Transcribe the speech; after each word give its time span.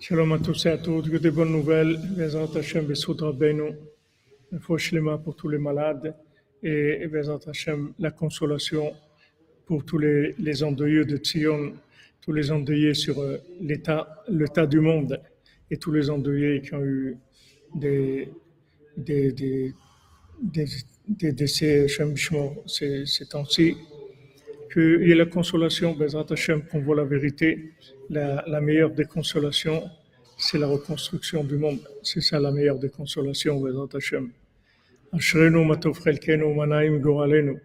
Shalom 0.00 0.32
à 0.32 0.38
tous 0.40 0.66
et 0.66 0.70
à 0.70 0.78
toutes, 0.78 1.08
que 1.08 1.16
des 1.16 1.30
bonnes 1.30 1.52
nouvelles, 1.52 1.96
Shlema 4.78 5.18
pour 5.18 5.36
tous 5.36 5.48
les 5.48 5.58
malades, 5.58 6.16
et 6.64 7.06
la 8.00 8.10
consolation 8.10 8.92
pour 9.64 9.84
tous 9.84 9.98
les, 9.98 10.34
les 10.40 10.64
endeuillés 10.64 11.04
de 11.04 11.18
Tzion, 11.18 11.72
tous 12.20 12.32
les 12.32 12.50
endeuillés 12.50 12.94
sur 12.94 13.20
euh, 13.20 13.38
l'état, 13.60 14.66
du 14.66 14.80
monde, 14.80 15.22
et 15.70 15.76
tous 15.76 15.92
les 15.92 16.10
endeuillés 16.10 16.62
qui 16.62 16.74
ont 16.74 16.84
eu 16.84 17.16
des, 17.76 18.28
décès, 21.16 21.86
ces 22.66 23.26
temps-ci 23.28 23.76
qu'il 24.71 25.07
y 25.07 25.11
ait 25.11 25.15
la 25.15 25.25
consolation, 25.25 25.93
Bezrat 25.93 26.25
Hashem, 26.29 26.63
qu'on 26.63 26.79
voit 26.79 26.95
la 26.95 27.03
vérité. 27.03 27.71
La, 28.09 28.43
la 28.47 28.61
meilleure 28.61 28.91
des 28.91 29.05
consolations, 29.05 29.83
c'est 30.37 30.57
la 30.57 30.67
reconstruction 30.67 31.43
du 31.43 31.57
monde. 31.57 31.79
C'est 32.03 32.21
ça 32.21 32.39
la 32.39 32.51
meilleure 32.51 32.79
des 32.79 32.89
consolations, 32.89 33.59
Bezrat 33.59 33.89
Hashem. 33.95 34.31
Ashrenu 35.13 35.65
matofrelkenu 35.65 36.53
manaim 36.53 36.99
goralenu. 36.99 37.57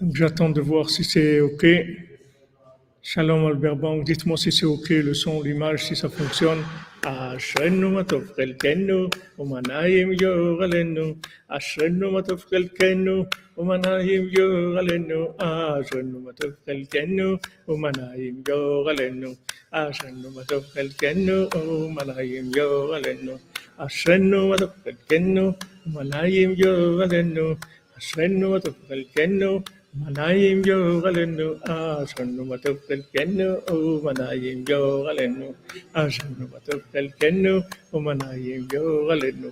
Donc 0.00 0.14
j'attends 0.14 0.50
de 0.50 0.60
voir 0.60 0.90
si 0.90 1.04
c'est 1.04 1.40
OK. 1.40 1.66
Shalom 3.02 3.46
Albert 3.46 3.76
Bank, 3.76 4.04
dites-moi 4.04 4.36
si 4.36 4.52
c'est 4.52 4.66
OK, 4.66 4.90
le 4.90 5.14
son, 5.14 5.42
l'image, 5.42 5.86
si 5.86 5.96
ça 5.96 6.08
fonctionne. 6.08 6.62
אשרנו 7.04 7.90
מה 7.90 8.04
טוב 8.04 8.32
חלקנו, 8.36 9.08
ומנעים 9.38 10.12
יורלנו. 10.20 11.14
אשרנו 11.48 12.10
מה 12.10 12.22
טוב 12.22 12.44
חלקנו, 12.50 13.24
ومناهيم 13.57 14.23
جوغلنو 14.35 15.21
آسن 15.49 16.07
متفقل 16.25 16.79
كنو 16.93 17.29
ومناهيم 17.69 18.35
جوغلنو 18.47 19.31
آسن 19.81 20.15
متفقل 20.37 20.87
كنو 21.01 21.37
ومناهيم 21.81 22.45
جوغلنو 22.57 23.35
آسن 23.85 24.31
متفقل 24.49 24.95
كنو 25.09 25.45
ومناهيم 25.85 26.51
جوغلنو 26.61 27.47
آسن 27.97 28.33
متفقل 28.53 29.01
كنو 29.15 29.51
manayim 30.01 30.57
jogalenu 30.67 31.47
asanu 31.73 32.41
matukkal 32.51 33.01
kennu 33.13 33.47
o 33.73 33.75
manayim 34.05 34.59
jogalenu 34.69 35.47
asanu 36.01 36.43
matukkal 36.53 37.07
kennu 37.21 37.53
o 37.93 37.97
manayim 38.05 38.61
jogalenu 38.73 39.49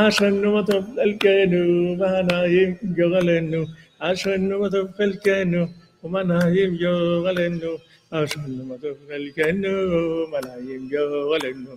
asanu 0.00 0.48
matukkal 0.56 1.12
kennu 1.24 1.62
manayim 2.00 2.72
jogalenu 2.98 3.60
asanu 4.08 4.54
matukkal 4.64 5.12
kennu 5.26 5.62
o 6.02 6.06
manayim 6.14 6.72
jogalenu 6.82 7.72
asanu 8.20 8.62
matukkal 8.70 9.24
kennu 9.36 9.72
o 9.98 10.02
manayim 10.32 10.82
jogalenu 10.92 11.72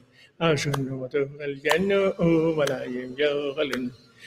asanu 0.47 0.91
matukkal 1.03 1.53
kennu 1.67 1.99
o 2.25 2.29
manayim 2.59 3.09
jogalenu 3.19 3.91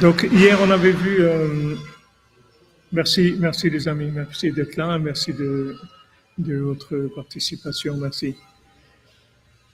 Donc 0.00 0.28
hier 0.30 0.56
on 0.62 0.70
avait 0.70 0.92
vu, 0.92 1.16
euh, 1.22 1.74
merci, 2.92 3.36
merci 3.40 3.68
les 3.68 3.88
amis, 3.88 4.12
merci 4.14 4.52
d'être 4.52 4.76
là, 4.76 4.96
merci 4.96 5.32
de, 5.32 5.74
votre 6.38 7.10
participation, 7.16 7.96
merci. 7.96 8.36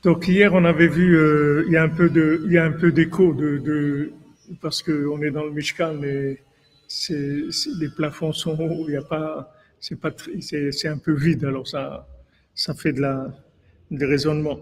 Donc 0.02 0.26
hier 0.26 0.54
on 0.54 0.64
avait 0.64 0.88
vu, 0.88 1.14
euh, 1.14 1.64
il 1.66 1.74
y 1.74 1.76
a 1.76 1.82
un 1.82 1.90
peu 1.90 2.08
de, 2.08 2.42
il 2.46 2.52
y 2.52 2.56
a 2.56 2.64
un 2.64 2.72
peu 2.72 2.90
d'écho 2.90 3.34
de, 3.34 3.58
de, 3.58 4.12
parce 4.62 4.82
qu'on 4.82 5.20
est 5.20 5.30
dans 5.30 5.44
le 5.44 5.50
Mishkan 5.50 6.02
et 6.02 6.40
les 7.10 7.88
plafonds 7.94 8.32
sont 8.32 8.58
hauts, 8.58 8.86
il 8.88 8.92
n'y 8.92 8.96
a 8.96 9.02
pas, 9.02 9.52
c'est 9.78 10.00
pas, 10.00 10.10
c'est 10.40 10.88
un 10.88 10.98
peu 10.98 11.12
vide, 11.12 11.44
alors 11.44 11.68
ça, 11.68 12.08
ça 12.54 12.72
fait 12.72 12.94
de 12.94 13.02
la, 13.02 13.30
des 13.90 14.06
raisonnements. 14.06 14.60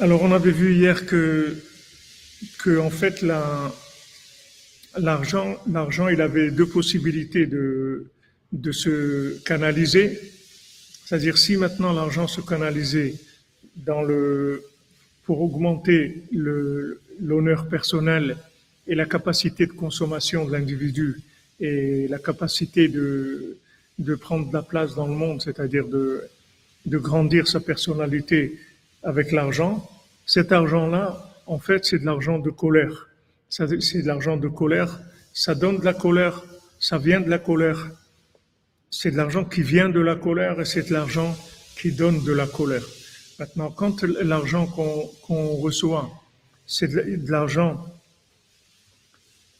Alors 0.00 0.22
on 0.24 0.32
avait 0.32 0.50
vu 0.50 0.74
hier 0.74 1.06
que 1.06 1.56
que 2.58 2.78
en 2.78 2.90
fait 2.90 3.22
l'argent, 4.96 5.56
l'argent, 5.70 6.08
il 6.08 6.20
avait 6.20 6.50
deux 6.50 6.66
possibilités 6.66 7.46
de, 7.46 8.10
se 8.72 9.38
canaliser. 9.44 10.18
C'est-à-dire 11.04 11.38
si 11.38 11.56
maintenant 11.56 11.92
l'argent 11.92 12.26
se 12.26 12.40
canalisait 12.40 13.14
pour 15.24 15.40
augmenter 15.42 16.24
l'honneur 17.20 17.68
personnel 17.68 18.36
et 18.86 18.94
la 18.94 19.06
capacité 19.06 19.66
de 19.66 19.72
consommation 19.72 20.44
de 20.44 20.52
l'individu 20.52 21.20
et 21.60 22.06
la 22.08 22.18
capacité 22.18 22.88
de, 22.88 23.58
prendre 24.20 24.48
de 24.48 24.52
la 24.52 24.62
place 24.62 24.94
dans 24.94 25.06
le 25.06 25.14
monde, 25.14 25.42
c'est-à-dire 25.42 25.86
de 25.86 26.98
grandir 26.98 27.48
sa 27.48 27.60
personnalité 27.60 28.58
avec 29.02 29.32
l'argent, 29.32 29.88
cet 30.26 30.50
argent-là, 30.50 31.35
en 31.46 31.58
fait, 31.58 31.84
c'est 31.84 31.98
de 31.98 32.04
l'argent 32.04 32.38
de 32.38 32.50
colère. 32.50 33.08
C'est 33.48 33.66
de 33.68 34.06
l'argent 34.06 34.36
de 34.36 34.48
colère. 34.48 35.00
Ça 35.32 35.54
donne 35.54 35.78
de 35.78 35.84
la 35.84 35.94
colère. 35.94 36.44
Ça 36.78 36.98
vient 36.98 37.20
de 37.20 37.30
la 37.30 37.38
colère. 37.38 37.88
C'est 38.90 39.12
de 39.12 39.16
l'argent 39.16 39.44
qui 39.44 39.62
vient 39.62 39.88
de 39.88 40.00
la 40.00 40.16
colère 40.16 40.60
et 40.60 40.64
c'est 40.64 40.88
de 40.88 40.92
l'argent 40.92 41.36
qui 41.80 41.92
donne 41.92 42.22
de 42.24 42.32
la 42.32 42.46
colère. 42.46 42.84
Maintenant, 43.38 43.70
quand 43.70 44.02
l'argent 44.02 44.66
qu'on 44.66 45.56
reçoit, 45.56 46.10
c'est 46.66 46.88
de 46.88 47.30
l'argent 47.30 47.84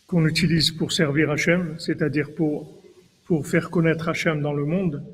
qu'on 0.06 0.26
utilise 0.26 0.70
pour 0.70 0.92
servir 0.92 1.30
Hachem, 1.30 1.76
c'est-à-dire 1.78 2.34
pour, 2.34 2.72
pour 3.26 3.46
faire 3.46 3.70
connaître 3.70 4.08
Hachem 4.08 4.40
dans 4.40 4.54
le 4.54 4.64
monde, 4.64 5.04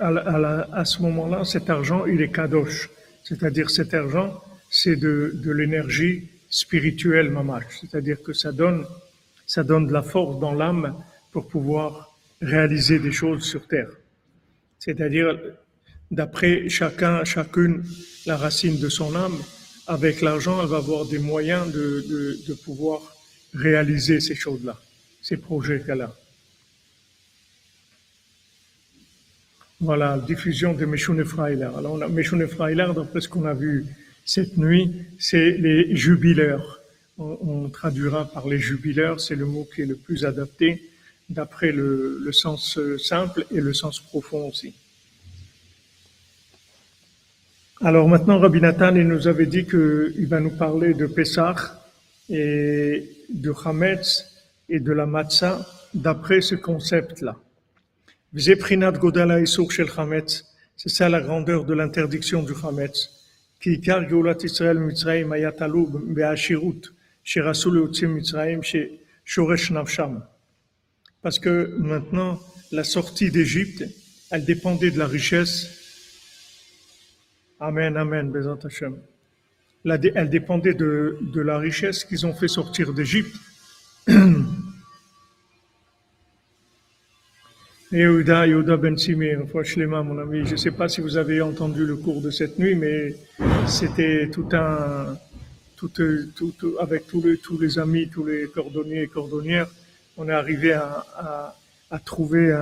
à, 0.00 0.84
ce 0.84 1.02
moment-là, 1.02 1.44
cet 1.44 1.70
argent, 1.70 2.06
il 2.06 2.20
est 2.20 2.32
kadosh. 2.32 2.90
C'est-à-dire, 3.24 3.70
cet 3.70 3.94
argent, 3.94 4.42
c'est 4.70 4.96
de, 4.96 5.50
l'énergie 5.50 6.28
spirituelle, 6.50 7.30
mamash. 7.30 7.80
C'est-à-dire 7.80 8.22
que 8.22 8.32
ça 8.32 8.52
donne, 8.52 8.84
ça 9.46 9.64
donne 9.64 9.86
de 9.86 9.92
la 9.92 10.02
force 10.02 10.38
dans 10.38 10.54
l'âme 10.54 10.94
pour 11.32 11.48
pouvoir 11.48 12.16
réaliser 12.40 12.98
des 12.98 13.12
choses 13.12 13.42
sur 13.44 13.66
terre. 13.66 13.90
C'est-à-dire, 14.78 15.38
d'après 16.10 16.68
chacun, 16.68 17.24
chacune, 17.24 17.84
la 18.26 18.36
racine 18.36 18.78
de 18.78 18.88
son 18.88 19.14
âme, 19.14 19.36
avec 19.86 20.20
l'argent, 20.20 20.60
elle 20.62 20.68
va 20.68 20.76
avoir 20.78 21.06
des 21.06 21.18
moyens 21.18 21.72
de, 21.72 22.38
de 22.46 22.54
pouvoir 22.54 23.00
réaliser 23.54 24.20
ces 24.20 24.34
choses-là, 24.34 24.78
ces 25.22 25.38
projets 25.38 25.80
qu'elle 25.80 26.02
a. 26.02 26.14
Voilà, 29.80 30.18
diffusion 30.18 30.74
de 30.74 30.84
Meshune 30.84 31.24
Freiler. 31.24 31.70
Alors, 31.78 31.92
on 31.92 32.00
d'après 32.94 33.20
ce 33.20 33.28
qu'on 33.28 33.44
a 33.44 33.54
vu 33.54 33.86
cette 34.24 34.56
nuit, 34.56 34.92
c'est 35.20 35.52
les 35.52 35.94
jubileurs. 35.94 36.80
On, 37.16 37.68
traduira 37.68 38.24
par 38.24 38.48
les 38.48 38.58
jubileurs, 38.58 39.20
c'est 39.20 39.36
le 39.36 39.46
mot 39.46 39.68
qui 39.72 39.82
est 39.82 39.86
le 39.86 39.94
plus 39.94 40.24
adapté 40.24 40.82
d'après 41.30 41.70
le, 41.70 42.28
sens 42.32 42.78
simple 42.98 43.46
et 43.52 43.60
le 43.60 43.72
sens 43.72 44.00
profond 44.00 44.48
aussi. 44.48 44.74
Alors 47.80 48.08
maintenant, 48.08 48.40
Rabbi 48.40 48.60
Nathan, 48.60 48.96
il 48.96 49.06
nous 49.06 49.28
avait 49.28 49.46
dit 49.46 49.64
qu'il 49.64 50.26
va 50.26 50.40
nous 50.40 50.56
parler 50.56 50.92
de 50.94 51.06
Pessah 51.06 51.54
et 52.28 53.08
de 53.28 53.52
Hametz 53.64 54.26
et 54.68 54.80
de 54.80 54.92
la 54.92 55.06
Matzah 55.06 55.64
d'après 55.94 56.40
ce 56.40 56.56
concept-là. 56.56 57.36
Zeprinat 58.36 58.92
Godala 58.92 59.40
Isur 59.40 59.70
Shel 59.72 59.88
Chametz, 59.88 60.44
c'est 60.76 60.90
ça 60.90 61.08
la 61.08 61.20
grandeur 61.20 61.64
de 61.64 61.72
l'interdiction 61.72 62.42
du 62.42 62.54
Chametz. 62.54 63.10
Qui 63.60 63.72
Ikar 63.72 64.06
Geulat 64.08 64.36
Israël 64.44 64.78
Mitzrayim 64.78 65.32
Ayatalub 65.32 66.14
Be'ashirut, 66.14 66.92
Shirasul 67.24 67.78
Utzim 67.84 68.08
Mitzrayim, 68.08 68.60
Shoresh 69.24 69.70
Navsham. 69.70 70.22
Parce 71.22 71.38
que 71.38 71.74
maintenant, 71.78 72.38
la 72.70 72.84
sortie 72.84 73.30
d'Égypte, 73.30 73.84
elle 74.30 74.44
dépendait 74.44 74.90
de 74.90 74.98
la 74.98 75.06
richesse. 75.06 75.66
Amen, 77.58 77.96
Amen, 77.96 78.30
Bezat 78.30 78.58
Hashem. 78.62 78.98
Elle 79.84 80.30
dépendait 80.30 80.74
de, 80.74 81.18
de 81.20 81.40
la 81.40 81.58
richesse 81.58 82.04
qu'ils 82.04 82.26
ont 82.26 82.34
fait 82.34 82.48
sortir 82.48 82.92
d'Égypte. 82.92 83.34
Yehuda, 87.90 88.46
Yehuda 88.46 88.76
Ben 88.76 88.98
Simir, 88.98 89.40
mon 90.04 90.18
ami, 90.18 90.44
je 90.44 90.52
ne 90.52 90.56
sais 90.56 90.70
pas 90.70 90.88
si 90.90 91.00
vous 91.00 91.16
avez 91.16 91.40
entendu 91.40 91.86
le 91.86 91.96
cours 91.96 92.20
de 92.20 92.30
cette 92.30 92.58
nuit, 92.58 92.74
mais 92.74 93.14
c'était 93.66 94.28
tout 94.28 94.48
un, 94.52 95.16
tout, 95.74 95.88
tout, 95.88 96.76
avec 96.80 97.06
tous 97.06 97.22
les, 97.58 97.78
amis, 97.78 98.08
tous 98.08 98.26
les 98.26 98.46
cordonniers 98.48 99.04
et 99.04 99.08
cordonnières, 99.08 99.68
on 100.18 100.28
est 100.28 100.32
arrivé 100.32 100.72
à, 100.72 101.02
à, 101.16 101.56
à 101.90 101.98
trouver 101.98 102.54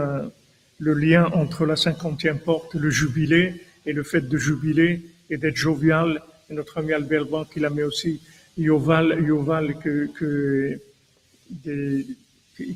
le 0.78 0.92
lien 0.94 1.26
entre 1.32 1.66
la 1.66 1.74
cinquantième 1.74 2.38
porte, 2.38 2.74
le 2.76 2.90
jubilé, 2.90 3.54
et 3.84 3.92
le 3.92 4.02
fait 4.02 4.28
de 4.28 4.36
jubiler 4.36 5.02
et 5.30 5.38
d'être 5.38 5.56
jovial. 5.56 6.22
Et 6.50 6.54
notre 6.54 6.78
ami 6.78 6.92
Albert 6.92 7.26
Bank, 7.26 7.48
il 7.56 7.64
a 7.64 7.70
mis 7.70 7.82
aussi 7.82 8.20
Yoval, 8.58 9.24
Yoval 9.24 9.76
que, 9.78 10.06
que 10.06 10.78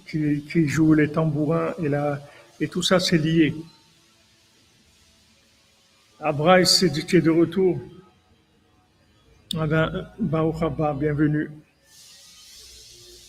qui, 0.07 0.43
qui, 0.43 0.69
joue 0.69 0.95
les 0.95 1.11
tambourins 1.11 1.75
et 1.83 1.89
la, 1.89 2.21
et 2.61 2.69
tout 2.69 2.83
ça, 2.83 3.01
c'est 3.01 3.17
lié. 3.17 3.55
Abraïs, 6.21 6.69
c'est 6.69 6.91
de 7.23 7.31
retour. 7.31 7.81
Ah 9.57 9.67
bienvenue. 10.95 11.51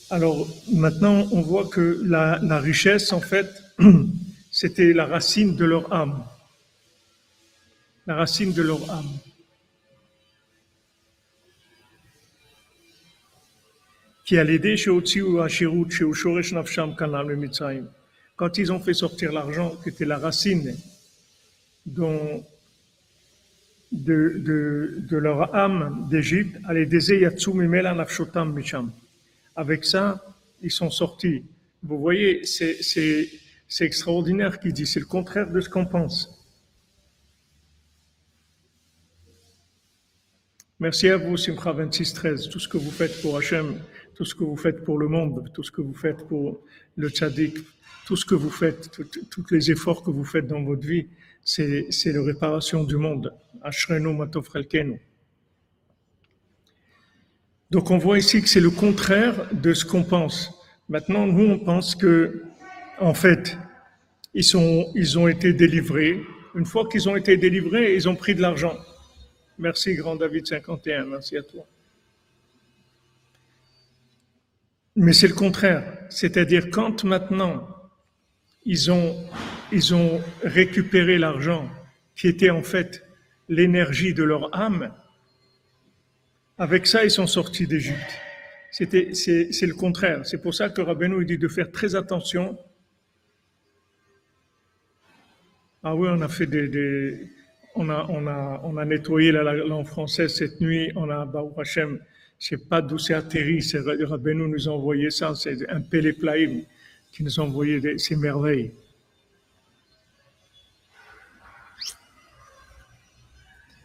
Alors 0.10 0.46
maintenant, 0.74 1.26
on 1.32 1.42
voit 1.42 1.68
que 1.68 2.02
la, 2.04 2.60
richesse, 2.60 3.14
en 3.14 3.22
fait, 3.22 3.50
c'était 4.52 4.92
la 4.92 5.06
racine 5.06 5.56
de 5.56 5.64
leur 5.64 5.92
âme. 5.94 6.26
La 8.06 8.16
racine 8.16 8.52
de 8.52 8.62
leur 8.62 8.92
âme. 8.92 9.10
Qui 14.26 14.38
a 14.38 14.44
l'aider 14.44 14.76
chez 14.76 14.90
Otsi 14.90 15.22
ou 15.22 15.48
chez 15.50 16.54
Nafsham 16.54 16.96
Kanal 16.96 17.36
Mitzrayim 17.38 17.88
quand 18.42 18.58
ils 18.58 18.72
ont 18.72 18.80
fait 18.80 18.96
sortir 18.96 19.32
l'argent, 19.32 19.76
qui 19.84 19.90
était 19.90 20.04
la 20.04 20.18
racine 20.18 20.76
de, 21.86 22.42
de, 23.92 25.16
leur 25.16 25.54
âme 25.54 26.08
d'Égypte, 26.10 26.58
avec 29.56 29.86
ça, 29.86 30.26
ils 30.64 30.72
sont 30.72 30.90
sortis. 30.90 31.44
Vous 31.84 32.00
voyez, 32.00 32.44
c'est 32.44 33.30
extraordinaire 33.80 34.60
qu'il 34.60 34.74
dit, 34.74 34.88
c'est 34.88 35.00
le 35.00 35.06
contraire 35.06 35.52
de 35.52 35.62
ce 35.62 35.70
qu'on 35.70 35.86
pense. 35.86 36.44
Merci 40.80 41.10
à 41.10 41.18
vous, 41.18 41.38
Simcha 41.38 41.74
2613, 41.74 42.50
tout 42.50 42.58
ce 42.58 42.68
que 42.68 42.80
vous 42.80 42.90
faites 42.90 43.22
pour 43.22 43.38
Hachem, 43.38 43.80
tout 44.22 44.26
ce 44.26 44.36
que 44.36 44.44
vous 44.44 44.56
faites 44.56 44.84
pour 44.84 45.00
le 45.00 45.08
monde, 45.08 45.50
tout 45.52 45.64
ce 45.64 45.72
que 45.72 45.82
vous 45.82 45.96
faites 45.96 46.28
pour 46.28 46.62
le 46.96 47.10
tzaddik, 47.10 47.58
tout 48.06 48.16
ce 48.16 48.24
que 48.24 48.36
vous 48.36 48.52
faites, 48.52 48.92
tous 49.32 49.46
les 49.50 49.72
efforts 49.72 50.04
que 50.04 50.12
vous 50.12 50.24
faites 50.24 50.46
dans 50.46 50.62
votre 50.62 50.86
vie, 50.86 51.08
c'est 51.44 51.90
la 52.06 52.22
réparation 52.22 52.84
du 52.84 52.98
monde. 52.98 53.34
Donc 57.72 57.90
on 57.90 57.98
voit 57.98 58.20
ici 58.20 58.44
que 58.44 58.48
c'est 58.48 58.60
le 58.60 58.70
contraire 58.70 59.50
de 59.54 59.74
ce 59.74 59.86
qu'on 59.86 60.04
pense. 60.04 60.52
Maintenant, 60.88 61.26
nous, 61.26 61.54
on 61.54 61.58
pense 61.58 61.96
que, 61.96 62.44
en 63.00 63.16
fait, 63.16 63.58
ils, 64.36 64.44
sont, 64.44 64.92
ils 64.94 65.18
ont 65.18 65.30
été 65.30 65.52
délivrés. 65.52 66.22
Une 66.54 66.68
fois 66.68 66.88
qu'ils 66.88 67.10
ont 67.10 67.16
été 67.16 67.38
délivrés, 67.38 67.96
ils 67.96 68.08
ont 68.08 68.16
pris 68.16 68.36
de 68.36 68.42
l'argent. 68.42 68.78
Merci, 69.58 69.96
grand 69.96 70.16
David 70.16 70.46
51. 70.46 71.06
Merci 71.06 71.38
à 71.38 71.42
toi. 71.42 71.66
Mais 74.96 75.14
c'est 75.14 75.28
le 75.28 75.34
contraire. 75.34 75.84
C'est-à-dire, 76.10 76.70
quand 76.70 77.04
maintenant 77.04 77.68
ils 78.66 78.92
ont, 78.92 79.16
ils 79.72 79.96
ont 79.96 80.22
récupéré 80.44 81.18
l'argent 81.18 81.70
qui 82.16 82.28
était 82.28 82.50
en 82.50 82.62
fait 82.62 83.04
l'énergie 83.50 84.14
de 84.14 84.24
leur 84.24 84.56
âme, 84.56 84.94
avec 86.58 86.86
ça, 86.86 87.04
ils 87.04 87.12
sont 87.12 87.28
sortis 87.28 87.66
d'Égypte. 87.68 88.20
C'est, 88.72 89.14
c'est 89.16 89.66
le 89.66 89.74
contraire. 89.74 90.26
C'est 90.26 90.42
pour 90.42 90.54
ça 90.54 90.70
que 90.70 90.82
Rabbeinu 90.82 91.26
dit 91.26 91.38
de 91.38 91.48
faire 91.48 91.72
très 91.72 91.96
attention. 91.96 92.58
Ah 95.84 95.96
oui, 95.96 96.08
on 96.12 96.22
a 96.22 96.28
fait 96.28 96.46
des, 96.46 97.28
on 97.76 97.90
a, 97.90 98.06
on 98.10 98.28
a, 98.28 98.62
on 98.64 98.78
a 98.78 98.86
nettoyé 98.86 99.32
la 99.32 99.54
langue 99.56 99.88
française 99.88 100.36
cette 100.36 100.62
nuit. 100.62 100.92
On 100.96 101.10
a, 101.10 101.26
Baruch 101.26 101.58
Hashem, 101.58 102.00
sais 102.48 102.58
pas 102.58 102.82
d'où 102.82 102.98
c'est 102.98 103.14
atterri. 103.14 103.62
C'est 103.62 103.80
Rabbeinu 103.80 104.48
nous 104.48 104.68
a 104.68 104.72
envoyé 104.72 105.12
ça. 105.12 105.34
C'est 105.36 105.70
un 105.70 105.82
péléplaïm 105.82 106.64
qui 107.12 107.24
nous 107.24 107.40
a 107.40 107.44
envoyé 107.44 107.98
ces 107.98 108.16
merveilles. 108.16 108.72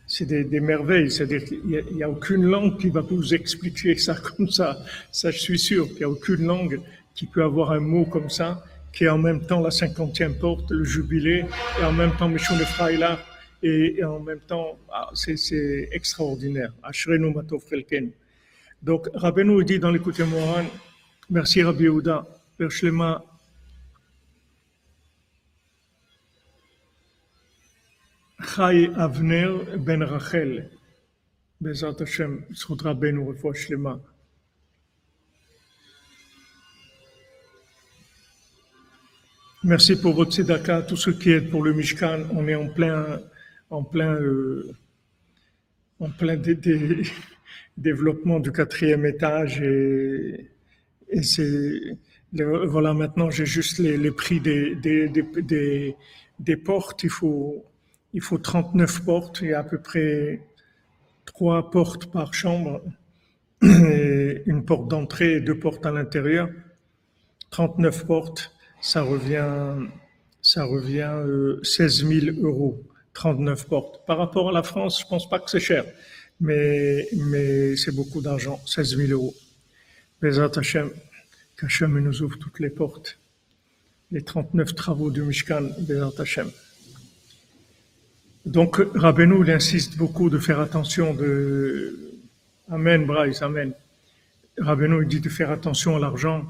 C'est 0.08 0.24
des, 0.24 0.60
merveilles, 0.60 1.10
c'est-à-dire 1.10 1.44
qu'il 1.44 1.60
n'y 1.66 2.02
a, 2.02 2.08
aucune 2.08 2.44
langue 2.44 2.78
qui 2.78 2.88
va 2.88 3.02
vous 3.02 3.34
expliquer 3.34 3.98
ça 3.98 4.14
comme 4.36 4.48
ça. 4.48 4.78
Ça, 5.12 5.30
je 5.30 5.38
suis 5.38 5.58
sûr 5.58 5.86
qu'il 5.88 5.98
n'y 5.98 6.04
a 6.04 6.08
aucune 6.08 6.46
langue 6.46 6.80
qui 7.14 7.26
peut 7.26 7.42
avoir 7.42 7.72
un 7.72 7.80
mot 7.80 8.06
comme 8.06 8.30
ça, 8.30 8.64
qui 8.92 9.04
est 9.04 9.10
en 9.10 9.18
même 9.18 9.44
temps 9.46 9.60
la 9.60 9.70
cinquantième 9.70 10.38
porte, 10.38 10.70
le 10.70 10.84
jubilé, 10.84 11.44
et 11.78 11.84
en 11.84 11.92
même 11.92 12.16
temps 12.16 12.30
Efraïla, 12.34 13.18
et, 13.62 13.96
et 13.98 14.04
en 14.04 14.20
même 14.20 14.40
temps, 14.40 14.78
ah, 14.90 15.10
c'est 15.12 15.88
extraordinaire. 15.92 16.72
Ashrenu 16.82 17.34
Matov 17.34 17.64
Donc, 18.86 19.08
Rabbeinu 19.14 19.64
dit 19.64 19.80
dans 19.80 19.90
l'écoute 19.90 20.20
Mohan, 20.20 20.64
merci 21.28 21.60
Rabbi 21.60 21.82
Yehuda, 21.82 22.24
Berchlema 22.56 23.20
Chai 28.40 28.92
Avner 28.94 29.48
ben 29.76 30.04
Rachel, 30.04 30.70
Bezat 31.60 31.96
Hashem, 32.00 32.44
Zchut 32.54 32.80
Rabbeinu, 32.80 33.26
Refoua 33.26 33.54
Shlema. 33.54 33.98
Merci 39.64 40.00
pour 40.00 40.14
votre 40.14 40.30
tzedaka, 40.30 40.82
tous 40.82 40.96
ceux 40.96 41.14
qui 41.14 41.32
aident 41.32 41.50
pour 41.50 41.64
le 41.64 41.72
Mishkan. 41.72 42.22
On 42.30 42.46
est 42.46 42.54
en 42.54 42.68
plein, 42.68 43.20
en 43.68 43.82
plein, 43.82 44.14
euh, 44.14 44.76
en 45.98 46.08
plein 46.08 46.36
développement 47.76 48.40
du 48.40 48.52
quatrième 48.52 49.04
étage 49.06 49.60
et, 49.62 50.50
c'est 51.22 51.80
voilà, 52.32 52.92
maintenant 52.92 53.30
j'ai 53.30 53.46
juste 53.46 53.78
les, 53.78 54.10
prix 54.10 54.40
des, 54.40 54.74
des, 54.74 56.56
portes. 56.56 57.02
Il 57.04 57.10
faut, 57.10 57.64
il 58.12 58.20
faut 58.20 58.38
39 58.38 59.04
portes. 59.04 59.38
Il 59.42 59.48
y 59.48 59.52
a 59.54 59.60
à 59.60 59.62
peu 59.62 59.78
près 59.78 60.42
trois 61.24 61.70
portes 61.70 62.06
par 62.06 62.34
chambre. 62.34 62.82
une 63.62 64.64
porte 64.66 64.88
d'entrée 64.88 65.36
et 65.36 65.40
deux 65.40 65.58
portes 65.58 65.86
à 65.86 65.92
l'intérieur. 65.92 66.48
39 67.50 68.06
portes, 68.06 68.52
ça 68.80 69.02
revient, 69.02 69.76
ça 70.42 70.64
revient 70.64 71.22
16 71.62 72.04
euh, 72.04 72.20
000 72.34 72.46
euros. 72.46 72.82
39 73.16 73.66
portes. 73.66 74.06
Par 74.06 74.18
rapport 74.18 74.50
à 74.50 74.52
la 74.52 74.62
France, 74.62 75.00
je 75.00 75.06
pense 75.06 75.28
pas 75.28 75.38
que 75.38 75.50
c'est 75.50 75.60
cher, 75.60 75.84
mais, 76.40 77.08
mais 77.12 77.76
c'est 77.76 77.94
beaucoup 77.94 78.20
d'argent, 78.20 78.60
16 78.66 78.96
000 78.96 79.12
euros. 79.12 79.34
Les 80.22 80.38
Hachem, 80.38 80.90
qu'Hachem 81.56 81.98
nous 81.98 82.22
ouvre 82.22 82.38
toutes 82.38 82.60
les 82.60 82.70
portes. 82.70 83.18
Les 84.12 84.22
39 84.22 84.74
travaux 84.74 85.10
du 85.10 85.22
Mishkan, 85.22 85.68
Bézat 85.80 86.12
Hachem. 86.18 86.50
Donc, 88.44 88.80
Rabbeinu, 88.94 89.42
il 89.44 89.50
insiste 89.50 89.96
beaucoup 89.96 90.30
de 90.30 90.38
faire 90.38 90.60
attention 90.60 91.14
de... 91.14 92.12
Amen, 92.70 93.04
Bryce, 93.04 93.42
Amen. 93.42 93.72
Rabbeinu, 94.58 95.02
il 95.02 95.08
dit 95.08 95.20
de 95.20 95.28
faire 95.28 95.50
attention 95.50 95.96
à 95.96 95.98
l'argent, 95.98 96.46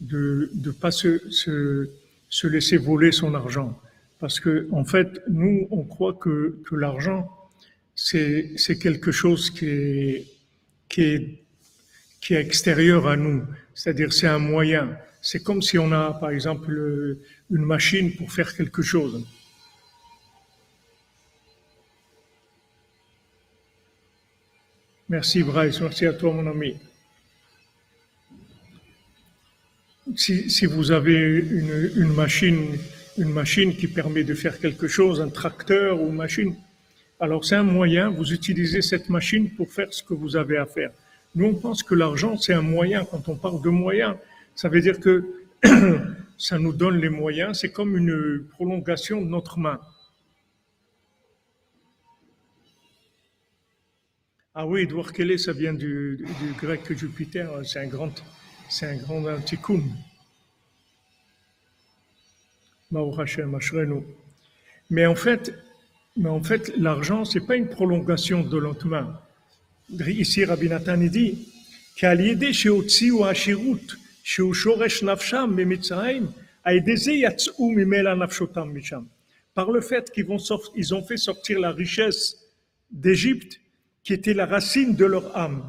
de 0.00 0.50
ne 0.54 0.70
pas 0.72 0.90
se, 0.90 1.30
se, 1.30 1.88
se, 2.28 2.46
laisser 2.46 2.76
voler 2.76 3.12
son 3.12 3.34
argent. 3.34 3.78
Parce 4.18 4.40
que, 4.40 4.68
en 4.72 4.84
fait, 4.84 5.22
nous, 5.28 5.68
on 5.70 5.84
croit 5.84 6.14
que, 6.14 6.58
que 6.68 6.74
l'argent, 6.74 7.30
c'est 7.96 8.78
quelque 8.78 9.10
chose 9.10 9.50
qui 9.50 10.26
est, 10.98 11.40
extérieur 12.30 13.08
à 13.08 13.16
nous. 13.16 13.44
C'est-à-dire, 13.74 14.12
c'est 14.12 14.26
un 14.26 14.38
moyen. 14.38 14.96
C'est 15.22 15.42
comme 15.42 15.62
si 15.62 15.78
on 15.78 15.90
a, 15.92 16.12
par 16.14 16.30
exemple, 16.30 17.18
une 17.50 17.64
machine 17.64 18.14
pour 18.14 18.30
faire 18.30 18.54
quelque 18.54 18.82
chose. 18.82 19.24
Merci 25.08 25.44
Bryce, 25.44 25.80
merci 25.80 26.04
à 26.06 26.12
toi 26.12 26.32
mon 26.32 26.50
ami. 26.50 26.76
Si, 30.16 30.66
vous 30.66 30.90
avez 30.90 31.14
une, 31.14 32.12
machine, 32.12 32.76
une 33.16 33.30
machine 33.30 33.76
qui 33.76 33.86
permet 33.86 34.24
de 34.24 34.34
faire 34.34 34.58
quelque 34.58 34.88
chose, 34.88 35.20
un 35.20 35.28
tracteur 35.28 36.00
ou 36.00 36.08
une 36.08 36.16
machine, 36.16 36.56
alors 37.18 37.44
c'est 37.44 37.56
un 37.56 37.62
moyen, 37.62 38.10
vous 38.10 38.32
utilisez 38.32 38.82
cette 38.82 39.08
machine 39.08 39.50
pour 39.54 39.70
faire 39.70 39.92
ce 39.92 40.02
que 40.02 40.14
vous 40.14 40.36
avez 40.36 40.58
à 40.58 40.66
faire. 40.66 40.90
Nous, 41.34 41.46
on 41.46 41.54
pense 41.54 41.82
que 41.82 41.94
l'argent, 41.94 42.36
c'est 42.38 42.54
un 42.54 42.62
moyen. 42.62 43.04
Quand 43.04 43.28
on 43.28 43.36
parle 43.36 43.62
de 43.62 43.68
moyens, 43.68 44.16
ça 44.54 44.68
veut 44.68 44.80
dire 44.80 45.00
que 45.00 45.24
ça 46.38 46.58
nous 46.58 46.72
donne 46.72 46.98
les 46.98 47.08
moyens, 47.08 47.60
c'est 47.60 47.70
comme 47.70 47.96
une 47.96 48.46
prolongation 48.52 49.20
de 49.20 49.26
notre 49.26 49.58
main. 49.58 49.80
Ah 54.54 54.66
oui, 54.66 54.82
Edouard 54.82 55.12
Kelly, 55.12 55.38
ça 55.38 55.52
vient 55.52 55.74
du, 55.74 56.26
grec 56.58 56.90
Jupiter, 56.96 57.50
c'est 57.64 57.80
un 57.80 57.86
grand, 57.86 58.14
c'est 58.70 58.86
un 58.86 58.96
grand 58.96 59.22
anticoum. 59.26 59.84
Mais 64.90 65.04
en 65.04 65.14
fait, 65.14 65.52
mais 66.16 66.28
en 66.28 66.42
fait, 66.42 66.72
l'argent, 66.76 67.24
c'est 67.24 67.46
pas 67.46 67.56
une 67.56 67.68
prolongation 67.68 68.42
de 68.42 68.58
main. 68.86 69.20
Ici, 70.06 70.44
Rabbi 70.44 70.68
Nathan 70.68 70.96
dit 70.96 71.52
par 79.54 79.70
le 79.70 79.80
fait 79.80 80.10
qu'ils 80.10 80.26
vont 80.26 80.38
ils 80.74 80.94
ont 80.94 81.02
fait 81.02 81.16
sortir 81.16 81.60
la 81.60 81.70
richesse 81.70 82.36
d'Égypte, 82.90 83.60
qui 84.02 84.12
était 84.12 84.34
la 84.34 84.46
racine 84.46 84.94
de 84.94 85.04
leur 85.04 85.36
âme. 85.36 85.62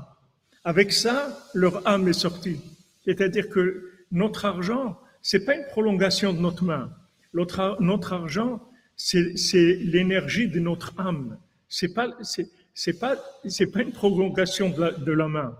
Avec 0.64 0.92
ça, 0.92 1.40
leur 1.54 1.88
âme 1.88 2.08
est 2.08 2.14
sortie. 2.14 2.60
C'est-à-dire 3.06 3.50
que 3.50 3.92
notre 4.12 4.46
argent, 4.46 5.00
c'est 5.22 5.46
pas 5.46 5.56
une 5.56 5.66
prolongation 5.66 6.34
de 6.34 6.40
notre 6.40 6.64
main. 6.64 6.92
Notre 7.34 8.14
argent, 8.14 8.62
c'est 8.98 9.76
l'énergie 9.76 10.48
de 10.48 10.60
notre 10.60 10.94
âme. 11.00 11.38
C'est 11.70 11.94
pas, 11.94 12.18
c'est 12.74 13.00
pas, 13.00 13.16
c'est 13.48 13.68
pas 13.68 13.82
une 13.82 13.92
prolongation 13.92 14.70
de 14.70 15.12
la, 15.12 15.28
main. 15.28 15.56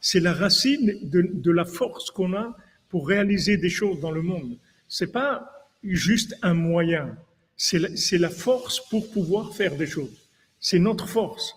C'est 0.00 0.20
la 0.20 0.34
racine 0.34 0.98
de, 1.02 1.50
la 1.50 1.64
force 1.64 2.10
qu'on 2.10 2.34
a 2.34 2.56
pour 2.88 3.08
réaliser 3.08 3.56
des 3.56 3.70
choses 3.70 3.98
dans 4.00 4.10
le 4.10 4.22
monde. 4.22 4.58
C'est 4.88 5.12
pas 5.12 5.50
juste 5.82 6.36
un 6.42 6.54
moyen. 6.54 7.16
C'est 7.56 7.78
la, 8.18 8.30
force 8.30 8.80
pour 8.90 9.10
pouvoir 9.10 9.54
faire 9.54 9.76
des 9.76 9.86
choses. 9.86 10.28
C'est 10.60 10.78
notre 10.78 11.08
force. 11.08 11.54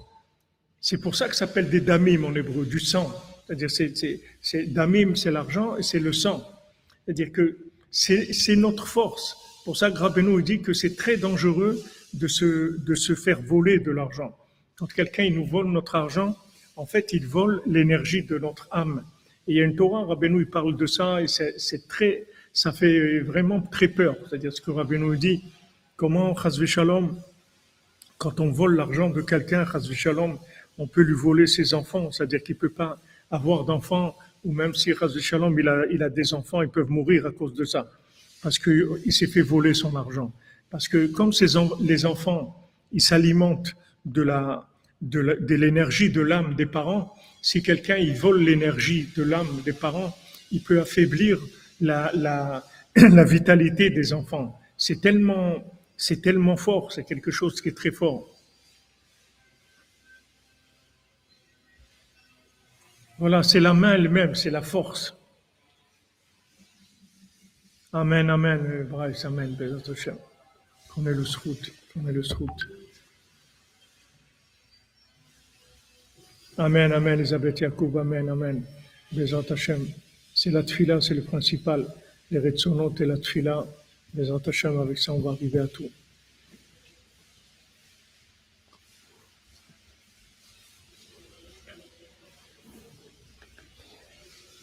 C'est 0.80 1.00
pour 1.00 1.16
ça 1.16 1.28
que 1.28 1.36
ça 1.36 1.48
s'appelle 1.48 1.70
des 1.70 1.82
damim 1.82 2.24
en 2.24 2.34
hébreu, 2.36 2.66
du 2.66 2.80
sang. 2.80 3.12
C'est-à-dire, 3.46 3.70
c'est, 3.70 3.94
c'est, 4.42 4.66
damim, 4.68 5.16
c'est 5.16 5.32
l'argent 5.32 5.78
et 5.78 5.84
c'est 5.84 6.00
le 6.00 6.14
sang. 6.14 6.44
C'est-à-dire 7.06 7.32
que 7.32 7.58
c'est, 7.92 8.56
notre 8.56 8.88
force. 8.88 9.38
Pour 9.66 9.76
ça 9.76 9.90
Rabbeinu 9.90 10.44
dit 10.44 10.62
que 10.62 10.74
c'est 10.74 10.96
très 10.96 11.18
dangereux 11.18 11.82
de 12.14 12.28
se, 12.28 12.78
de 12.80 12.94
se 12.94 13.16
faire 13.16 13.42
voler 13.42 13.80
de 13.80 13.90
l'argent. 13.90 14.38
Quand 14.78 14.86
quelqu'un 14.86 15.28
nous 15.32 15.44
vole 15.44 15.72
notre 15.72 15.96
argent, 15.96 16.38
en 16.76 16.86
fait, 16.86 17.14
il 17.14 17.26
vole 17.26 17.64
l'énergie 17.66 18.22
de 18.22 18.38
notre 18.38 18.68
âme. 18.70 19.04
Et 19.48 19.54
il 19.54 19.58
y 19.58 19.62
a 19.62 19.64
une 19.64 19.76
Torah, 19.76 20.06
Rabbeinu, 20.06 20.42
il 20.42 20.50
parle 20.52 20.78
de 20.78 20.86
ça, 20.86 21.20
et 21.20 21.26
c'est 21.28 21.88
très, 21.88 22.26
ça 22.54 22.74
fait 22.74 23.22
vraiment 23.22 23.60
très 23.60 23.88
peur. 23.88 24.16
C'est-à-dire 24.30 24.54
ce 24.54 24.62
que 24.62 24.70
Rabbeinu 24.70 25.18
dit, 25.18 25.44
comment, 25.96 26.36
shalom, 26.36 27.20
quand 28.20 28.40
on 28.40 28.52
vole 28.52 28.76
l'argent 28.76 29.10
de 29.10 29.22
quelqu'un, 29.22 29.66
shalom, 29.94 30.38
on 30.78 30.86
peut 30.86 31.02
lui 31.02 31.16
voler 31.16 31.48
ses 31.48 31.74
enfants, 31.74 32.12
c'est-à-dire 32.12 32.44
qu'il 32.44 32.56
peut 32.56 32.70
pas 32.70 33.00
avoir 33.32 33.66
d'enfants, 33.66 34.16
ou 34.44 34.54
même 34.54 34.76
si 34.76 34.94
chazvé 34.94 35.22
shalom, 35.22 35.60
il 35.60 35.68
a, 35.68 35.86
il 35.90 36.04
a 36.04 36.10
des 36.10 36.36
enfants, 36.36 36.62
ils 36.62 36.70
peuvent 36.70 36.92
mourir 36.92 37.26
à 37.26 37.32
cause 37.32 37.56
de 37.56 37.66
ça, 37.66 37.90
parce 38.42 38.60
qu'il 38.60 39.12
s'est 39.12 39.28
fait 39.28 39.42
voler 39.42 39.74
son 39.74 39.96
argent. 39.96 40.32
Parce 40.70 40.88
que 40.88 41.08
comme 41.08 41.32
les 41.82 42.06
enfants, 42.06 42.70
ils 42.92 43.02
s'alimentent 43.02 43.76
de 44.06 45.56
l'énergie 45.56 46.10
de 46.10 46.22
l'âme 46.22 46.56
des 46.56 46.66
parents. 46.66 47.14
Si 47.42 47.62
quelqu'un 47.62 47.98
vole 48.14 48.42
l'énergie 48.44 49.10
de 49.16 49.24
l'âme 49.24 49.62
des 49.64 49.74
parents, 49.74 50.16
il 50.52 50.62
peut 50.62 50.80
affaiblir 50.80 51.40
la, 51.82 52.64
vitalité 52.96 53.90
des 53.90 54.14
enfants. 54.14 54.60
C'est 54.78 55.02
tellement 55.02 56.58
fort, 56.58 56.92
c'est 56.92 57.04
quelque 57.04 57.32
chose 57.32 57.62
qui 57.62 57.70
est 57.70 57.78
très 57.78 57.92
fort. 57.92 58.30
Voilà, 63.18 63.44
c'est 63.44 63.62
la 63.62 63.74
main 63.74 63.94
elle-même, 63.94 64.36
c'est 64.36 64.50
la 64.50 64.62
force. 64.62 65.18
Amen, 67.96 68.30
amen, 68.30 68.88
Bryce, 68.90 69.24
amen, 69.24 69.56
Qu'on 70.90 71.06
est 71.06 71.14
le 71.14 71.24
srout, 71.24 71.72
qu'on 71.94 72.06
est 72.06 72.12
le 72.12 72.24
srout. 72.24 72.50
Amen, 76.58 76.92
Amen, 76.92 77.20
Elisabeth 77.20 77.62
Yacoub, 77.62 77.98
Amen, 77.98 78.28
Amen. 78.28 78.66
Bezat 79.14 79.50
Hashem. 79.50 79.88
C'est 80.34 80.52
la 80.52 80.64
tfila, 80.64 81.00
c'est 81.00 81.14
le 81.14 81.22
principal. 81.22 81.88
Les 82.32 82.40
retsonot 82.40 82.94
et 83.00 83.06
la 83.06 83.16
tfila. 83.16 83.66
Bezat 84.14 84.42
Hashem, 84.46 84.78
avec 84.78 84.98
ça, 84.98 85.14
on 85.14 85.20
va 85.20 85.32
arriver 85.32 85.60
à 85.60 85.68
tout. 85.68 85.90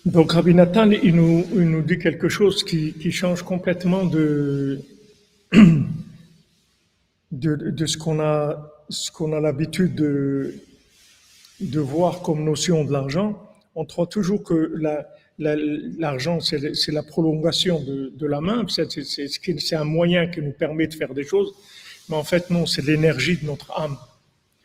Donc 0.04 0.32
Rabbi 0.32 0.52
Nathan, 0.52 0.90
il 0.90 1.14
nous, 1.14 1.46
il 1.54 1.70
nous 1.70 1.82
dit 1.82 1.96
quelque 1.96 2.28
chose 2.28 2.64
qui, 2.64 2.92
qui 2.94 3.12
change 3.12 3.44
complètement 3.44 4.04
de, 4.04 4.80
de, 5.52 5.86
de 7.30 7.86
ce 7.86 7.96
qu'on 7.96 8.18
a, 8.18 8.68
a 8.90 9.40
l'habitude 9.40 9.94
de, 9.94 10.54
de 11.60 11.80
voir 11.80 12.20
comme 12.22 12.42
notion 12.42 12.84
de 12.84 12.90
l'argent, 12.90 13.40
on 13.76 13.84
croit 13.84 14.08
toujours 14.08 14.42
que 14.42 14.74
l'argent, 15.38 16.40
c'est 16.40 16.92
la 16.92 17.04
prolongation 17.04 17.80
de, 17.80 18.26
la 18.26 18.40
main, 18.40 18.66
c'est 18.68 19.76
un 19.76 19.84
moyen 19.84 20.26
qui 20.26 20.42
nous 20.42 20.50
permet 20.50 20.88
de 20.88 20.94
faire 20.94 21.14
des 21.14 21.24
choses, 21.24 21.54
mais 22.08 22.16
en 22.16 22.24
fait 22.24 22.50
non, 22.50 22.66
c'est 22.66 22.84
l'énergie 22.84 23.36
de 23.36 23.46
notre 23.46 23.70
âme. 23.78 23.96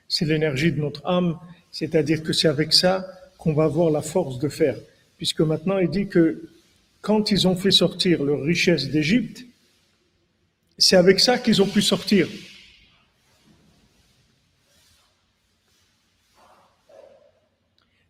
C'est 0.09 0.25
l'énergie 0.25 0.71
de 0.71 0.79
notre 0.79 1.05
âme, 1.05 1.37
c'est-à-dire 1.71 2.23
que 2.23 2.33
c'est 2.33 2.47
avec 2.47 2.73
ça 2.73 3.05
qu'on 3.37 3.53
va 3.53 3.65
avoir 3.65 3.91
la 3.91 4.01
force 4.01 4.39
de 4.39 4.49
faire. 4.49 4.77
Puisque 5.17 5.41
maintenant 5.41 5.77
il 5.79 5.89
dit 5.89 6.07
que 6.07 6.49
quand 7.01 7.31
ils 7.31 7.47
ont 7.47 7.55
fait 7.55 7.71
sortir 7.71 8.23
leur 8.23 8.41
richesse 8.41 8.89
d'Égypte, 8.89 9.45
c'est 10.77 10.95
avec 10.95 11.19
ça 11.19 11.37
qu'ils 11.39 11.61
ont 11.61 11.67
pu 11.67 11.81
sortir. 11.81 12.27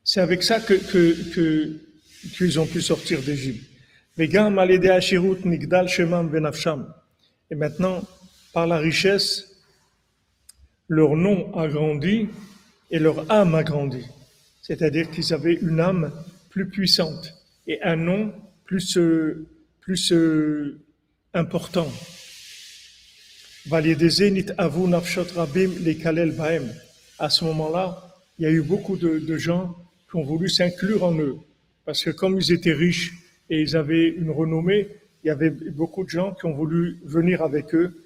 C'est 0.04 0.22
avec 0.22 0.42
ça 0.42 0.60
qu'ils 0.62 1.80
ont 2.60 2.66
pu 2.66 2.82
sortir 2.82 3.22
d'Égypte. 3.22 3.70
Et 4.20 4.28
maintenant, 7.56 8.04
par 8.54 8.68
la 8.68 8.78
richesse, 8.80 9.62
leur 10.88 11.16
nom 11.16 11.54
a 11.56 11.68
grandi 11.68 12.28
et 12.90 13.00
leur 13.00 13.30
âme 13.32 13.54
a 13.54 13.64
grandi. 13.64 14.06
C'est-à-dire 14.62 15.12
qu'ils 15.12 15.34
avaient 15.34 15.56
une 15.56 15.80
âme 15.80 16.12
plus 16.66 16.72
puissante 16.72 17.34
et 17.68 17.82
un 17.84 17.96
nom 17.96 18.34
plus, 18.66 18.98
plus 19.82 20.12
euh, 20.12 20.80
important. 21.34 21.88
À 27.20 27.30
ce 27.30 27.44
moment-là, 27.46 28.08
il 28.40 28.44
y 28.44 28.46
a 28.46 28.52
eu 28.52 28.62
beaucoup 28.62 28.96
de, 28.96 29.38
gens 29.38 29.76
qui 30.10 30.16
ont 30.16 30.24
voulu 30.24 30.48
s'inclure 30.48 31.04
en 31.04 31.18
eux. 31.20 31.38
Parce 31.86 32.04
que 32.04 32.12
comme 32.12 32.38
ils 32.38 32.52
étaient 32.54 32.74
riches 32.74 33.14
et 33.50 33.62
ils 33.62 33.76
avaient 33.76 34.08
une 34.08 34.32
renommée, 34.32 34.88
il 35.24 35.28
y 35.28 35.32
avait 35.32 35.50
beaucoup 35.50 36.04
de 36.04 36.10
gens 36.10 36.34
qui 36.34 36.46
ont 36.46 36.54
voulu 36.54 37.00
venir 37.04 37.42
avec 37.42 37.76
eux. 37.76 38.04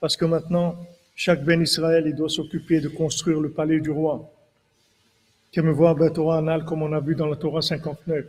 Parce 0.00 0.16
que 0.16 0.24
maintenant, 0.24 0.76
chaque 1.14 1.44
Ben 1.44 1.62
Israël, 1.62 2.14
doit 2.14 2.28
s'occuper 2.28 2.80
de 2.80 2.88
construire 2.88 3.40
le 3.40 3.50
palais 3.50 3.80
du 3.80 3.90
roi. 3.90 4.30
La 5.56 6.10
Torah 6.10 6.38
anal 6.38 6.64
comme 6.64 6.82
on 6.82 6.92
a 6.92 7.00
vu 7.00 7.14
dans 7.14 7.26
la 7.26 7.36
Torah 7.36 7.62
59. 7.62 8.26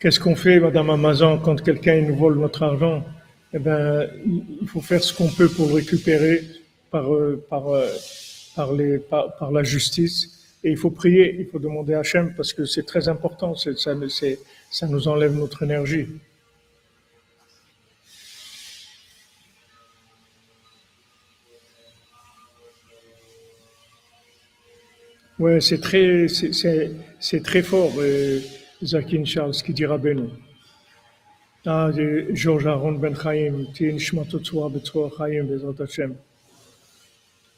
Qu'est-ce 0.00 0.18
qu'on 0.18 0.34
fait, 0.34 0.58
Madame 0.58 0.90
Amazon, 0.90 1.38
quand 1.38 1.62
quelqu'un 1.62 2.00
nous 2.00 2.16
vole 2.16 2.38
notre 2.38 2.62
argent? 2.62 3.04
Eh 3.52 3.58
bien, 3.58 4.08
il 4.60 4.66
faut 4.66 4.80
faire 4.80 5.02
ce 5.02 5.12
qu'on 5.12 5.28
peut 5.28 5.48
pour 5.48 5.74
récupérer 5.74 6.42
par, 6.90 7.14
euh, 7.14 7.44
par, 7.48 7.68
euh, 7.68 7.86
par, 8.56 8.72
les, 8.72 8.98
par, 8.98 9.36
par, 9.36 9.52
la 9.52 9.62
justice. 9.62 10.56
Et 10.64 10.70
il 10.70 10.76
faut 10.76 10.90
prier, 10.90 11.36
il 11.38 11.46
faut 11.46 11.58
demander 11.58 11.94
à 11.94 12.00
Hachem 12.00 12.34
parce 12.34 12.52
que 12.52 12.64
c'est 12.64 12.84
très 12.84 13.08
important, 13.08 13.54
ça 13.54 13.94
nous 14.88 15.08
enlève 15.08 15.36
notre 15.36 15.62
énergie. 15.62 16.08
Ouais, 25.38 25.60
c'est 25.60 25.80
très, 25.80 26.26
c'est, 26.28 27.42
très 27.42 27.62
fort, 27.62 27.92
euh, 27.98 28.38
Zakin 28.82 29.24
Charles, 29.24 29.54
qu'il 29.54 29.74
dit 29.74 29.86
Rabbeinu. 29.86 30.28
Ah, 31.64 31.90
de 31.94 32.26
Georges 32.34 32.66
Aaron 32.66 32.92
Ben 32.92 33.14
Chaim, 33.14 33.64
Tien 33.72 33.96
Shmatot 33.96 34.40
Tzua 34.40 34.68
Betzua 34.68 35.10
Chaim, 35.16 35.44
Bezrat 35.44 35.80
Hashem. 35.80 36.14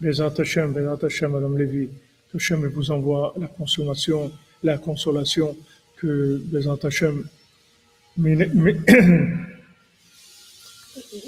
Bezrat 0.01 0.39
Hashem, 0.39 0.73
Bezrat 0.73 1.03
Hashem, 1.03 1.33
Madame 1.33 1.59
Lévy. 1.59 1.89
Hashem 2.33 2.65
vous 2.67 2.91
envoie 2.93 3.35
la 3.39 3.49
consolation, 3.49 4.31
la 4.63 4.79
consolation 4.79 5.57
que 5.97 6.41
Bezrat 6.45 6.79
Hashem, 6.85 7.25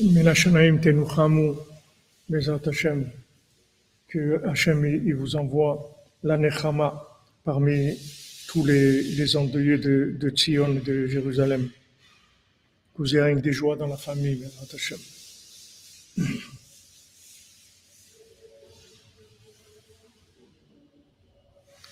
Menashanaim 0.04 0.78
Tenuchamu, 0.80 1.56
Bezrat 2.28 2.66
Hashem, 2.66 3.10
que 4.06 4.40
Hashem 4.46 4.84
il 4.84 5.14
vous 5.14 5.34
envoie 5.34 5.95
la 6.22 6.36
Nechama 6.36 7.02
parmi 7.44 7.98
tous 8.48 8.64
les, 8.64 9.36
endeuillés 9.36 9.78
de, 9.78 10.16
de 10.18 10.30
Tzion 10.30 10.76
et 10.76 10.80
de 10.80 11.06
Jérusalem. 11.06 11.68
Que 12.94 13.02
vous 13.02 13.16
ayez 13.16 13.40
des 13.40 13.52
joies 13.52 13.76
dans 13.76 13.86
la 13.86 13.96
famille, 13.96 14.44
Hashem. 14.72 14.98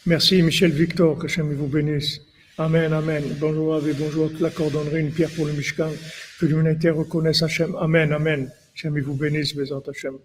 Merci 0.07 0.43
Michel 0.43 0.71
Victor, 0.71 1.19
que 1.19 1.27
Hashem 1.27 1.53
vous 1.55 1.67
bénisse. 1.67 2.21
Amen, 2.59 2.93
Amen. 2.93 3.25
Bonjour 3.41 3.75
Ave, 3.75 3.95
bonjour 3.99 4.27
à 4.27 4.29
toute 4.29 4.41
la 4.41 4.51
cordonnerie, 4.51 5.01
une 5.01 5.11
pierre 5.11 5.31
pour 5.31 5.47
le 5.47 5.53
Mishkan. 5.53 5.91
Que 6.39 6.47
l'humanité 6.47 6.91
reconnaisse 6.91 7.43
Hashem. 7.43 7.75
Amen, 7.77 8.13
Amen. 8.13 8.51
Hashem 8.75 9.01
vous 9.01 9.15
bénisse, 9.15 9.55
Bezrat 9.55 9.83
Hashem. 9.89 10.19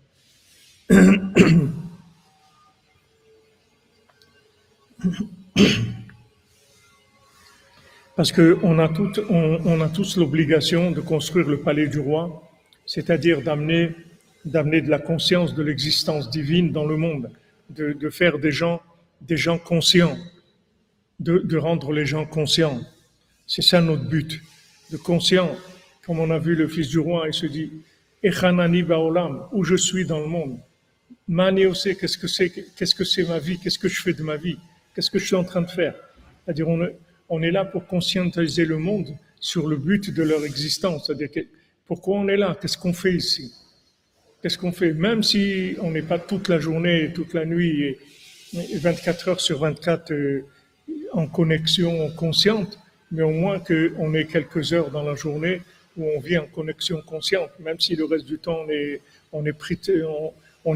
Parce 8.15 8.31
qu'on 8.33 8.79
a, 8.79 8.91
on, 9.29 9.81
a 9.81 9.89
tous 9.89 10.17
l'obligation 10.17 10.91
de 10.91 10.99
construire 10.99 11.47
le 11.47 11.61
palais 11.61 11.87
du 11.87 11.99
roi, 11.99 12.43
c'est-à-dire 12.85 13.41
d'amener, 13.41 13.95
de 14.45 14.89
la 14.89 14.99
conscience 14.99 15.55
de 15.55 15.63
l'existence 15.63 16.29
divine 16.29 16.71
dans 16.73 16.85
le 16.85 16.97
monde, 16.97 17.31
de, 17.69 18.09
faire 18.09 18.37
des 18.39 18.51
gens, 18.51 18.81
des 19.21 19.37
gens 19.37 19.57
conscients, 19.57 20.17
de, 21.19 21.57
rendre 21.57 21.93
les 21.93 22.05
gens 22.05 22.25
conscients. 22.25 22.81
C'est 23.47 23.61
ça 23.61 23.79
notre 23.81 24.03
but, 24.03 24.41
de 24.91 24.97
conscient. 24.97 25.55
Comme 26.05 26.19
on 26.19 26.29
a 26.29 26.39
vu 26.39 26.55
le 26.55 26.67
fils 26.67 26.89
du 26.89 26.99
roi, 26.99 27.23
il 27.27 27.33
se 27.33 27.45
dit, 27.45 27.71
Echanani 28.21 28.83
baolam, 28.83 29.47
où 29.53 29.63
je 29.63 29.75
suis 29.75 30.05
dans 30.05 30.19
le 30.19 30.27
monde? 30.27 30.59
Mani 31.29 31.63
qu'est-ce 31.71 32.17
que 32.17 32.27
c'est, 32.27 32.49
qu'est-ce 32.49 32.95
que 32.95 33.05
c'est 33.05 33.23
ma 33.23 33.39
vie, 33.39 33.59
qu'est-ce 33.59 33.79
que 33.79 33.87
je 33.87 34.01
fais 34.01 34.13
de 34.13 34.23
ma 34.23 34.35
vie, 34.35 34.57
qu'est-ce 34.93 35.11
que 35.11 35.19
je 35.19 35.25
suis 35.25 35.35
en 35.35 35.43
train 35.43 35.61
de 35.61 35.69
faire? 35.69 35.95
C'est-à-dire, 36.45 36.67
on, 37.29 37.41
est- 37.41 37.51
là 37.51 37.65
pour 37.65 37.85
conscientiser 37.85 38.65
le 38.65 38.77
monde 38.77 39.09
sur 39.39 39.67
le 39.67 39.77
but 39.77 40.13
de 40.13 40.23
leur 40.23 40.43
existence. 40.45 41.07
C'est-à-dire, 41.07 41.45
pourquoi 41.85 42.17
on 42.17 42.27
est 42.27 42.37
là, 42.37 42.57
qu'est-ce 42.59 42.77
qu'on 42.77 42.93
fait 42.93 43.13
ici? 43.13 43.53
Qu'est-ce 44.41 44.57
qu'on 44.57 44.71
fait? 44.71 44.93
Même 44.93 45.21
si 45.23 45.75
on 45.81 45.91
n'est 45.91 46.01
pas 46.01 46.19
toute 46.19 46.47
la 46.47 46.59
journée, 46.59 47.11
toute 47.13 47.33
la 47.33 47.45
nuit, 47.45 47.83
et, 47.83 47.99
et 48.53 48.77
24 48.77 49.27
heures 49.29 49.41
sur 49.41 49.59
24 49.59 50.11
euh, 50.11 50.45
en 51.13 51.27
connexion 51.27 52.09
consciente, 52.11 52.79
mais 53.11 53.21
au 53.21 53.31
moins 53.31 53.59
qu'on 53.59 54.13
ait 54.13 54.25
quelques 54.25 54.73
heures 54.73 54.91
dans 54.91 55.03
la 55.03 55.15
journée 55.15 55.61
où 55.97 56.05
on 56.15 56.19
vit 56.19 56.37
en 56.37 56.45
connexion 56.45 57.01
consciente, 57.05 57.49
même 57.59 57.79
si 57.79 57.95
le 57.95 58.05
reste 58.05 58.25
du 58.25 58.37
temps 58.39 58.65
on 59.33 59.45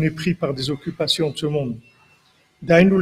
est 0.01 0.09
pris 0.09 0.33
par 0.33 0.53
des 0.53 0.69
occupations 0.69 1.29
de 1.31 1.37
ce 1.37 1.45
monde. 1.45 1.77
C'est-à-dire 2.65 2.95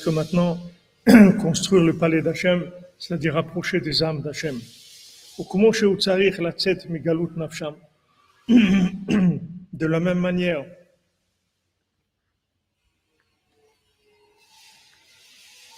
que 0.00 0.10
maintenant, 0.10 0.60
construire 1.40 1.82
le 1.82 1.98
palais 1.98 2.22
d'Hachem, 2.22 2.70
c'est-à-dire 2.96 3.34
rapprocher 3.34 3.80
des 3.80 4.04
âmes 4.04 4.22
d'Hachem. 4.22 4.60
De 8.48 9.86
la 9.86 10.00
même 10.00 10.18
manière, 10.18 10.64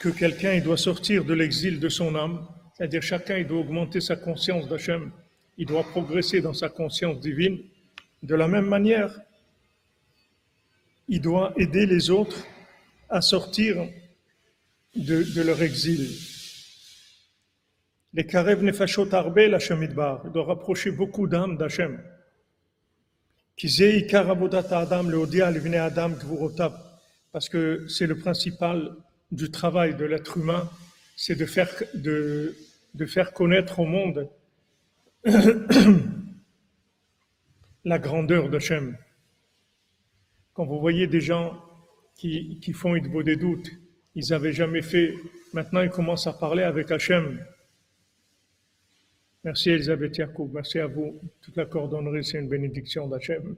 que 0.01 0.11
quelqu'un 0.11 0.61
doit 0.61 0.77
sortir 0.77 1.25
de 1.25 1.33
l'exil 1.33 1.81
de 1.81 1.89
son 1.89 2.15
âme, 2.17 2.47
c'est-à-dire 2.77 3.03
chacun 3.03 3.43
doit 3.45 3.61
augmenter 3.61 4.03
sa 4.03 4.17
conscience 4.17 4.69
d'Hachem, 4.69 5.11
il 5.57 5.67
doit 5.67 5.85
progresser 5.85 6.43
dans 6.43 6.55
sa 6.55 6.69
conscience 6.69 7.19
divine. 7.19 7.61
De 8.23 8.35
la 8.35 8.47
même 8.47 8.67
manière, 8.67 9.11
il 11.11 11.21
doit 11.21 11.53
aider 11.57 11.87
les 11.87 12.09
autres 12.09 12.47
à 13.09 13.21
sortir 13.21 13.85
de, 14.95 15.43
leur 15.43 15.61
exil. 15.61 16.09
Les 18.15 18.25
karev 18.27 18.63
nefashot 18.63 19.13
arbe 19.13 19.39
l'Hachem 19.39 19.83
idbar, 19.83 20.23
il 20.25 20.31
doit 20.31 20.45
rapprocher 20.45 20.93
beaucoup 20.93 21.27
d'âmes 21.27 21.57
d'Hachem. 21.57 22.01
Parce 27.33 27.49
que 27.49 27.87
c'est 27.89 28.07
le 28.07 28.17
principal 28.17 28.97
du 29.33 29.51
travail 29.51 29.97
de 29.97 30.05
l'être 30.05 30.39
humain, 30.39 30.71
c'est 31.17 31.35
de 31.35 31.45
faire, 31.45 31.71
de, 31.95 32.57
de 32.95 33.07
faire 33.07 33.33
connaître 33.33 33.81
au 33.81 33.85
monde 33.85 34.29
la 37.85 37.99
grandeur 37.99 38.49
d'Hachem. 38.49 38.97
Quand 40.61 40.67
vous 40.67 40.79
voyez 40.79 41.07
des 41.07 41.23
gens 41.23 41.59
qui, 42.15 42.59
qui 42.61 42.75
font 42.75 42.95
Idbo 42.95 43.23
des 43.23 43.37
doutes, 43.37 43.71
ils 44.15 44.29
n'avaient 44.29 44.53
jamais 44.53 44.83
fait, 44.83 45.15
maintenant 45.55 45.81
ils 45.81 45.89
commencent 45.89 46.27
à 46.27 46.35
parler 46.35 46.65
avec 46.65 46.91
Hachem. 46.91 47.43
Merci 49.43 49.71
Elisabeth 49.71 50.19
Yacoub, 50.19 50.51
merci 50.53 50.79
à 50.79 50.87
vous. 50.87 51.19
Toute 51.41 51.57
la 51.57 51.65
cordonnerie, 51.65 52.27
c'est 52.27 52.39
une 52.39 52.49
bénédiction 52.51 53.09
d'Hachem. 53.09 53.57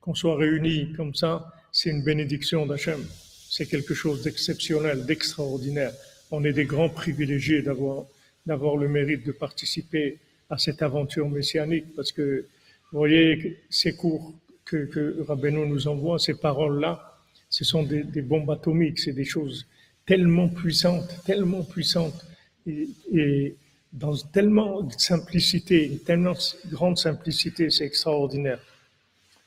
Qu'on 0.00 0.14
soit 0.14 0.36
réunis 0.36 0.92
comme 0.92 1.16
ça, 1.16 1.52
c'est 1.72 1.90
une 1.90 2.04
bénédiction 2.04 2.64
d'Hachem. 2.64 3.04
C'est 3.50 3.66
quelque 3.66 3.94
chose 3.94 4.22
d'exceptionnel, 4.22 5.04
d'extraordinaire. 5.04 5.94
On 6.30 6.44
est 6.44 6.52
des 6.52 6.64
grands 6.64 6.90
privilégiés 6.90 7.62
d'avoir, 7.62 8.04
d'avoir 8.46 8.76
le 8.76 8.88
mérite 8.88 9.26
de 9.26 9.32
participer 9.32 10.20
à 10.48 10.58
cette 10.58 10.80
aventure 10.80 11.28
messianique 11.28 11.86
parce 11.96 12.12
que, 12.12 12.46
vous 12.92 12.98
voyez, 12.98 13.58
ces 13.68 13.96
cours 13.96 14.32
que, 14.66 14.84
que 14.84 15.22
Rabbeinu 15.22 15.66
nous 15.66 15.88
envoie, 15.88 16.18
ces 16.18 16.34
paroles-là, 16.34 17.16
ce 17.48 17.64
sont 17.64 17.84
des, 17.84 18.22
bombes 18.22 18.50
atomiques, 18.50 18.98
c'est 18.98 19.12
des 19.12 19.24
choses 19.24 19.66
tellement 20.04 20.48
puissantes, 20.48 21.22
tellement 21.24 21.62
puissantes 21.62 22.26
et, 22.66 23.56
dans 23.92 24.14
tellement 24.14 24.82
de 24.82 24.92
simplicité, 24.98 26.02
tellement 26.04 26.34
grande 26.70 26.98
simplicité, 26.98 27.70
c'est 27.70 27.86
extraordinaire. 27.86 28.60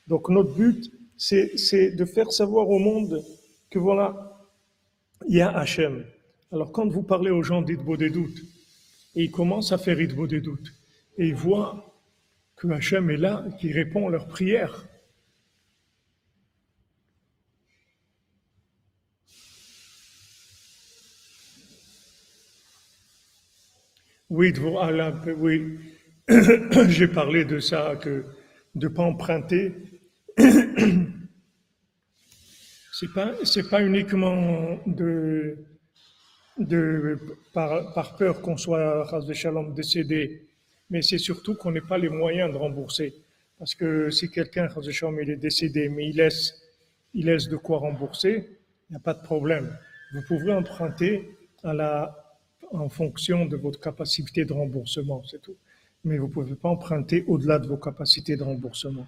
Donc 0.08 0.28
notre 0.28 0.54
but, 0.54 0.90
c'est 1.16 1.56
c'est 1.56 1.92
de 1.92 2.04
faire 2.04 2.32
savoir 2.32 2.68
au 2.68 2.80
monde 2.80 3.22
que 3.70 3.78
voilà, 3.78 4.40
il 5.28 5.36
y 5.36 5.40
a 5.40 5.56
Hachem. 5.56 6.04
Alors 6.50 6.72
quand 6.72 6.88
vous 6.88 7.02
parlez 7.02 7.30
aux 7.30 7.44
gens 7.44 7.62
d'Idbo 7.62 7.96
des 7.96 8.10
doutes, 8.10 8.42
et 9.14 9.24
ils 9.24 9.30
commencent 9.30 9.72
à 9.72 9.78
faire 9.78 10.00
Idbo 10.00 10.26
des 10.26 10.40
doutes, 10.40 10.72
et 11.18 11.28
ils 11.28 11.34
voient 11.34 11.94
que 12.56 12.66
Hachem 12.68 13.10
est 13.10 13.18
là, 13.18 13.44
qui 13.60 13.70
répond 13.70 14.08
à 14.08 14.10
leurs 14.10 14.26
prières. 14.26 14.84
Oui, 24.30 24.52
de 24.52 25.32
oui, 25.32 25.76
j'ai 26.88 27.08
parlé 27.08 27.44
de 27.44 27.58
ça, 27.58 27.96
que 28.00 28.24
de 28.76 28.88
ne 28.88 28.94
pas 28.94 29.02
emprunter. 29.02 29.74
C'est 32.92 33.14
pas, 33.14 33.32
c'est 33.44 33.70
pas 33.70 33.82
uniquement 33.82 34.78
de, 34.86 35.56
de, 36.58 37.18
par, 37.54 37.94
par 37.94 38.14
peur 38.16 38.42
qu'on 38.42 38.58
soit, 38.58 39.04
ras 39.04 39.20
de 39.22 39.74
décédé, 39.74 40.42
mais 40.90 41.00
c'est 41.00 41.16
surtout 41.16 41.54
qu'on 41.54 41.72
n'ait 41.72 41.80
pas 41.80 41.96
les 41.96 42.10
moyens 42.10 42.52
de 42.52 42.58
rembourser. 42.58 43.14
Parce 43.58 43.74
que 43.74 44.10
si 44.10 44.30
quelqu'un, 44.30 44.66
ras 44.66 44.82
de 44.82 44.90
shalom, 44.90 45.18
il 45.18 45.30
est 45.30 45.36
décédé, 45.36 45.88
mais 45.88 46.10
il 46.10 46.16
laisse, 46.16 46.52
il 47.14 47.24
laisse 47.24 47.48
de 47.48 47.56
quoi 47.56 47.78
rembourser, 47.78 48.50
il 48.90 48.92
n'y 48.92 48.96
a 48.96 49.00
pas 49.00 49.14
de 49.14 49.22
problème. 49.22 49.74
Vous 50.12 50.20
pouvez 50.28 50.52
emprunter 50.52 51.30
à 51.64 51.72
la, 51.72 52.19
en 52.72 52.88
fonction 52.88 53.46
de 53.46 53.56
votre 53.56 53.80
capacité 53.80 54.44
de 54.44 54.52
remboursement, 54.52 55.22
c'est 55.28 55.42
tout. 55.42 55.56
Mais 56.04 56.18
vous 56.18 56.28
ne 56.28 56.32
pouvez 56.32 56.54
pas 56.54 56.68
emprunter 56.68 57.24
au-delà 57.26 57.58
de 57.58 57.66
vos 57.66 57.76
capacités 57.76 58.36
de 58.36 58.42
remboursement. 58.42 59.06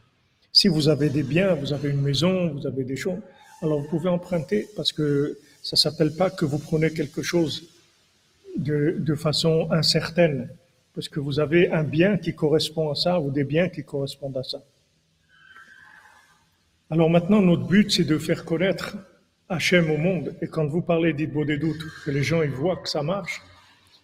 Si 0.53 0.69
vous 0.69 0.89
avez 0.89 1.09
des 1.09 1.23
biens, 1.23 1.55
vous 1.55 1.73
avez 1.73 1.91
une 1.91 2.03
maison, 2.03 2.53
vous 2.53 2.67
avez 2.67 2.85
des 2.85 2.97
choses, 2.97 3.21
alors 3.63 3.81
vous 3.81 3.89
pouvez 3.89 4.09
emprunter 4.09 4.69
parce 4.77 4.93
que 4.93 5.39
ça 5.63 5.77
s'appelle 5.77 6.15
pas 6.15 6.31
que 6.31 6.45
vous 6.45 6.59
prenez 6.59 6.91
quelque 6.91 7.23
chose 7.23 7.69
de, 8.57 8.97
de 8.99 9.15
façon 9.15 9.69
incertaine, 9.71 10.49
parce 10.95 11.09
que 11.09 11.21
vous 11.21 11.41
avez 11.41 11.71
un 11.71 11.85
bien 11.85 12.19
qui 12.19 12.35
correspond 12.35 12.91
à 12.91 12.95
ça 12.95 13.21
ou 13.21 13.31
des 13.31 13.45
biens 13.45 13.69
qui 13.69 13.83
correspondent 13.83 14.37
à 14.37 14.43
ça. 14.43 14.63
Alors 16.91 17.09
maintenant, 17.09 17.41
notre 17.41 17.65
but, 17.65 17.91
c'est 17.91 18.05
de 18.05 18.19
faire 18.19 18.45
connaître 18.45 18.99
Hachem 19.49 19.91
au 19.91 19.97
monde. 19.97 20.35
Et 20.43 20.49
quand 20.49 20.67
vous 20.67 20.83
parlez 20.83 21.15
d'Idbo 21.15 21.45
des 21.47 21.57
doutes, 21.57 21.83
que 22.05 22.11
les 22.11 22.23
gens 22.23 22.43
ils 22.43 22.51
voient 22.51 22.77
que 22.77 22.89
ça 22.89 23.03
marche, 23.03 23.41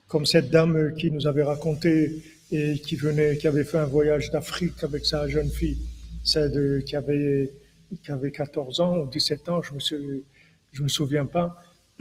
comme 0.08 0.26
cette 0.26 0.50
dame 0.50 0.94
qui 0.94 1.10
nous 1.10 1.26
avait 1.26 1.42
raconté 1.42 2.22
et 2.50 2.78
qui 2.78 2.96
venait, 2.96 3.36
qui 3.36 3.46
avait 3.46 3.64
fait 3.64 3.78
un 3.78 3.86
voyage 3.86 4.30
d'Afrique 4.30 4.82
avec 4.82 5.04
sa 5.04 5.28
jeune 5.28 5.50
fille, 5.50 5.78
celle 6.24 6.82
qui 6.84 6.96
avait 6.96 7.52
qui 8.02 8.10
avait 8.10 8.30
14 8.30 8.80
ans 8.80 8.98
ou 8.98 9.06
17 9.06 9.48
ans, 9.48 9.62
je 9.62 9.72
me 9.72 10.22
me 10.82 10.88
souviens 10.88 11.26
pas. 11.26 11.62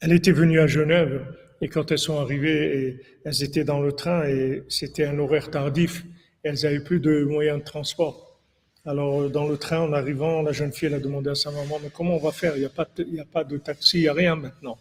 Elle 0.00 0.12
était 0.12 0.32
venue 0.32 0.60
à 0.60 0.66
Genève 0.66 1.24
et 1.62 1.68
quand 1.68 1.90
elles 1.90 1.98
sont 1.98 2.18
arrivées, 2.18 3.00
elles 3.24 3.42
étaient 3.42 3.64
dans 3.64 3.80
le 3.80 3.92
train 3.92 4.28
et 4.28 4.62
c'était 4.68 5.06
un 5.06 5.18
horaire 5.18 5.50
tardif. 5.50 6.04
elles 6.42 6.58
n'avaient 6.62 6.84
plus 6.84 7.00
de 7.00 7.24
moyens 7.24 7.60
de 7.60 7.64
transport. 7.64 8.38
Alors 8.84 9.30
dans 9.30 9.48
le 9.48 9.56
train, 9.56 9.80
en 9.80 9.94
arrivant, 9.94 10.42
la 10.42 10.52
jeune 10.52 10.74
fille 10.74 10.88
elle 10.88 10.94
a 10.94 11.00
demandé 11.00 11.30
à 11.30 11.34
sa 11.34 11.50
maman 11.50 11.80
mais 11.82 11.88
comment 11.88 12.16
on 12.16 12.22
va 12.22 12.32
faire? 12.32 12.54
Il 12.56 12.60
n'y 12.60 12.66
a 12.66 13.22
a 13.22 13.24
pas 13.24 13.44
de 13.44 13.56
taxi, 13.56 14.00
il 14.00 14.02
n'y 14.02 14.08
a 14.08 14.12
rien 14.12 14.36
maintenant. 14.36 14.76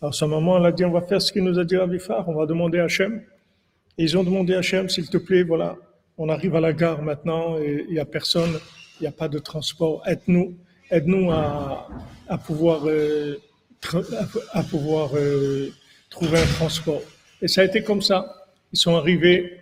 Alors 0.00 0.14
sa 0.14 0.26
maman 0.26 0.58
elle 0.58 0.66
a 0.66 0.72
dit 0.72 0.84
on 0.84 0.90
va 0.90 1.02
faire 1.02 1.20
ce 1.22 1.32
qu'il 1.32 1.44
nous 1.44 1.58
a 1.58 1.64
dit 1.64 1.76
Avifar, 1.76 2.28
on 2.28 2.34
va 2.34 2.46
demander 2.46 2.78
à 2.78 2.84
Hachem. 2.84 3.22
Et 3.96 4.04
ils 4.04 4.18
ont 4.18 4.24
demandé 4.24 4.54
à 4.54 4.58
Hachem 4.58 4.88
s'il 4.88 5.08
te 5.08 5.16
plaît, 5.16 5.42
voilà, 5.42 5.76
on 6.18 6.28
arrive 6.28 6.54
à 6.56 6.60
la 6.60 6.72
gare 6.72 7.02
maintenant 7.02 7.58
et 7.58 7.84
il 7.88 7.94
n'y 7.94 8.00
a 8.00 8.04
personne, 8.04 8.58
il 9.00 9.02
n'y 9.02 9.06
a 9.06 9.12
pas 9.12 9.28
de 9.28 9.38
transport. 9.38 10.02
Aide-nous, 10.06 10.56
aide-nous 10.90 11.30
à, 11.30 11.88
pouvoir, 12.44 12.86
euh, 12.86 13.36
euh, 13.94 15.68
trouver 16.10 16.38
un 16.38 16.46
transport. 16.46 17.02
Et 17.42 17.48
ça 17.48 17.62
a 17.62 17.64
été 17.64 17.82
comme 17.82 18.02
ça. 18.02 18.26
Ils 18.72 18.78
sont 18.78 18.96
arrivés, 18.96 19.60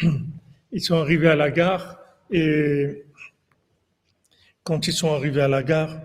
ils 0.72 0.80
sont 0.80 0.96
arrivés 0.96 1.28
à 1.28 1.36
la 1.36 1.50
gare 1.50 1.98
et 2.30 3.04
quand 4.64 4.88
ils 4.88 4.92
sont 4.92 5.14
arrivés 5.14 5.42
à 5.42 5.48
la 5.48 5.62
gare, 5.62 6.00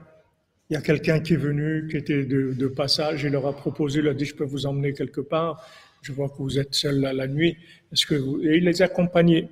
il 0.72 0.76
y 0.76 0.78
a 0.78 0.82
quelqu'un 0.82 1.20
qui 1.20 1.34
est 1.34 1.38
venu, 1.38 1.86
qui 1.90 1.98
était 1.98 2.24
de, 2.24 2.68
passage, 2.68 3.24
il 3.24 3.34
leur 3.34 3.46
a 3.46 3.54
proposé, 3.54 4.00
il 4.00 4.08
a 4.08 4.14
dit, 4.14 4.24
je 4.24 4.34
peux 4.34 4.46
vous 4.46 4.66
emmener 4.66 4.94
quelque 4.94 5.20
part. 5.20 5.68
Je 6.02 6.14
vois 6.14 6.30
que 6.30 6.38
vous 6.38 6.60
êtes 6.60 6.74
seul 6.74 7.02
la, 7.02 7.12
la 7.12 7.28
nuit. 7.28 7.58
Est-ce 7.92 8.06
que 8.06 8.16
vous... 8.16 8.40
Et 8.42 8.56
il 8.56 8.64
les 8.64 8.82
a 8.82 8.86
accompagnés. 8.86 9.50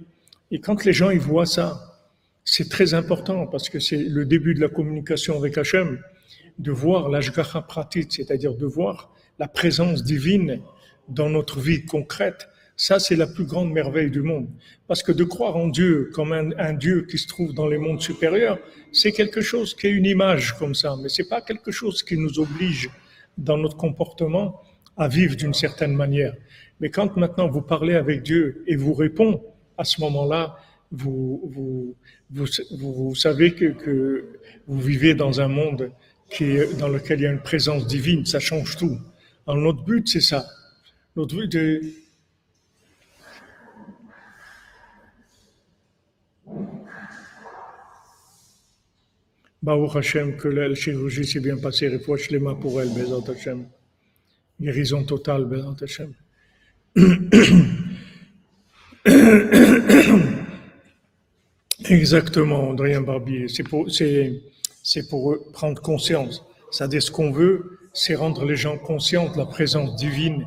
Et 0.49 0.61
quand 0.61 0.85
les 0.85 0.93
gens 0.93 1.09
ils 1.09 1.19
voient 1.19 1.45
ça, 1.45 1.99
c'est 2.45 2.69
très 2.69 2.93
important 2.93 3.47
parce 3.47 3.67
que 3.67 3.81
c'est 3.81 3.97
le 3.97 4.23
début 4.23 4.53
de 4.53 4.61
la 4.61 4.69
communication 4.69 5.37
avec 5.37 5.57
Hachem, 5.57 5.99
de 6.57 6.71
voir 6.71 7.09
l'ashgacha 7.09 7.63
pratique, 7.63 8.13
c'est-à-dire 8.13 8.53
de 8.53 8.65
voir 8.65 9.13
la 9.39 9.49
présence 9.49 10.05
divine 10.05 10.61
dans 11.09 11.29
notre 11.29 11.59
vie 11.59 11.83
concrète. 11.83 12.47
Ça, 12.79 12.97
c'est 12.97 13.17
la 13.17 13.27
plus 13.27 13.43
grande 13.43 13.73
merveille 13.73 14.09
du 14.09 14.21
monde. 14.21 14.47
Parce 14.87 15.03
que 15.03 15.11
de 15.11 15.25
croire 15.25 15.57
en 15.57 15.67
Dieu 15.67 16.09
comme 16.13 16.31
un, 16.31 16.73
Dieu 16.73 17.05
qui 17.09 17.17
se 17.17 17.27
trouve 17.27 17.53
dans 17.53 17.67
les 17.67 17.77
mondes 17.77 18.01
supérieurs, 18.01 18.57
c'est 18.93 19.11
quelque 19.11 19.41
chose 19.41 19.75
qui 19.75 19.87
est 19.87 19.91
une 19.91 20.05
image 20.05 20.57
comme 20.57 20.73
ça, 20.73 20.95
mais 21.03 21.09
c'est 21.09 21.27
pas 21.27 21.41
quelque 21.41 21.71
chose 21.71 22.03
qui 22.03 22.15
nous 22.15 22.39
oblige 22.39 22.89
dans 23.37 23.57
notre 23.57 23.75
comportement 23.75 24.61
à 24.95 25.09
vivre 25.09 25.35
d'une 25.35 25.53
certaine 25.53 25.93
manière. 25.93 26.33
Mais 26.79 26.89
quand 26.89 27.17
maintenant 27.17 27.49
vous 27.49 27.61
parlez 27.61 27.95
avec 27.95 28.23
Dieu 28.23 28.63
et 28.65 28.77
vous 28.77 28.93
répond, 28.93 29.43
à 29.77 29.83
ce 29.83 29.99
moment-là, 29.99 30.55
vous, 30.89 31.51
vous, 31.53 31.95
vous, 32.31 32.45
vous, 32.79 33.13
savez 33.13 33.55
que, 33.55 33.65
que, 33.65 34.39
vous 34.67 34.79
vivez 34.79 35.15
dans 35.15 35.41
un 35.41 35.49
monde 35.49 35.91
qui 36.29 36.55
dans 36.79 36.87
lequel 36.87 37.19
il 37.19 37.23
y 37.23 37.27
a 37.27 37.31
une 37.31 37.41
présence 37.41 37.85
divine, 37.87 38.25
ça 38.25 38.39
change 38.39 38.77
tout. 38.77 38.97
Alors 39.45 39.61
notre 39.61 39.83
but, 39.83 40.07
c'est 40.07 40.21
ça. 40.21 40.45
Notre 41.17 41.35
but 41.35 41.53
Baruch 49.61 49.95
Hashem, 49.97 50.37
que 50.37 50.47
la 50.47 50.73
chirurgie 50.73 51.25
s'est 51.25 51.41
bien 51.41 51.57
passée, 51.57 51.89
refouach 51.89 52.29
les 52.29 52.39
mains 52.39 52.55
pour 52.55 52.81
elle, 52.81 52.89
Bezat 52.89 53.31
Hashem. 53.31 53.67
Guérison 54.59 55.03
totale, 55.03 55.45
Bezat 55.45 55.83
Hashem. 55.83 56.13
Exactement, 61.89 62.71
Adrien 62.71 63.01
Barbier. 63.01 63.47
C'est 63.47 63.63
pour, 63.63 63.91
c'est, 63.91 64.41
c'est 64.83 65.09
pour 65.09 65.37
prendre 65.51 65.81
conscience. 65.81 66.43
C'est-à-dire, 66.71 67.01
ce 67.01 67.11
qu'on 67.11 67.31
veut, 67.31 67.79
c'est 67.93 68.15
rendre 68.15 68.45
les 68.45 68.55
gens 68.55 68.77
conscients 68.77 69.31
de 69.31 69.37
la 69.37 69.45
présence 69.45 69.95
divine, 69.95 70.45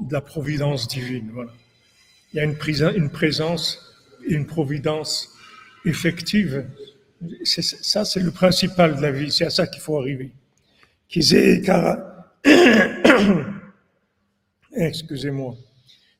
de 0.00 0.12
la 0.12 0.20
providence 0.20 0.88
divine. 0.88 1.30
Voilà. 1.32 1.52
Il 2.32 2.36
y 2.36 2.40
a 2.40 2.44
une, 2.44 2.56
une 2.96 3.10
présence, 3.10 3.78
une 4.26 4.46
providence 4.46 5.34
effective 5.84 6.66
C'est, 7.43 7.61
ça, 7.63 8.05
c'est 8.05 8.19
le 8.19 8.31
principal 8.31 8.95
de 8.95 9.01
la 9.01 9.11
vie. 9.11 9.31
C'est 9.31 9.45
à 9.45 9.49
ça 9.49 9.65
qu'il 9.67 9.81
faut 9.81 9.97
arriver. 9.97 10.31
Excusez-moi. 14.75 15.55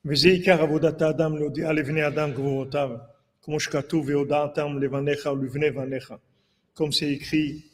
וזה 0.09 0.27
עיקר 0.27 0.61
עבודת 0.61 1.01
האדם 1.01 1.37
להודיע 1.37 1.73
לבני 1.73 2.07
אדם 2.07 2.31
גבורותיו, 2.31 2.89
כמו 3.41 3.59
שכתוב 3.59 4.09
והודעתם 4.09 4.79
לבניך 4.79 5.25
ולבני 5.25 5.71
בניך, 5.71 6.13
comme 6.77 6.91
c'est 6.91 7.11
écrit, 7.11 7.65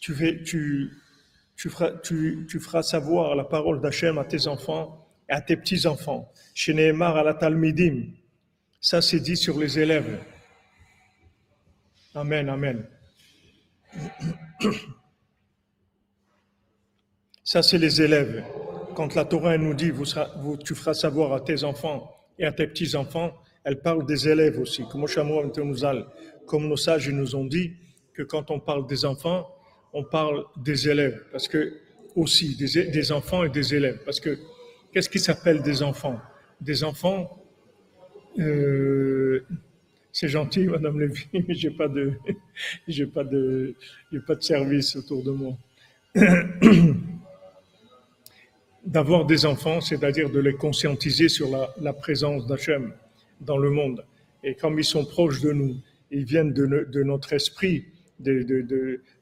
tu, 0.00 0.14
fais, 0.14 0.42
tu, 0.42 0.90
tu, 1.56 1.70
feras, 1.70 1.92
tu, 2.02 2.46
tu 2.48 2.58
feras 2.58 2.82
savoir 2.82 3.36
la 3.36 3.44
parole 3.44 3.80
d'Hachem 3.80 4.18
à 4.18 4.24
tes 4.24 4.48
enfants 4.48 5.06
et 5.28 5.32
à 5.32 5.40
tes 5.40 5.56
petits-enfants. 5.56 6.30
Chez 6.54 6.74
Nehemar 6.74 7.16
à 7.16 7.22
la 7.22 7.34
Talmidim, 7.34 7.96
ça 8.80 9.00
c'est 9.00 9.20
dit 9.20 9.36
sur 9.36 9.58
les 9.58 9.78
élèves. 9.78 10.18
Amen, 12.13 12.49
amen. 12.49 12.85
Ça 17.43 17.61
c'est 17.61 17.77
les 17.77 18.01
élèves 18.01 18.43
quand 18.93 19.15
la 19.15 19.25
Torah 19.25 19.57
nous 19.57 19.73
dit 19.73 19.91
tu 20.63 20.75
feras 20.75 20.93
savoir 20.93 21.33
à 21.33 21.39
tes 21.39 21.63
enfants 21.63 22.11
et 22.37 22.45
à 22.45 22.51
tes 22.51 22.67
petits-enfants, 22.67 23.33
elle 23.63 23.81
parle 23.81 24.05
des 24.05 24.27
élèves 24.27 24.59
aussi. 24.59 24.83
Comme 24.87 25.01
nos 26.67 26.77
sages 26.77 27.09
nous 27.09 27.35
ont 27.35 27.45
dit 27.45 27.73
que 28.13 28.23
quand 28.23 28.51
on 28.51 28.59
parle 28.59 28.87
des 28.87 29.05
enfants, 29.05 29.47
on 29.93 30.03
parle 30.03 30.43
des 30.57 30.89
élèves. 30.89 31.23
Parce 31.31 31.47
que, 31.47 31.77
aussi, 32.15 32.55
des, 32.55 32.85
des 32.87 33.11
enfants 33.11 33.43
et 33.43 33.49
des 33.49 33.73
élèves. 33.73 33.99
Parce 34.03 34.19
que, 34.19 34.37
qu'est-ce 34.93 35.09
qui 35.09 35.19
s'appelle 35.19 35.61
des 35.61 35.81
enfants? 35.81 36.19
Des 36.59 36.83
enfants, 36.83 37.39
euh, 38.39 39.45
c'est 40.13 40.27
gentil, 40.27 40.65
Madame 40.65 40.99
Lévy, 40.99 41.25
mais 41.33 41.53
j'ai 41.53 41.71
pas 41.71 41.87
de, 41.87 42.13
j'ai 42.87 43.05
pas 43.05 43.23
de, 43.23 43.75
j'ai 44.11 44.19
pas 44.19 44.35
de 44.35 44.43
service 44.43 44.95
autour 44.95 45.23
de 45.23 45.31
moi. 45.31 45.57
d'avoir 48.85 49.25
des 49.25 49.45
enfants, 49.45 49.79
c'est-à-dire 49.81 50.29
de 50.29 50.39
les 50.39 50.53
conscientiser 50.53 51.29
sur 51.29 51.49
la, 51.79 51.93
présence 51.93 52.47
d'Hachem 52.47 52.93
dans 53.39 53.57
le 53.57 53.69
monde. 53.69 54.03
Et 54.43 54.55
comme 54.55 54.79
ils 54.79 54.85
sont 54.85 55.05
proches 55.05 55.41
de 55.41 55.51
nous, 55.51 55.75
ils 56.09 56.25
viennent 56.25 56.51
de, 56.53 57.03
notre 57.03 57.33
esprit, 57.33 57.85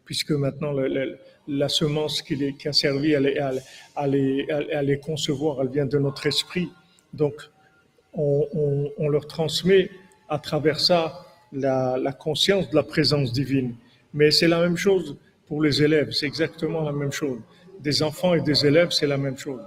puisque 0.05 0.31
maintenant 0.31 0.71
la, 1.47 1.69
semence 1.69 2.21
qui, 2.21 2.35
les, 2.35 2.55
a 2.65 2.73
servi 2.73 3.15
à 3.15 4.07
les, 4.07 4.99
concevoir, 5.03 5.61
elle 5.61 5.69
vient 5.69 5.85
de 5.85 5.97
notre 5.97 6.25
esprit. 6.25 6.69
Donc, 7.13 7.35
on, 8.13 8.47
on, 8.53 8.91
on 8.97 9.09
leur 9.09 9.27
transmet 9.27 9.91
à 10.29 10.39
travers 10.39 10.79
ça 10.79 11.25
la, 11.51 12.13
conscience 12.17 12.69
de 12.69 12.75
la 12.75 12.83
présence 12.83 13.31
divine. 13.33 13.75
Mais 14.13 14.31
c'est 14.31 14.47
la 14.47 14.61
même 14.61 14.77
chose 14.77 15.17
pour 15.47 15.61
les 15.61 15.81
élèves, 15.81 16.11
c'est 16.11 16.27
exactement 16.27 16.83
la 16.83 16.91
même 16.91 17.11
chose 17.11 17.39
des 17.79 18.03
enfants 18.03 18.33
et 18.33 18.41
des 18.41 18.65
élèves, 18.65 18.91
c'est 18.91 19.07
la 19.07 19.17
même 19.17 19.37
chose. 19.37 19.61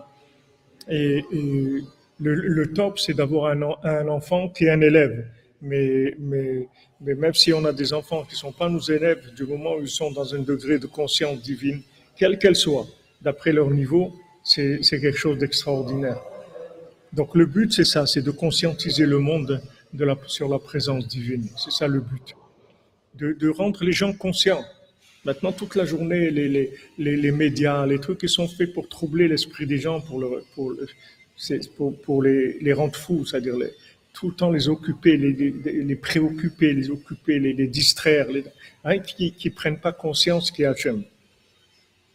Et, 0.88 1.24
le, 2.24 2.72
top, 2.72 3.00
c'est 3.00 3.14
d'avoir 3.14 3.50
un, 3.50 4.08
enfant 4.08 4.48
qui 4.48 4.64
est 4.66 4.70
un 4.70 4.80
élève. 4.80 5.26
Mais, 5.60 6.14
mais, 6.18 6.68
mais 7.00 7.14
même 7.14 7.34
si 7.34 7.52
on 7.52 7.64
a 7.64 7.72
des 7.72 7.92
enfants 7.92 8.22
qui 8.22 8.34
ne 8.34 8.38
sont 8.38 8.52
pas 8.52 8.68
nos 8.68 8.80
élèves, 8.80 9.32
du 9.34 9.44
moment 9.44 9.74
où 9.76 9.80
ils 9.80 9.88
sont 9.88 10.12
dans 10.12 10.34
un 10.34 10.40
degré 10.40 10.78
de 10.78 10.86
conscience 10.86 11.40
divine, 11.40 11.82
quelle 12.16 12.38
qu'elle 12.38 12.56
soit, 12.56 12.86
d'après 13.22 13.52
leur 13.52 13.70
niveau, 13.70 14.12
c'est 14.44 14.80
quelque 14.82 15.16
chose 15.16 15.38
d'extraordinaire. 15.38 16.20
Donc 17.12 17.34
le 17.34 17.46
but, 17.46 17.72
c'est 17.72 17.84
ça, 17.84 18.06
c'est 18.06 18.22
de 18.22 18.30
conscientiser 18.30 19.06
le 19.06 19.18
monde 19.18 19.60
de 19.92 20.04
la, 20.04 20.16
sur 20.26 20.48
la 20.48 20.58
présence 20.58 21.06
divine. 21.06 21.48
C'est 21.56 21.72
ça 21.72 21.88
le 21.88 22.00
but. 22.00 22.34
De, 23.14 23.32
de 23.32 23.48
rendre 23.48 23.84
les 23.84 23.92
gens 23.92 24.12
conscients 24.12 24.64
Maintenant, 25.24 25.52
toute 25.52 25.76
la 25.76 25.84
journée, 25.84 26.30
les, 26.30 26.48
les, 26.48 26.72
les, 26.98 27.16
les, 27.16 27.30
médias, 27.30 27.86
les 27.86 28.00
trucs 28.00 28.18
qui 28.18 28.28
sont 28.28 28.48
faits 28.48 28.72
pour 28.72 28.88
troubler 28.88 29.28
l'esprit 29.28 29.66
des 29.66 29.78
gens, 29.78 30.00
pour, 30.00 30.18
le, 30.18 30.42
pour, 30.54 30.74
pour, 31.76 31.96
pour 32.00 32.22
les, 32.22 32.72
rendre 32.72 32.96
fous, 32.96 33.24
c'est-à-dire 33.24 33.54
tout 34.12 34.30
le 34.30 34.34
temps 34.34 34.50
les 34.50 34.68
occuper, 34.68 35.16
les, 35.16 35.96
préoccuper, 35.96 36.72
les 36.74 36.90
occuper, 36.90 37.38
les, 37.38 37.66
distraire, 37.68 38.26
hein, 38.84 38.98
qui 38.98 39.32
ne 39.44 39.50
prennent 39.50 39.78
pas 39.78 39.92
conscience 39.92 40.50
qu'il 40.50 40.64
y 40.64 40.66
a 40.66 40.70
Hachem. 40.70 41.04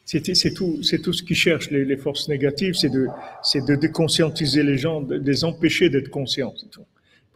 C'est 0.04 0.54
tout, 0.54 0.82
tout 1.04 1.14
ce 1.14 1.24
qu'ils 1.24 1.36
cherchent, 1.38 1.72
les, 1.72 1.98
forces 1.98 2.28
négatives, 2.28 2.74
c'est 2.74 2.90
de, 2.90 3.08
de 3.56 3.76
déconscientiser 3.76 4.64
les 4.64 4.78
gens, 4.78 5.00
de 5.02 5.16
les 5.16 5.46
empêcher 5.46 5.90
d'être 5.90 6.10
conscients. 6.10 6.54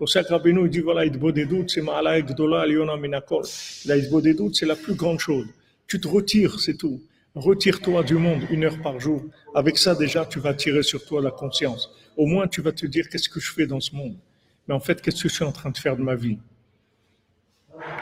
Pour 0.02 0.10
ça 0.10 0.24
que 0.24 0.30
Rabbeinu 0.30 0.68
dit 0.68 0.80
voilà, 0.80 1.06
Idbodedut, 1.06 1.70
c'est 1.70 1.84
Ma'ala 1.84 2.20
Gdola 2.24 2.62
Aliona 2.62 2.98
Minakol. 2.98 3.44
Idbodedut, 3.86 4.52
c'est 4.52 4.66
la 4.66 4.76
plus 4.76 4.96
grande 4.96 5.20
chose. 5.20 5.46
Tu 5.86 6.02
te 6.02 6.08
retires, 6.08 6.60
c'est 6.60 6.74
tout. 6.74 7.00
Retire-toi 7.36 8.02
du 8.02 8.16
monde 8.16 8.42
une 8.50 8.64
heure 8.64 8.82
par 8.82 9.00
jour. 9.00 9.22
Avec 9.54 9.78
ça, 9.78 9.94
déjà, 9.94 10.26
tu 10.26 10.40
vas 10.40 10.56
tirer 10.56 10.82
sur 10.82 11.06
toi 11.06 11.22
la 11.22 11.30
conscience. 11.30 11.92
Au 12.18 12.26
moins, 12.26 12.48
tu 12.48 12.64
vas 12.64 12.72
te 12.72 12.88
dire 12.88 13.10
qu'est-ce 13.10 13.30
que 13.30 13.40
je 13.40 13.54
fais 13.54 13.68
dans 13.68 13.80
ce 13.80 13.96
monde? 13.96 14.16
Mais 14.68 14.74
en 14.74 14.80
fait, 14.80 15.04
qu'est-ce 15.04 15.22
que 15.22 15.30
je 15.30 15.36
suis 15.36 15.44
en 15.44 15.52
train 15.52 15.70
de 15.70 15.78
faire 15.78 15.96
de 15.96 16.02
ma 16.02 16.16
vie? 16.16 16.40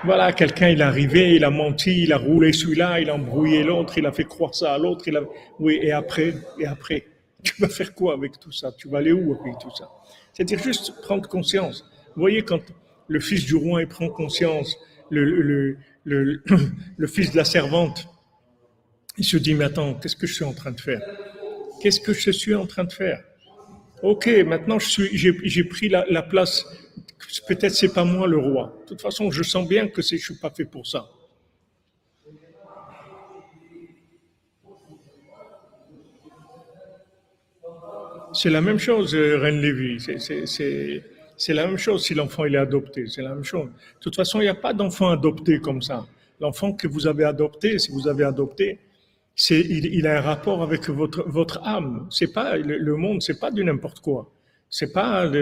Voilà, 0.06 0.32
quelqu'un, 0.32 0.70
il 0.70 0.80
est 0.80 0.84
arrivé, 0.84 1.36
il 1.36 1.44
a 1.44 1.50
menti, 1.50 2.04
il 2.04 2.14
a 2.14 2.18
roulé 2.18 2.54
celui-là, 2.54 3.02
il 3.02 3.10
a 3.10 3.16
embrouillé 3.16 3.62
l'autre, 3.62 3.98
il 3.98 4.06
a 4.06 4.14
fait 4.14 4.24
croire 4.24 4.56
ça 4.56 4.74
à 4.74 4.78
l'autre. 4.78 5.04
A... 5.14 5.20
Oui, 5.60 5.78
et 5.82 5.92
après, 5.92 6.34
et 6.58 6.66
après, 6.66 7.08
tu 7.44 7.62
vas 7.62 7.68
faire 7.68 7.94
quoi 7.94 8.14
avec 8.14 8.40
tout 8.40 8.54
ça? 8.54 8.72
Tu 8.72 8.88
vas 8.88 9.00
aller 9.00 9.12
où 9.12 9.38
avec 9.38 9.60
tout 9.60 9.76
ça? 9.78 9.90
C'est-à-dire 10.40 10.64
juste 10.64 10.94
prendre 11.02 11.28
conscience. 11.28 11.84
Vous 12.16 12.22
voyez, 12.22 12.44
quand 12.44 12.62
le 13.10 13.20
fils 13.20 13.44
du 13.44 13.56
roi 13.56 13.86
prend 13.86 14.08
conscience, 14.08 14.78
le, 15.10 15.76
fils 17.08 17.32
de 17.32 17.36
la 17.36 17.44
servante, 17.44 18.08
il 19.18 19.26
se 19.26 19.36
dit, 19.36 19.54
mais 19.54 19.66
attends, 19.66 19.96
qu'est-ce 19.96 20.16
que 20.16 20.28
je 20.28 20.34
suis 20.34 20.46
en 20.46 20.54
train 20.54 20.72
de 20.72 20.80
faire? 20.80 21.02
Qu'est-ce 21.82 22.00
que 22.00 22.14
je 22.14 22.32
suis 22.32 22.56
en 22.56 22.66
train 22.66 22.86
de 22.86 22.94
faire? 22.94 23.22
Ok, 24.02 24.30
maintenant 24.46 24.78
j'ai 24.80 25.64
pris 25.66 25.90
la, 25.90 26.06
la 26.10 26.22
place. 26.22 26.66
Peut-être 27.46 27.76
c'est 27.76 27.94
pas 27.94 28.06
moi 28.06 28.26
le 28.26 28.38
roi. 28.38 28.80
De 28.84 28.88
toute 28.88 29.02
façon, 29.02 29.32
je 29.32 29.44
sens 29.44 29.68
bien 29.68 29.90
que 29.90 30.02
je 30.02 30.16
suis 30.16 30.36
pas 30.36 30.52
fait 30.52 30.64
pour 30.64 30.88
ça. 30.88 31.10
C'est 38.42 38.50
la 38.50 38.62
même 38.62 38.80
chose, 38.80 39.14
euh, 39.16 39.38
Reine 39.38 39.60
Lévy. 39.60 40.00
C'est 40.00 41.54
la 41.54 41.68
même 41.68 41.78
chose 41.78 42.06
si 42.06 42.14
l'enfant 42.14 42.46
est 42.46 42.56
adopté. 42.56 43.06
C'est 43.08 43.22
la 43.22 43.36
même 43.36 43.44
chose. 43.44 43.66
De 43.66 44.00
toute 44.00 44.16
façon, 44.16 44.40
il 44.40 44.44
n'y 44.44 44.50
a 44.50 44.56
pas 44.56 44.72
d'enfant 44.72 45.10
adopté 45.10 45.60
comme 45.60 45.82
ça. 45.82 46.08
L'enfant 46.40 46.72
que 46.72 46.88
vous 46.88 47.06
avez 47.06 47.26
adopté, 47.26 47.78
si 47.80 47.92
vous 47.92 48.08
avez 48.08 48.24
adopté, 48.24 48.80
il, 49.50 50.08
a 50.08 50.20
un 50.20 50.22
rapport 50.22 50.64
avec 50.64 50.88
votre, 50.88 51.60
âme. 51.66 52.08
C'est 52.10 52.32
pas 52.32 52.56
le, 52.56 52.78
le 52.78 52.96
monde, 52.96 53.22
c'est 53.22 53.42
pas 53.42 53.52
du 53.52 53.62
n'importe 53.66 54.00
quoi. 54.00 54.32
C'est 54.70 54.94
pas 54.94 55.30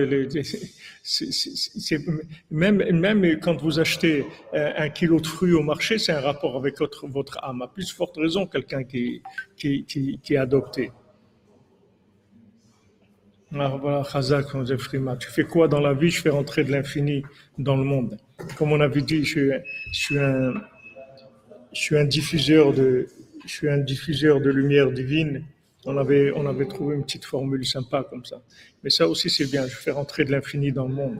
même 2.49 2.77
même 2.99 3.39
quand 3.39 3.61
vous 3.61 3.79
achetez 3.79 4.25
un, 4.53 4.89
kilo 4.89 5.19
de 5.19 5.27
fruits 5.27 5.53
au 5.53 5.61
marché, 5.61 5.99
c'est 5.99 6.13
un 6.13 6.21
rapport 6.21 6.57
avec 6.57 6.79
votre, 6.79 7.37
âme. 7.43 7.61
À 7.61 7.67
plus 7.67 7.91
forte 7.91 8.17
raison, 8.17 8.47
quelqu'un 8.47 8.83
qui 8.83 9.21
est 9.59 10.37
adopté. 10.37 10.91
Tu 13.51 15.29
fais 15.29 15.43
quoi 15.43 15.67
dans 15.67 15.79
la 15.79 15.93
vie? 15.93 16.09
Je 16.09 16.21
fais 16.21 16.29
rentrer 16.29 16.63
de 16.63 16.71
l'infini 16.71 17.23
dans 17.57 17.77
le 17.77 17.83
monde. 17.83 18.17
Comme 18.57 18.71
on 18.71 18.81
avait 18.81 19.01
dit, 19.01 19.23
je, 19.23 19.59
je, 19.91 19.97
suis 19.97 20.19
un, 20.19 20.53
je 21.73 21.81
suis 21.81 21.97
un 21.97 22.05
diffuseur 22.05 22.73
de, 22.73 23.07
je 23.45 23.51
suis 23.51 23.69
un 23.69 23.77
diffuseur 23.77 24.41
de 24.41 24.49
lumière 24.49 24.91
divine. 24.91 25.45
On 25.85 25.95
avait, 25.95 26.31
on 26.35 26.45
avait 26.45 26.65
trouvé 26.65 26.95
une 26.95 27.03
petite 27.03 27.23
formule 27.23 27.65
sympa 27.65 28.05
comme 28.09 28.25
ça. 28.25 28.41
Mais 28.83 28.89
ça 28.89 29.07
aussi, 29.07 29.29
c'est 29.29 29.49
bien. 29.49 29.65
Je 29.65 29.75
fais 29.75 29.91
rentrer 29.91 30.25
de 30.25 30.31
l'infini 30.31 30.71
dans 30.73 30.87
le 30.87 30.93
monde. 30.93 31.19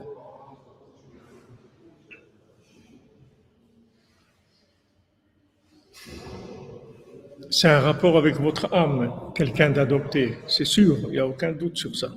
C'est 7.50 7.68
un 7.68 7.80
rapport 7.80 8.18
avec 8.18 8.36
votre 8.36 8.72
âme, 8.74 9.10
quelqu'un 9.34 9.70
d'adopté. 9.70 10.36
C'est 10.46 10.66
sûr, 10.66 10.98
il 11.04 11.12
n'y 11.12 11.18
a 11.18 11.26
aucun 11.26 11.52
doute 11.52 11.78
sur 11.78 11.96
ça. 11.96 12.10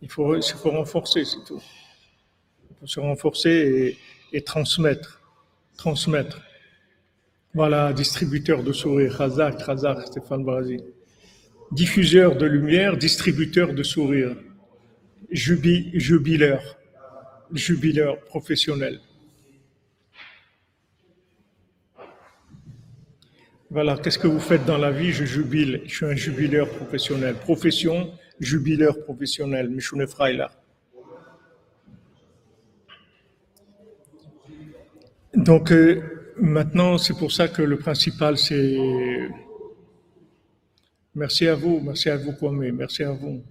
Il 0.00 0.10
faut, 0.10 0.34
il 0.34 0.42
faut 0.42 0.70
renforcer, 0.70 1.26
c'est 1.26 1.44
tout. 1.46 1.60
Il 2.70 2.76
faut 2.80 2.86
se 2.86 3.00
renforcer 3.00 3.50
et, 4.32 4.36
et 4.38 4.40
transmettre. 4.40 5.20
Transmettre. 5.76 6.40
Voilà, 7.52 7.92
distributeur 7.92 8.62
de 8.62 8.72
sourires, 8.72 9.18
Khazak, 9.18 9.66
Khazak, 9.66 10.06
Stéphane 10.06 10.42
Brasi. 10.42 10.78
Diffuseur 11.70 12.36
de 12.36 12.46
lumière, 12.46 12.96
distributeur 12.96 13.74
de 13.74 13.82
sourires. 13.82 14.36
Jubi, 15.30 15.90
jubileur, 15.92 16.78
jubileur 17.52 18.18
professionnel. 18.20 19.00
Voilà, 23.70 23.96
qu'est-ce 23.96 24.18
que 24.18 24.26
vous 24.26 24.40
faites 24.40 24.64
dans 24.64 24.78
la 24.78 24.90
vie? 24.90 25.12
Je 25.12 25.24
jubile, 25.24 25.82
je 25.86 25.94
suis 25.94 26.06
un 26.06 26.16
jubileur 26.16 26.68
professionnel. 26.68 27.34
Profession, 27.36 28.12
jubileur 28.40 28.98
professionnel, 29.04 29.68
Michoune 29.70 30.06
Freila. 30.06 30.50
Donc, 35.34 35.70
euh, 35.70 36.20
Maintenant, 36.40 36.96
c'est 36.96 37.12
pour 37.18 37.30
ça 37.30 37.48
que 37.48 37.60
le 37.60 37.76
principal, 37.76 38.38
c'est 38.38 39.28
merci 41.14 41.46
à 41.46 41.54
vous, 41.54 41.80
merci 41.84 42.08
à 42.08 42.16
vous, 42.16 42.32
Kwame, 42.32 42.72
merci 42.72 43.04
à 43.04 43.12
vous. 43.12 43.42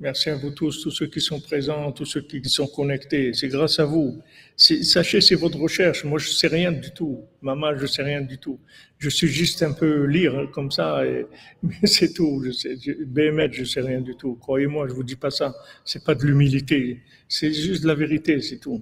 Merci 0.00 0.30
à 0.30 0.36
vous 0.36 0.50
tous, 0.50 0.80
tous 0.80 0.92
ceux 0.92 1.08
qui 1.08 1.20
sont 1.20 1.40
présents, 1.40 1.90
tous 1.90 2.04
ceux 2.04 2.20
qui 2.20 2.40
sont 2.48 2.68
connectés. 2.68 3.32
C'est 3.34 3.48
grâce 3.48 3.80
à 3.80 3.84
vous. 3.84 4.22
Sachez, 4.56 5.20
c'est 5.20 5.34
votre 5.34 5.58
recherche. 5.58 6.04
Moi, 6.04 6.20
je 6.20 6.28
sais 6.28 6.46
rien 6.46 6.70
du 6.70 6.92
tout. 6.92 7.24
Maman, 7.42 7.76
je 7.76 7.86
sais 7.86 8.04
rien 8.04 8.20
du 8.20 8.38
tout. 8.38 8.60
Je 8.98 9.08
suis 9.08 9.26
juste 9.26 9.60
un 9.64 9.72
peu 9.72 10.04
lire 10.04 10.50
comme 10.52 10.70
ça, 10.70 11.04
et, 11.04 11.26
mais 11.62 11.84
c'est 11.84 12.12
tout. 12.12 12.42
Je 12.44 12.52
je, 12.52 13.48
je 13.52 13.64
sais 13.64 13.80
rien 13.80 14.00
du 14.00 14.14
tout. 14.14 14.36
Croyez-moi, 14.36 14.86
je 14.88 14.92
vous 14.94 15.02
dis 15.02 15.16
pas 15.16 15.30
ça. 15.30 15.52
C'est 15.84 16.04
pas 16.04 16.14
de 16.14 16.24
l'humilité. 16.24 17.00
C'est 17.28 17.52
juste 17.52 17.84
la 17.84 17.94
vérité, 17.94 18.40
c'est 18.40 18.58
tout. 18.58 18.80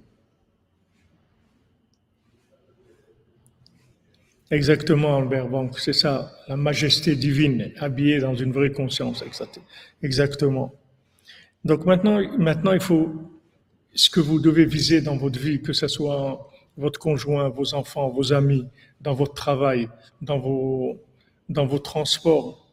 Exactement, 4.51 5.17
Albert 5.17 5.49
Banque, 5.49 5.77
c'est 5.79 5.93
ça, 5.93 6.31
la 6.47 6.55
majesté 6.55 7.15
divine, 7.17 7.71
habillée 7.79 8.19
dans 8.19 8.33
une 8.33 8.53
vraie 8.53 8.71
conscience, 8.71 9.21
exactement. 10.01 10.73
Donc 11.65 11.85
maintenant, 11.85 12.19
maintenant, 12.37 12.73
il 12.73 12.79
faut 12.79 13.11
ce 13.93 14.09
que 14.09 14.19
vous 14.19 14.39
devez 14.39 14.65
viser 14.65 15.01
dans 15.01 15.17
votre 15.17 15.39
vie, 15.39 15.61
que 15.61 15.73
ce 15.73 15.87
soit 15.87 16.49
votre 16.77 16.99
conjoint, 16.99 17.49
vos 17.49 17.73
enfants, 17.73 18.09
vos 18.09 18.31
amis, 18.33 18.65
dans 19.01 19.13
votre 19.13 19.33
travail, 19.33 19.89
dans 20.21 20.39
vos, 20.39 20.97
dans 21.49 21.65
vos 21.65 21.79
transports, 21.79 22.65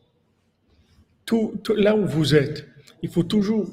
là 1.77 1.97
où 1.97 2.07
vous 2.07 2.35
êtes, 2.35 2.69
il 3.03 3.09
faut 3.09 3.23
toujours 3.23 3.67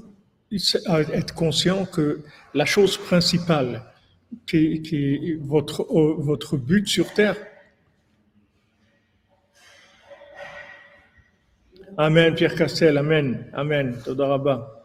être 0.51 1.33
conscient 1.33 1.85
que 1.85 2.21
la 2.53 2.65
chose 2.65 2.97
principale, 2.97 3.83
qui, 4.47 4.81
qui 4.81 5.15
est 5.15 5.37
votre, 5.41 5.85
votre 6.19 6.57
but 6.57 6.87
sur 6.87 7.13
Terre, 7.13 7.35
Amen, 11.97 12.33
Pierre 12.33 12.55
Castel, 12.55 12.97
Amen, 12.97 13.49
Amen, 13.53 13.97
Todaraba. 14.03 14.80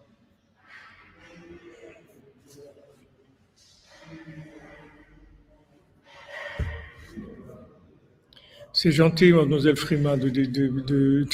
C'est 8.79 8.93
gentil, 8.93 9.33
mademoiselle 9.33 9.77
Frima, 9.77 10.19
de, 10.19 10.29
dire 10.29 11.27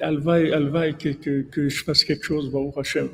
Alva, 0.00 0.34
Alva 0.34 0.92
que, 0.92 1.42
que, 1.42 1.68
je 1.68 1.82
fasse 1.82 2.04
quelque 2.04 2.24
chose, 2.24 2.48
Baruch 2.48 2.78
Hashem. 2.78 3.08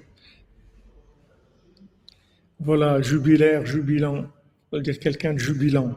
Voilà, 2.58 3.00
jubilaire, 3.00 3.64
jubilant, 3.64 4.26
on 4.70 4.76
va 4.76 4.82
dire 4.82 4.98
quelqu'un 4.98 5.32
de 5.32 5.38
jubilant. 5.38 5.96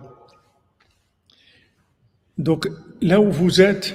Donc, 2.38 2.70
là 3.02 3.20
où 3.20 3.30
vous 3.30 3.60
êtes, 3.60 3.94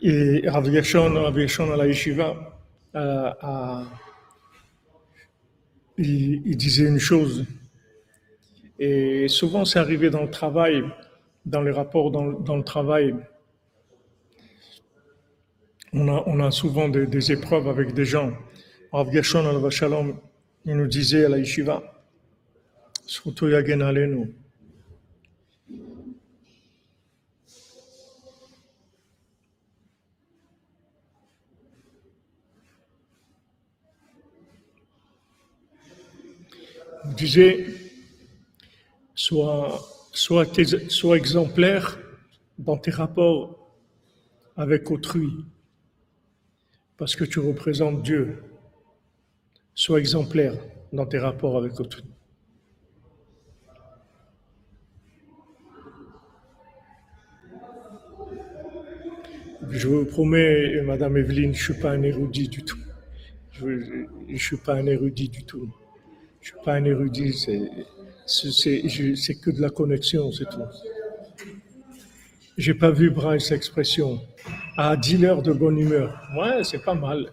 et 0.00 0.48
Rav 0.48 0.70
Gershon, 0.70 1.16
à 1.16 1.76
la 1.76 1.86
yeshiva, 1.88 2.60
euh, 2.94 3.82
il, 5.96 6.56
disait 6.56 6.86
une 6.86 7.00
chose, 7.00 7.44
et 8.78 9.26
souvent 9.26 9.64
c'est 9.64 9.80
arrivé 9.80 10.10
dans 10.10 10.22
le 10.22 10.30
travail, 10.30 10.84
dans 11.46 11.62
les 11.62 11.70
rapports 11.70 12.10
dans, 12.10 12.56
le 12.56 12.64
travail, 12.64 13.14
on 15.92 16.40
a, 16.40 16.50
souvent 16.50 16.88
des, 16.88 17.32
épreuves 17.32 17.68
avec 17.68 17.94
des 17.94 18.04
gens. 18.04 18.32
Rav 18.92 19.12
Gershon, 19.12 19.44
il 20.64 20.76
nous 20.76 20.86
disait 20.86 21.24
à 21.24 21.28
la 21.28 21.38
yeshiva, 21.38 21.82
surtout 23.06 23.48
Yagen 23.48 23.80
disiez, 37.18 37.66
sois, 39.14 39.97
sois, 40.18 41.16
exemplaire 41.16 41.98
dans 42.58 42.76
tes 42.76 42.90
rapports 42.90 43.72
avec 44.56 44.90
autrui, 44.90 45.30
parce 46.96 47.14
que 47.14 47.24
tu 47.24 47.38
représentes 47.38 48.02
Dieu. 48.02 48.42
Sois 49.74 50.00
exemplaire. 50.00 50.54
dans 50.90 51.06
tes 51.06 51.18
rapports 51.18 51.58
avec 51.58 51.78
autrui. 51.78 52.02
Je 59.70 59.86
vous 59.86 60.06
promets, 60.06 60.80
Madame 60.82 61.18
Evelyne, 61.18 61.54
je 61.54 61.58
ne 61.58 61.74
suis 61.74 61.82
pas 61.82 61.90
un 61.90 62.02
érudit 62.02 62.48
du 62.48 62.62
tout. 62.62 62.78
Je 63.52 63.66
ne 63.66 64.36
suis 64.38 64.56
pas 64.56 64.74
un 64.74 64.86
érudit 64.86 65.28
du 65.28 65.44
tout. 65.44 65.68
Je 66.40 66.52
ne 66.52 66.56
suis 66.56 66.64
pas 66.64 66.74
un 66.76 66.84
érudit, 66.86 67.46
que 68.28 69.50
de 69.50 69.60
la 69.60 69.70
connexion, 69.70 70.30
c'est 70.32 70.44
tout. 70.44 70.62
J'ai 72.58 72.74
pas 72.74 72.90
vu 72.90 73.10
Bryce 73.10 73.52
expression. 73.52 74.20
Ah, 74.76 74.96
dealer 74.96 75.42
de 75.42 75.52
bonne 75.52 75.78
humeur. 75.78 76.20
Ouais, 76.36 76.64
c'est 76.64 76.82
pas 76.84 76.94
mal. 76.94 77.30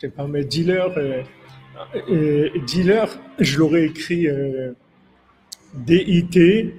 C'est 0.00 0.14
pas 0.14 0.26
mal. 0.26 0.46
Dealer, 0.46 0.96
euh, 0.98 1.22
euh, 2.10 2.50
dealer, 2.66 3.08
je 3.38 3.58
l'aurais 3.58 3.84
écrit 3.84 4.26
euh, 4.26 4.72
D-I-T 5.74 6.74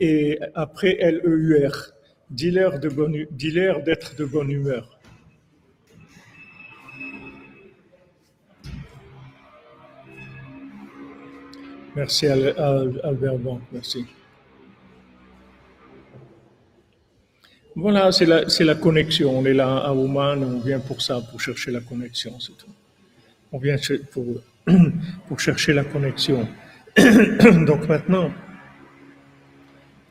et 0.00 0.38
après 0.54 0.96
L-E-U-R. 1.00 1.90
Dealer 2.30 2.78
de 2.78 2.88
bonne, 2.88 3.26
dealer 3.30 3.82
d'être 3.82 4.16
de 4.16 4.24
bonne 4.24 4.50
humeur. 4.50 4.93
Merci 11.96 12.26
Albert 12.26 13.38
Bon, 13.38 13.60
merci. 13.70 14.04
Voilà, 17.76 18.10
c'est 18.10 18.26
la, 18.26 18.44
la 18.60 18.74
connexion. 18.74 19.38
On 19.38 19.44
est 19.44 19.54
là 19.54 19.78
à 19.78 19.92
Oman, 19.92 20.42
on 20.42 20.58
vient 20.58 20.80
pour 20.80 21.00
ça, 21.00 21.20
pour 21.20 21.40
chercher 21.40 21.70
la 21.70 21.80
connexion, 21.80 22.38
c'est 22.40 22.56
tout. 22.56 22.70
On 23.52 23.58
vient 23.58 23.76
pour, 24.10 24.26
pour 25.28 25.38
chercher 25.38 25.72
la 25.72 25.84
connexion. 25.84 26.48
Donc 26.96 27.88
maintenant, 27.88 28.32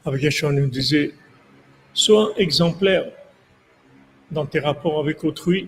avec 0.05 0.21
Yeshua 0.23 0.53
nous 0.53 0.67
disait, 0.67 1.13
sois 1.93 2.33
exemplaire 2.37 3.05
dans 4.31 4.45
tes 4.45 4.59
rapports 4.59 4.99
avec 4.99 5.23
autrui, 5.25 5.67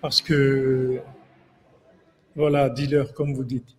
parce 0.00 0.22
que, 0.22 1.00
voilà, 2.34 2.70
dis-leur 2.70 3.12
comme 3.12 3.34
vous 3.34 3.44
dites. 3.44 3.74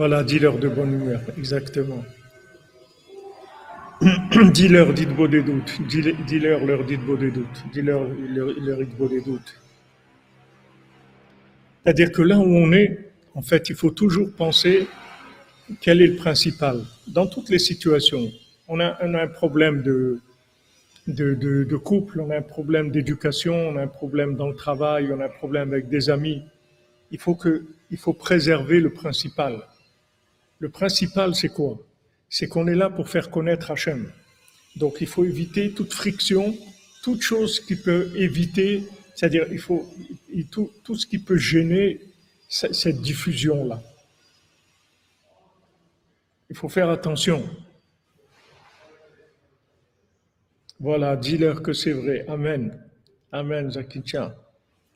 Voilà, 0.00 0.24
dis-leur 0.24 0.56
de 0.56 0.66
bonne 0.66 0.94
humeur, 0.94 1.20
exactement. 1.36 2.02
dis-leur, 4.54 4.94
dites 4.94 5.14
beau 5.14 5.28
des 5.28 5.42
doutes. 5.42 5.78
Dis-leur, 5.86 6.64
leur 6.64 6.84
dites 6.86 7.02
beau 7.02 7.18
des 7.18 7.30
doutes. 7.30 7.64
Dis-leur, 7.70 8.08
leur 8.08 8.78
dites 8.78 8.96
beau 8.96 9.08
des 9.08 9.20
doutes. 9.20 9.60
C'est-à-dire 11.84 12.12
que 12.12 12.22
là 12.22 12.38
où 12.38 12.46
on 12.46 12.72
est, 12.72 13.10
en 13.34 13.42
fait, 13.42 13.68
il 13.68 13.76
faut 13.76 13.90
toujours 13.90 14.32
penser 14.34 14.88
quel 15.82 16.00
est 16.00 16.06
le 16.06 16.16
principal. 16.16 16.80
Dans 17.06 17.26
toutes 17.26 17.50
les 17.50 17.58
situations, 17.58 18.32
on 18.68 18.80
a, 18.80 18.96
un 19.04 19.28
problème 19.28 19.82
de, 19.82 20.22
de, 21.08 21.76
couple, 21.76 22.20
on 22.20 22.30
a 22.30 22.38
un 22.38 22.48
problème 22.56 22.90
d'éducation, 22.90 23.54
on 23.54 23.76
a 23.76 23.82
un 23.82 23.86
problème 23.86 24.34
dans 24.34 24.48
le 24.48 24.56
travail, 24.56 25.12
on 25.12 25.20
a 25.20 25.26
un 25.26 25.36
problème 25.42 25.74
avec 25.74 25.90
des 25.90 26.08
amis. 26.08 26.40
Il 27.10 27.18
faut, 27.18 27.34
que, 27.34 27.66
il 27.90 27.98
faut 27.98 28.14
préserver 28.14 28.80
le 28.80 28.88
principal. 28.88 29.60
Le 30.60 30.68
principal, 30.68 31.34
c'est 31.34 31.48
quoi? 31.48 31.78
C'est 32.28 32.46
qu'on 32.46 32.68
est 32.68 32.74
là 32.76 32.90
pour 32.90 33.08
faire 33.08 33.30
connaître 33.30 33.70
Hachem. 33.70 34.12
Donc 34.76 34.98
il 35.00 35.06
faut 35.06 35.24
éviter 35.24 35.72
toute 35.72 35.92
friction, 35.92 36.56
toute 37.02 37.22
chose 37.22 37.58
qui 37.60 37.74
peut 37.76 38.12
éviter, 38.14 38.84
c'est-à-dire 39.14 39.46
il 39.50 39.58
faut 39.58 39.90
tout, 40.50 40.70
tout 40.84 40.94
ce 40.94 41.06
qui 41.06 41.18
peut 41.18 41.38
gêner 41.38 42.00
cette 42.48 43.00
diffusion-là. 43.00 43.82
Il 46.50 46.56
faut 46.56 46.68
faire 46.68 46.90
attention. 46.90 47.48
Voilà, 50.78 51.16
dis-leur 51.16 51.62
que 51.62 51.72
c'est 51.72 51.92
vrai. 51.92 52.24
Amen. 52.28 52.78
Amen, 53.32 53.70
Zakitia. 53.70 54.36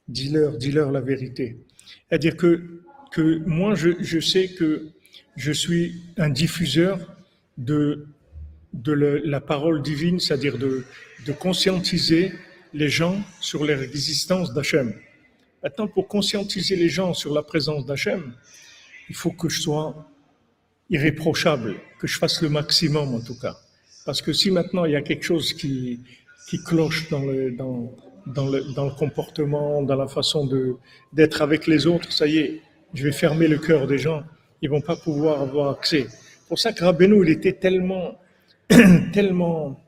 Dis-leur, 0.09 0.57
dis-leur 0.57 0.91
la 0.91 1.01
vérité. 1.01 1.57
C'est-à-dire 2.09 2.37
que, 2.37 2.83
que 3.13 3.39
moi, 3.47 3.75
je, 3.75 3.91
je 4.01 4.19
sais 4.19 4.49
que 4.49 4.89
je 5.37 5.53
suis 5.53 6.03
un 6.17 6.31
diffuseur 6.31 6.99
de, 7.59 8.07
de 8.73 8.93
la 8.93 9.41
parole 9.41 9.83
divine, 9.83 10.21
c'est-à-dire 10.21 10.59
de, 10.59 10.85
de 11.27 11.33
conscientiser 11.33 12.33
les 12.73 12.89
gens 12.89 13.21
sur 13.41 13.65
l'existence 13.65 14.53
d'Hachem. 14.53 14.95
Maintenant, 15.63 15.87
pour 15.87 16.09
conscientiser 16.09 16.77
les 16.77 16.89
gens 16.89 17.15
sur 17.15 17.33
la 17.33 17.43
présence 17.43 17.87
d'Hachem, 17.87 18.35
il 19.09 19.15
faut 19.15 19.31
que 19.31 19.49
je 19.49 19.61
sois 19.61 20.11
irréprochable, 20.91 21.77
que 21.99 22.07
je 22.07 22.19
fasse 22.19 22.43
le 22.43 22.49
maximum 22.49 23.15
en 23.15 23.21
tout 23.21 23.39
cas. 23.39 23.57
Parce 24.05 24.21
que 24.21 24.33
si 24.33 24.51
maintenant 24.51 24.85
il 24.85 24.93
y 24.93 24.97
a 24.97 25.03
quelque 25.03 25.25
chose 25.25 25.53
qui, 25.55 26.01
qui 26.49 26.63
cloche 26.63 27.09
dans 27.09 27.25
le, 27.25 27.53
dans, 27.53 27.91
le, 28.27 28.75
dans 28.75 28.85
le 28.85 28.91
comportement, 28.91 29.83
dans 29.83 29.97
la 29.97 30.09
façon 30.09 30.49
d'être 31.13 31.41
avec 31.43 31.67
les 31.67 31.87
autres, 31.87 32.13
ça 32.13 32.27
y 32.27 32.39
est, 32.39 32.61
je 32.93 33.05
vais 33.05 33.13
fermer 33.13 33.49
le 33.49 33.59
cœur 33.59 33.87
des 33.87 33.99
gens, 33.99 34.23
ils 34.64 34.70
vont 34.70 34.82
pas 34.82 34.96
pouvoir 34.96 35.42
avoir 35.42 35.70
accès 35.72 36.08
pour 36.50 36.58
ça 36.58 36.74
que 36.74 36.84
Rabbeinu, 36.84 37.24
il 37.24 37.30
était 37.30 37.54
tellement, 37.54 38.20
tellement 39.14 39.80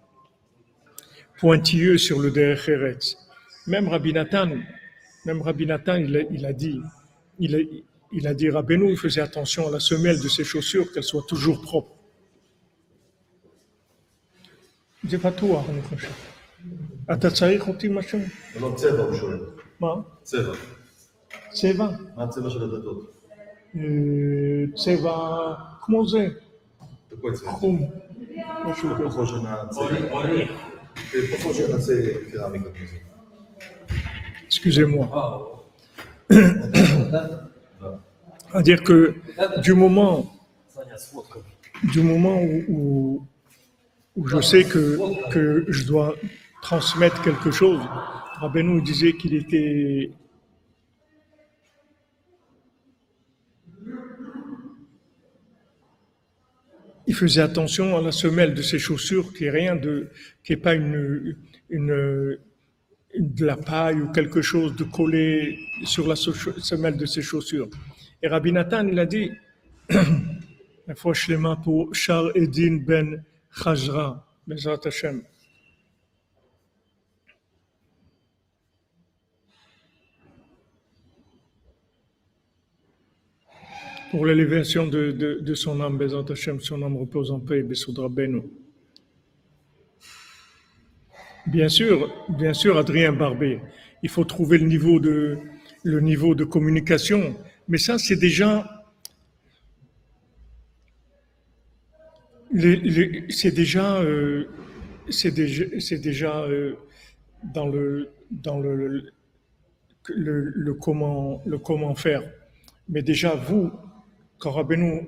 pointilleux 1.39 1.97
sur 1.97 2.19
le 2.19 2.29
Derech 2.29 2.69
Eretz. 2.69 3.17
Même 3.65 3.87
Rabbi 3.89 4.13
Nathan, 4.13 4.49
même 5.25 5.41
Rabbi 5.41 5.65
Nathan, 5.65 5.95
il 5.95 6.15
a, 6.15 6.21
il 6.29 6.45
a 6.45 6.53
dit, 6.53 6.79
il 7.39 7.55
a, 7.55 7.59
il 8.11 8.27
a 8.27 8.33
dit, 8.35 8.49
Rabbeinu, 8.51 8.91
il 8.91 8.97
faisait 8.97 9.21
attention 9.21 9.67
à 9.67 9.71
la 9.71 9.79
semelle 9.79 10.19
de 10.19 10.27
ses 10.27 10.43
chaussures, 10.43 10.93
qu'elle 10.93 11.03
soit 11.03 11.25
toujours 11.27 11.61
propre. 11.61 11.97
זה 15.09 15.17
פתוח, 15.17 15.69
אני 15.69 15.81
חושב. 15.81 16.11
אתה 17.11 17.29
צריך 17.29 17.67
אותי 17.67 17.87
משהו? 17.87 18.19
לא, 18.59 18.73
צבע 18.75 19.03
הוא 19.03 19.15
שואל. 19.15 19.39
מה? 19.79 19.93
צבע. 20.23 20.53
צבע? 21.49 21.87
מה 22.15 22.23
הצבע 22.23 22.49
של 22.49 22.63
הדתות? 22.63 23.14
צבע 24.75 25.53
כמו 25.81 26.07
זה. 26.07 26.27
חום. 27.45 27.89
משהו 28.65 28.89
ככל 28.99 29.25
שנעשה 31.53 31.93
קרמיקה 32.31 32.69
כזה. 32.69 32.97
Excusez-moi. 34.49 35.05
C'est-à-dire 38.51 38.83
que 38.83 39.15
du 39.65 39.73
moment, 39.73 40.17
du 41.93 42.01
moment 42.01 42.37
où, 42.43 43.25
où, 44.17 44.27
je 44.27 44.41
sais 44.41 44.63
que, 44.65 44.83
que 45.33 45.65
je 45.69 45.83
dois 45.87 46.15
transmettre 46.61 47.21
quelque 47.21 47.51
chose, 47.51 47.81
Rabbeinu 48.41 48.81
disait 48.81 49.13
qu'il 49.13 49.33
était 49.35 50.11
il 57.06 57.14
faisait 57.14 57.42
attention 57.42 57.96
à 57.96 58.02
la 58.02 58.12
semelle 58.12 58.54
de 58.54 58.62
ses 58.62 58.78
chaussures, 58.78 59.32
qui 59.32 59.44
est 59.44 59.50
rien 59.50 59.76
de, 59.76 60.08
qui 60.42 60.54
est 60.54 60.56
pas 60.56 60.74
une, 60.74 61.36
une, 61.70 62.38
de 63.18 63.46
la 63.46 63.56
paille 63.56 64.00
ou 64.00 64.12
quelque 64.12 64.42
chose 64.42 64.74
de 64.76 64.84
collé 64.84 65.58
sur 65.84 66.06
la 66.06 66.16
semelle 66.16 66.96
de 66.96 67.06
ses 67.06 67.22
chaussures. 67.22 67.68
Et 68.22 68.28
Rabbi 68.28 68.52
Nathan, 68.52 68.86
il 68.88 68.98
a 68.98 69.06
dit, 69.06 69.30
la 70.86 70.94
fois 70.94 71.14
pour 71.62 71.94
Char 71.94 72.30
Edin 72.34 72.78
ben 72.86 73.22
Chazra, 73.50 74.26
Bezrat 74.46 74.80
Hashem. 74.84 75.22
Pour 84.10 84.26
l'élévation 84.26 84.86
de, 84.86 85.10
de, 85.12 85.54
son 85.54 85.80
âme, 85.80 85.98
son 86.60 86.82
âme 86.82 86.96
repose 86.96 87.30
en 87.30 87.40
paix, 87.40 87.62
Bessoudra. 87.62 88.08
Bien 91.46 91.68
sûr, 91.68 92.12
bien 92.28 92.52
sûr, 92.52 92.76
Adrien 92.76 93.12
Barbé, 93.12 93.60
il 94.02 94.08
faut 94.08 94.24
trouver 94.24 94.58
le 94.58 94.66
niveau 94.66 95.00
de, 95.00 95.38
le 95.84 96.00
niveau 96.00 96.34
de 96.34 96.44
communication, 96.44 97.36
mais 97.68 97.78
ça, 97.78 97.98
c'est 97.98 98.16
déjà, 98.16 98.84
c'est 103.28 103.54
déjà, 103.54 103.96
euh, 103.98 104.48
c'est 105.08 105.30
déjà, 105.30 105.64
déjà 105.98 106.40
euh, 106.42 106.74
dans 107.54 107.68
le, 107.68 108.10
dans 108.30 108.58
le, 108.58 108.74
le, 110.08 110.52
le, 110.54 110.74
comment, 110.74 111.42
le 111.46 111.58
comment 111.58 111.94
faire. 111.94 112.22
Mais 112.88 113.02
déjà, 113.02 113.34
vous, 113.34 113.70
quand 114.38 114.52
Rabbeinu, 114.52 115.06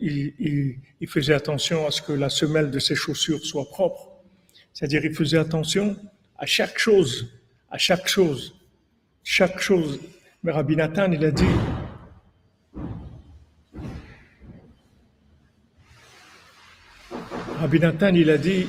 il, 0.00 0.76
il, 1.00 1.08
faisait 1.08 1.34
attention 1.34 1.86
à 1.86 1.90
ce 1.90 2.00
que 2.02 2.12
la 2.12 2.28
semelle 2.28 2.70
de 2.70 2.78
ses 2.78 2.94
chaussures 2.94 3.44
soit 3.44 3.68
propre, 3.68 4.10
c'est-à-dire 4.72 5.04
il 5.04 5.14
faisait 5.14 5.38
attention 5.38 5.96
à 6.38 6.46
chaque 6.46 6.78
chose, 6.78 7.28
à 7.70 7.78
chaque 7.78 8.08
chose. 8.08 8.54
chaque 9.24 9.60
chose. 9.60 10.00
Mais 10.42 10.52
Rabbi 10.52 10.76
Nathan, 10.76 11.12
il 11.12 11.24
a 11.24 11.30
dit, 11.30 11.44
Rabbi 17.60 17.78
Nathan, 17.78 18.14
il 18.14 18.30
a 18.30 18.38
dit, 18.38 18.66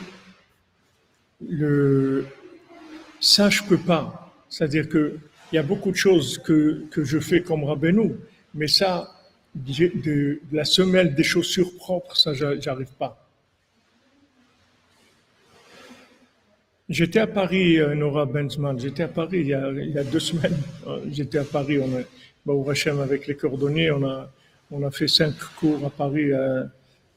le, 1.48 2.26
ça 3.20 3.50
je 3.50 3.64
peux 3.64 3.78
pas. 3.78 4.32
C'est-à-dire 4.50 4.88
que 4.88 5.18
il 5.54 5.58
y 5.58 5.60
a 5.60 5.64
beaucoup 5.64 5.92
de 5.92 5.96
choses 5.96 6.40
que, 6.40 6.84
je 6.98 7.20
fais 7.20 7.44
comme 7.44 7.64
Rabbeinu, 7.64 8.16
mais 8.56 8.68
ça, 8.68 9.08
de, 9.56 10.40
la 10.52 10.66
semelle 10.66 11.16
des 11.16 11.24
chaussures 11.24 11.76
propres, 11.78 12.16
ça 12.18 12.34
j'arrive 12.34 12.94
pas. 12.98 13.20
J'étais 16.90 17.20
à 17.20 17.28
Paris, 17.28 17.80
euh, 17.80 17.96
Nora 17.96 18.26
Benzman, 18.26 18.78
j'étais 18.80 19.04
à 19.04 19.08
Paris 19.08 19.40
il 19.40 19.48
y, 19.48 19.54
a, 19.54 20.04
deux 20.04 20.20
semaines. 20.20 20.58
Euh, 20.86 21.00
j'étais 21.10 21.38
à 21.38 21.44
Paris, 21.44 21.80
on 21.80 21.98
a, 21.98 22.02
bah, 22.46 22.54
au 22.54 22.70
Hachem 22.70 23.00
avec 23.00 23.26
les 23.26 23.36
cordonniers, 23.36 23.90
on 23.92 24.04
a, 24.04 24.30
on 24.70 24.84
a 24.86 24.92
fait 24.92 25.08
cinq 25.08 25.34
cours 25.58 25.84
à 25.86 25.90
Paris, 25.90 26.34
à, 26.34 26.70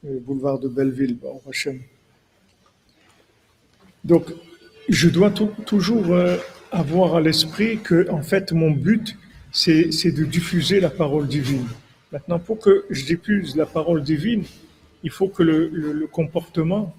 au 0.07 0.19
boulevard 0.21 0.59
de 0.59 0.69
Belleville, 0.69 1.17
au 1.21 1.41
Hachem. 1.49 1.81
Donc, 4.05 4.31
je 4.87 5.09
dois 5.09 5.31
toujours 5.65 6.13
euh, 6.13 6.37
avoir 6.71 7.15
à 7.15 7.21
l'esprit 7.21 7.79
que, 7.79 8.09
en 8.09 8.21
fait, 8.21 8.53
mon 8.53 8.71
but, 8.71 9.17
c'est 9.51 10.11
de 10.11 10.23
diffuser 10.23 10.79
la 10.79 10.89
parole 10.89 11.27
divine. 11.27 11.67
Maintenant, 12.11 12.39
pour 12.39 12.59
que 12.59 12.85
je 12.89 13.05
diffuse 13.05 13.55
la 13.55 13.65
parole 13.65 14.01
divine, 14.01 14.45
il 15.03 15.11
faut 15.11 15.27
que 15.27 15.43
le, 15.43 16.07
comportement 16.11 16.95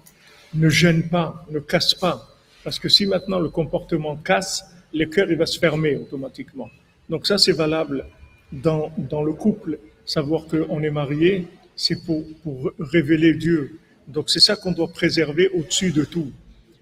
ne 0.53 0.69
gêne 0.69 1.03
pas, 1.09 1.45
ne 1.49 1.59
casse 1.59 1.93
pas. 1.93 2.27
Parce 2.63 2.79
que 2.79 2.89
si 2.89 3.05
maintenant 3.05 3.39
le 3.39 3.49
comportement 3.49 4.15
casse, 4.17 4.65
le 4.93 5.05
cœur 5.05 5.31
il 5.31 5.37
va 5.37 5.45
se 5.45 5.59
fermer 5.59 5.95
automatiquement. 5.95 6.69
Donc 7.09 7.25
ça 7.27 7.37
c'est 7.37 7.51
valable 7.51 8.05
dans, 8.51 8.91
dans 8.97 9.23
le 9.23 9.33
couple. 9.33 9.79
Savoir 10.05 10.45
qu'on 10.45 10.81
est 10.81 10.89
marié, 10.91 11.47
c'est 11.75 12.03
pour, 12.03 12.23
pour 12.43 12.71
révéler 12.79 13.33
Dieu. 13.33 13.79
Donc 14.07 14.29
c'est 14.29 14.39
ça 14.39 14.55
qu'on 14.55 14.71
doit 14.71 14.89
préserver 14.89 15.49
au-dessus 15.49 15.91
de 15.91 16.03
tout. 16.03 16.31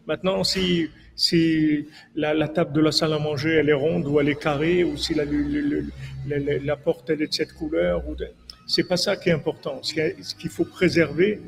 Maintenant, 0.07 0.43
si, 0.43 0.89
si 1.17 1.87
la, 2.15 2.47
table 2.47 2.71
de 2.73 2.79
la 2.79 2.91
salle 2.91 3.11
à 3.11 3.19
manger 3.19 3.55
elle 3.55 3.69
est 3.69 3.73
ronde 3.73 4.07
ou 4.07 4.19
elle 4.19 4.29
est 4.29 4.39
carrée 4.39 4.83
ou 4.83 4.95
si 4.95 5.15
la, 5.15 6.75
porte 6.77 7.09
elle 7.09 7.23
est 7.23 7.27
de 7.27 7.33
cette 7.33 7.53
couleur, 7.53 8.07
ou 8.07 8.15
de... 8.15 8.27
c'est 8.67 8.87
pas 8.87 8.97
ça 8.97 9.17
qui 9.17 9.29
est 9.29 9.33
important. 9.33 9.81
Ce 9.81 10.35
qu'il 10.35 10.49
faut 10.49 10.65
préserver, 10.65 11.41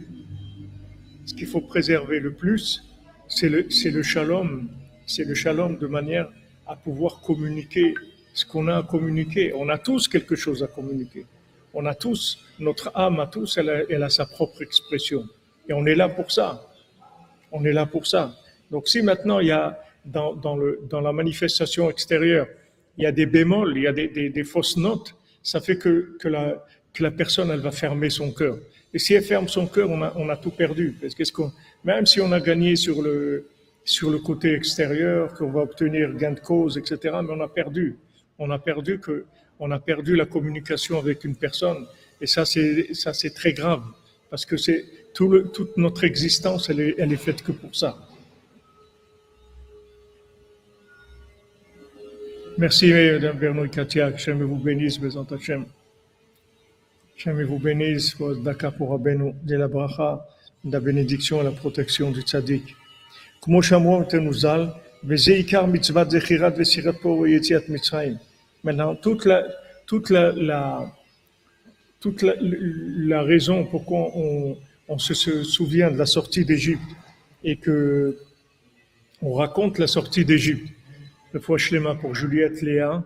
ce 1.25 1.35
qu'il 1.35 1.47
faut 1.47 1.61
préserver 1.61 2.19
le 2.19 2.33
plus, 2.33 2.83
c'est 3.27 3.47
le, 3.47 3.67
le 3.91 4.03
shalom. 4.03 4.67
C'est 5.05 5.23
le 5.23 5.35
shalom 5.35 5.77
de 5.77 5.87
manière 5.87 6.29
à 6.67 6.75
pouvoir 6.75 7.21
communiquer 7.21 7.93
ce 8.33 8.45
qu'on 8.45 8.67
a 8.67 8.77
à 8.77 8.83
communiquer. 8.83 9.53
On 9.53 9.69
a 9.69 9.77
tous 9.77 10.07
quelque 10.07 10.35
chose 10.35 10.63
à 10.63 10.67
communiquer. 10.67 11.25
On 11.75 11.85
a 11.85 11.93
tous, 11.93 12.39
notre 12.59 12.91
âme 12.95 13.19
à 13.19 13.27
tous, 13.27 13.59
elle 13.59 14.03
a 14.03 14.09
sa 14.09 14.25
propre 14.25 14.63
expression. 14.63 15.25
Et 15.67 15.73
on 15.73 15.85
est 15.85 15.95
là 15.95 16.09
pour 16.09 16.31
ça. 16.31 16.65
On 17.51 17.63
est 17.65 17.73
là 17.73 17.85
pour 17.85 18.07
ça. 18.07 18.35
Donc 18.71 18.87
si 18.87 19.01
maintenant 19.01 19.39
il 19.39 19.47
y 19.47 19.51
a 19.51 19.79
dans, 20.05 20.33
dans, 20.33 20.55
le, 20.55 20.79
dans 20.89 21.01
la 21.01 21.11
manifestation 21.13 21.89
extérieure, 21.89 22.47
il 22.97 23.03
y 23.03 23.07
a 23.07 23.11
des 23.11 23.25
bémols, 23.25 23.73
il 23.77 23.83
y 23.83 23.87
a 23.87 23.93
des, 23.93 24.07
des, 24.07 24.29
des 24.29 24.43
fausses 24.43 24.77
notes, 24.77 25.15
ça 25.43 25.61
fait 25.61 25.77
que, 25.77 26.17
que, 26.19 26.27
la, 26.27 26.65
que 26.93 27.03
la 27.03 27.11
personne, 27.11 27.49
elle 27.51 27.59
va 27.59 27.71
fermer 27.71 28.09
son 28.09 28.31
cœur. 28.31 28.57
Et 28.93 28.99
si 28.99 29.13
elle 29.13 29.23
ferme 29.23 29.47
son 29.47 29.67
cœur, 29.67 29.89
on 29.89 30.01
a, 30.01 30.13
on 30.15 30.29
a 30.29 30.37
tout 30.37 30.51
perdu. 30.51 30.95
Parce 30.99 31.13
qu'est-ce 31.15 31.31
qu'on, 31.31 31.51
même 31.83 32.05
si 32.05 32.19
on 32.21 32.31
a 32.31 32.39
gagné 32.39 32.75
sur 32.75 33.01
le, 33.01 33.47
sur 33.85 34.09
le 34.09 34.19
côté 34.19 34.53
extérieur, 34.53 35.33
qu'on 35.33 35.51
va 35.51 35.61
obtenir 35.61 36.13
gain 36.15 36.31
de 36.31 36.39
cause, 36.39 36.77
etc., 36.77 37.15
mais 37.23 37.31
on 37.31 37.41
a 37.41 37.47
perdu. 37.47 37.97
On 38.37 38.49
a 38.51 38.59
perdu 38.59 38.99
que, 38.99 39.25
on 39.59 39.71
a 39.71 39.79
perdu 39.79 40.15
la 40.15 40.25
communication 40.25 40.97
avec 40.97 41.23
une 41.23 41.35
personne. 41.35 41.85
Et 42.21 42.27
ça, 42.27 42.45
c'est, 42.45 42.93
ça, 42.93 43.13
c'est 43.13 43.33
très 43.33 43.53
grave. 43.53 43.83
Parce 44.29 44.45
que 44.45 44.57
c'est, 44.57 44.85
tout 45.13 45.27
le, 45.27 45.49
toute 45.49 45.77
notre 45.77 46.03
existence, 46.03 46.69
elle 46.69 46.79
est, 46.79 46.95
elle 46.97 47.13
est 47.13 47.17
faite 47.17 47.43
que 47.43 47.51
pour 47.51 47.75
ça. 47.75 47.97
Merci, 52.58 52.92
Madame 52.92 53.38
Bernouille 53.38 53.70
Katia. 53.70 54.12
Que 54.12 54.30
vous 54.30 54.56
bénisse, 54.56 54.98
Bézant 55.00 55.26
Hachem. 55.30 55.64
Hachem 57.16 57.42
vous 57.42 57.58
bénisse 57.58 58.14
pour 58.14 58.36
Daka 58.36 58.70
pour 58.70 58.90
Rabbeinu, 58.90 59.32
de 59.42 59.56
la 59.56 59.68
bracha, 59.68 60.26
de 60.64 60.72
la 60.72 60.80
bénédiction 60.80 61.40
et 61.40 61.44
la 61.44 61.50
protection 61.50 62.10
du 62.10 62.22
tzaddik. 62.22 62.74
כמו 63.44 63.62
שאמרו 63.62 63.96
אותנו 63.96 64.34
ז"ל, 64.34 64.66
וזה 65.04 65.32
עיקר 65.32 65.66
מצוות 65.66 66.10
זכירת 66.10 66.54
וסירת 66.58 66.94
פה 67.02 67.08
ויציאת 67.08 67.68
מצרים. 67.68 68.14
Maintenant, 68.64 68.94
toute 68.94 69.26
la, 69.26 69.42
toute 69.86 70.08
la, 70.08 70.32
la, 70.32 70.90
toute 72.00 72.22
la, 72.22 72.32
la 72.40 73.22
raison 73.22 73.66
pourquoi 73.66 74.10
on, 74.16 74.56
on 74.88 74.98
se, 74.98 75.12
se 75.12 75.42
souvient 75.42 75.90
de 75.90 75.98
la 75.98 76.06
sortie 76.06 76.46
d'Égypte 76.46 76.90
et 77.42 77.56
que 77.56 78.16
on 79.20 79.34
raconte 79.34 79.78
la 79.78 79.86
sortie 79.86 80.24
d'Égypte. 80.24 80.68
le 81.31 81.39
fois 81.39 81.57
pour 82.01 82.15
Juliette 82.15 82.61
Léa, 82.63 83.03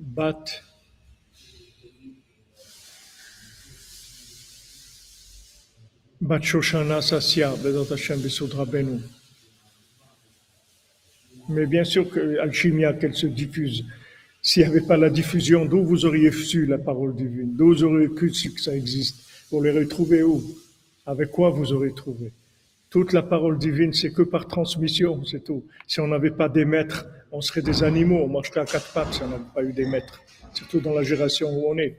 Bat 0.00 0.44
Bat 6.20 6.40
Shoshana 6.42 7.00
Sassia, 7.00 7.54
Bezat 7.62 7.94
Hashem 7.94 8.20
Benu. 8.66 9.00
Mais 11.48 11.66
bien 11.66 11.84
sûr 11.84 12.08
que 12.10 12.38
Alchimia, 12.38 12.92
qu'elle 12.94 13.14
se 13.14 13.26
diffuse. 13.26 13.84
S'il 14.40 14.64
n'y 14.64 14.68
avait 14.68 14.86
pas 14.86 14.96
la 14.96 15.10
diffusion, 15.10 15.64
d'où 15.66 15.84
vous 15.84 16.04
auriez 16.04 16.32
su 16.32 16.66
la 16.66 16.78
parole 16.78 17.14
divine? 17.14 17.54
D'où 17.56 17.68
vous 17.68 17.84
auriez 17.84 18.08
cru 18.12 18.30
que 18.30 18.60
ça 18.60 18.74
existe? 18.74 19.24
Vous 19.52 19.62
les 19.62 19.70
retrouvez 19.70 20.24
où? 20.24 20.42
Avec 21.06 21.30
quoi 21.30 21.50
vous 21.50 21.72
aurez 21.72 21.92
trouvé? 21.94 22.32
Toute 22.92 23.14
la 23.14 23.22
parole 23.22 23.56
divine, 23.58 23.94
c'est 23.94 24.12
que 24.12 24.20
par 24.20 24.46
transmission, 24.46 25.24
c'est 25.24 25.42
tout. 25.42 25.64
Si 25.86 25.98
on 26.00 26.08
n'avait 26.08 26.30
pas 26.30 26.50
des 26.50 26.66
maîtres, 26.66 27.06
on 27.30 27.40
serait 27.40 27.62
des 27.62 27.82
animaux, 27.82 28.18
on 28.22 28.28
marcherait 28.28 28.60
à 28.60 28.66
quatre 28.66 28.92
pattes 28.92 29.14
si 29.14 29.22
on 29.22 29.28
n'avait 29.28 29.42
pas 29.54 29.62
eu 29.64 29.72
des 29.72 29.86
maîtres, 29.86 30.20
surtout 30.52 30.78
dans 30.78 30.92
la 30.92 31.02
génération 31.02 31.48
où 31.48 31.72
on 31.72 31.78
est. 31.78 31.98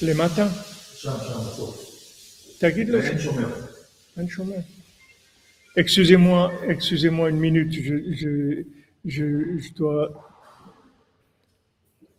Les 0.00 0.14
matins. 0.14 0.50
Excusez-moi, 5.76 6.52
excusez-moi 6.66 7.28
une 7.28 7.38
minute, 7.38 7.70
je 9.04 9.74
dois 9.74 10.27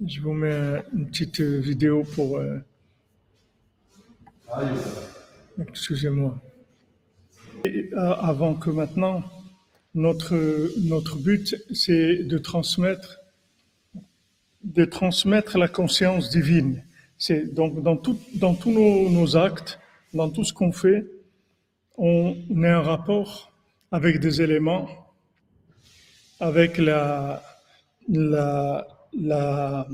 je 0.05 0.21
vous 0.21 0.31
mets 0.31 0.81
une 0.93 1.07
petite 1.07 1.41
vidéo 1.41 2.03
pour. 2.15 2.37
Euh... 2.37 2.59
Excusez-moi. 5.61 6.39
Avant 7.97 8.55
que 8.55 8.69
maintenant, 8.69 9.23
notre, 9.93 10.37
notre 10.87 11.17
but, 11.17 11.53
c'est 11.73 12.23
de 12.23 12.37
transmettre, 12.37 13.19
de 14.63 14.85
transmettre 14.85 15.57
la 15.57 15.67
conscience 15.67 16.29
divine. 16.29 16.81
C'est 17.17 17.53
donc 17.53 17.83
dans, 17.83 17.97
tout, 17.97 18.17
dans 18.35 18.53
tous 18.55 18.71
nos, 18.71 19.09
nos 19.09 19.35
actes, 19.35 19.79
dans 20.13 20.29
tout 20.29 20.45
ce 20.45 20.53
qu'on 20.53 20.71
fait, 20.71 21.05
on 21.97 22.37
a 22.63 22.69
un 22.69 22.81
rapport 22.81 23.51
avec 23.91 24.21
des 24.21 24.41
éléments, 24.41 24.87
avec 26.39 26.77
la, 26.77 27.43
la, 28.07 28.87
la, 29.19 29.85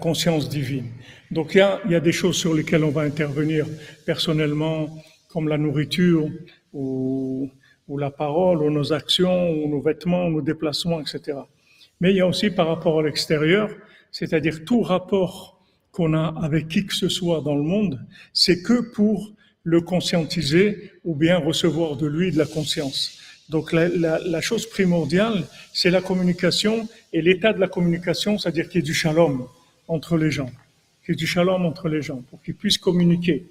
conscience 0.00 0.48
divine. 0.48 0.86
Donc 1.30 1.54
il 1.54 1.58
y, 1.58 1.60
a, 1.60 1.80
il 1.84 1.90
y 1.92 1.94
a 1.94 2.00
des 2.00 2.12
choses 2.12 2.36
sur 2.36 2.54
lesquelles 2.54 2.84
on 2.84 2.90
va 2.90 3.02
intervenir 3.02 3.66
personnellement, 4.06 4.88
comme 5.28 5.48
la 5.48 5.58
nourriture 5.58 6.28
ou, 6.72 7.50
ou 7.88 7.98
la 7.98 8.10
parole, 8.10 8.62
ou 8.62 8.70
nos 8.70 8.92
actions, 8.92 9.50
ou 9.50 9.68
nos 9.68 9.80
vêtements, 9.80 10.30
nos 10.30 10.42
déplacements, 10.42 11.00
etc. 11.00 11.38
Mais 12.00 12.10
il 12.10 12.16
y 12.16 12.20
a 12.20 12.26
aussi 12.26 12.50
par 12.50 12.68
rapport 12.68 13.00
à 13.00 13.02
l'extérieur, 13.02 13.70
c'est-à-dire 14.10 14.64
tout 14.64 14.82
rapport 14.82 15.64
qu'on 15.90 16.14
a 16.14 16.34
avec 16.42 16.68
qui 16.68 16.86
que 16.86 16.94
ce 16.94 17.08
soit 17.08 17.42
dans 17.42 17.54
le 17.54 17.62
monde, 17.62 18.00
c'est 18.32 18.62
que 18.62 18.80
pour 18.92 19.32
le 19.62 19.80
conscientiser 19.80 20.92
ou 21.04 21.14
bien 21.14 21.38
recevoir 21.38 21.96
de 21.96 22.06
lui 22.06 22.32
de 22.32 22.38
la 22.38 22.46
conscience. 22.46 23.18
Donc 23.48 23.72
la, 23.72 24.40
chose 24.40 24.66
primordiale, 24.68 25.44
c'est 25.72 25.90
la 25.90 26.00
communication 26.00 26.88
et 27.12 27.20
l'état 27.22 27.52
de 27.52 27.60
la 27.60 27.68
communication, 27.68 28.38
c'est-à-dire 28.38 28.68
qu'il 28.68 28.80
y 28.80 28.84
ait 28.84 28.86
du 28.86 28.94
shalom 28.94 29.46
entre 29.88 30.16
les 30.16 30.30
gens, 30.30 30.50
qu'il 31.04 31.12
y 31.14 31.16
ait 31.16 31.16
du 31.16 31.26
shalom 31.26 31.66
entre 31.66 31.88
les 31.88 32.02
gens, 32.02 32.22
pour 32.30 32.40
qu'ils 32.42 32.54
puissent 32.54 32.78
communiquer. 32.78 33.44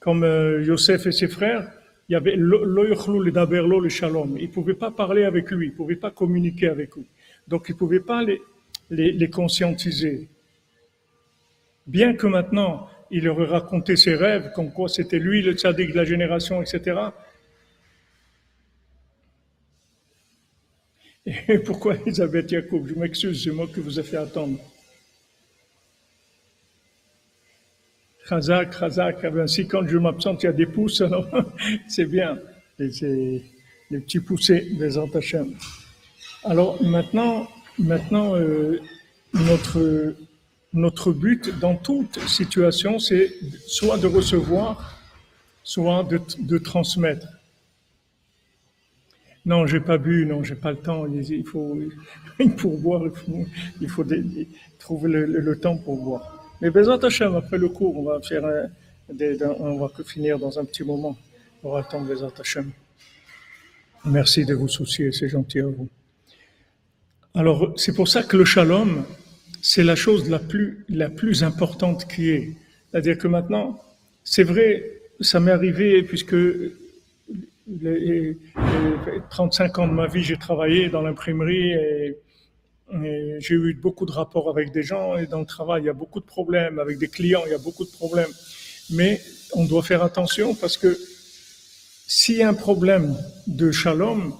Comme 0.00 0.24
euh, 0.24 0.62
Yosef 0.64 1.06
et 1.06 1.12
ses 1.12 1.28
frères, 1.28 1.70
il 2.08 2.12
y 2.12 2.16
avait 2.16 2.34
le 2.36 3.88
shalom. 3.88 4.36
Ils 4.38 4.48
ne 4.48 4.52
pouvaient 4.52 4.74
pas 4.74 4.90
parler 4.90 5.24
avec 5.24 5.50
lui, 5.50 5.68
ils 5.68 5.70
ne 5.70 5.76
pouvaient 5.76 5.96
pas 5.96 6.10
communiquer 6.10 6.68
avec 6.68 6.94
lui. 6.96 7.06
Donc 7.48 7.66
ils 7.68 7.72
ne 7.72 7.78
pouvaient 7.78 8.00
pas 8.00 8.22
les, 8.22 8.40
les, 8.90 9.30
conscientiser. 9.30 10.28
Bien 11.86 12.14
que 12.14 12.26
maintenant, 12.26 12.88
il 13.10 13.28
aurait 13.28 13.46
raconté 13.46 13.96
ses 13.96 14.14
rêves, 14.14 14.52
comme 14.54 14.72
quoi 14.72 14.88
c'était 14.88 15.18
lui 15.18 15.42
le 15.42 15.52
tzaddik 15.52 15.92
de 15.92 15.96
la 15.96 16.04
génération, 16.04 16.62
etc. 16.62 17.00
Et 21.26 21.58
pourquoi 21.58 21.94
Elisabeth 21.96 22.50
Yacoub 22.50 22.86
Je 22.86 22.94
m'excuse, 22.94 23.44
c'est 23.44 23.52
moi 23.52 23.68
qui 23.72 23.80
vous 23.80 23.98
ai 23.98 24.02
fait 24.02 24.16
attendre. 24.16 24.58
Khazak, 28.28 28.78
Khazak, 28.78 29.24
ainsi 29.24 29.66
quand 29.66 29.86
je 29.86 29.98
m'absente, 29.98 30.42
il 30.42 30.46
y 30.46 30.48
a 30.48 30.52
des 30.52 30.66
pouces, 30.66 31.00
alors 31.00 31.28
c'est 31.88 32.06
bien. 32.06 32.38
C'est 32.78 33.42
les 33.90 34.00
petits 34.00 34.20
poussés 34.20 34.72
des 34.78 34.96
Antachem. 34.98 35.54
Alors 36.44 36.82
maintenant, 36.82 37.48
maintenant 37.78 38.34
euh, 38.34 38.80
notre, 39.34 40.14
notre 40.72 41.12
but 41.12 41.58
dans 41.60 41.76
toute 41.76 42.18
situation, 42.26 42.98
c'est 42.98 43.32
soit 43.66 43.98
de 43.98 44.06
recevoir, 44.06 44.98
soit 45.62 46.02
de, 46.04 46.20
de 46.38 46.58
transmettre. 46.58 47.28
Non, 49.44 49.66
j'ai 49.66 49.80
pas 49.80 49.98
bu, 49.98 50.24
non, 50.24 50.44
j'ai 50.44 50.54
pas 50.54 50.70
le 50.70 50.78
temps. 50.78 51.06
Il 51.06 51.44
faut, 51.44 51.76
pour 52.56 52.78
boire, 52.78 53.02
il 53.80 53.88
faut, 53.88 54.04
trouver 54.78 55.10
le, 55.10 55.58
temps 55.58 55.76
pour 55.76 55.96
boire. 55.96 56.54
Mais 56.60 56.70
Bézat 56.70 56.98
Hachem, 57.02 57.34
après 57.34 57.58
le 57.58 57.68
cours, 57.68 57.96
on 57.96 58.04
va 58.04 58.20
faire, 58.20 58.44
on 59.58 59.78
va 59.78 59.90
finir 60.04 60.38
dans 60.38 60.58
un 60.58 60.64
petit 60.64 60.84
moment. 60.84 61.16
On 61.64 61.72
va 61.72 61.80
attendre 61.80 62.06
Bézat 62.06 62.30
Hachem. 62.38 62.70
Merci 64.04 64.44
de 64.44 64.54
vous 64.54 64.68
soucier, 64.68 65.12
c'est 65.12 65.28
gentil 65.28 65.60
à 65.60 65.66
vous. 65.66 65.88
Alors, 67.34 67.72
c'est 67.76 67.94
pour 67.94 68.08
ça 68.08 68.22
que 68.22 68.36
le 68.36 68.44
shalom, 68.44 69.04
c'est 69.60 69.84
la 69.84 69.96
chose 69.96 70.28
la 70.28 70.38
plus, 70.38 70.84
la 70.88 71.08
plus 71.08 71.42
importante 71.42 72.06
qui 72.06 72.30
est. 72.30 72.52
C'est-à-dire 72.90 73.16
que 73.16 73.26
maintenant, 73.26 73.80
c'est 74.22 74.42
vrai, 74.42 75.00
ça 75.20 75.40
m'est 75.40 75.52
arrivé 75.52 76.02
puisque 76.02 76.36
les, 77.68 78.38
35 79.30 79.78
ans 79.78 79.88
de 79.88 79.92
ma 79.92 80.06
vie, 80.06 80.22
j'ai 80.22 80.36
travaillé 80.36 80.88
dans 80.88 81.02
l'imprimerie 81.02 81.72
et, 81.72 82.18
j'ai 83.38 83.54
eu 83.54 83.72
beaucoup 83.72 84.04
de 84.04 84.12
rapports 84.12 84.50
avec 84.50 84.70
des 84.70 84.82
gens 84.82 85.16
et 85.16 85.26
dans 85.26 85.40
le 85.40 85.46
travail, 85.46 85.82
il 85.82 85.86
y 85.86 85.88
a 85.88 85.94
beaucoup 85.94 86.20
de 86.20 86.26
problèmes, 86.26 86.78
avec 86.78 86.98
des 86.98 87.08
clients, 87.08 87.40
il 87.46 87.52
y 87.52 87.54
a 87.54 87.58
beaucoup 87.58 87.86
de 87.86 87.90
problèmes. 87.90 88.28
Mais 88.90 89.18
on 89.54 89.64
doit 89.64 89.82
faire 89.82 90.02
attention 90.02 90.54
parce 90.54 90.76
que 90.76 90.98
s'il 92.06 92.36
y 92.36 92.42
a 92.42 92.48
un 92.50 92.54
problème 92.54 93.16
de 93.46 93.70
shalom, 93.70 94.34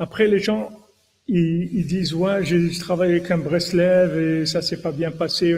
après 0.00 0.26
les 0.26 0.40
gens, 0.40 0.72
ils, 1.28 1.86
disent, 1.86 2.12
ouais, 2.12 2.44
j'ai 2.44 2.70
travaillé 2.78 3.12
avec 3.12 3.30
un 3.30 3.38
Breslev 3.38 4.18
et 4.18 4.46
ça 4.46 4.62
s'est 4.62 4.82
pas 4.82 4.90
bien 4.90 5.12
passé. 5.12 5.56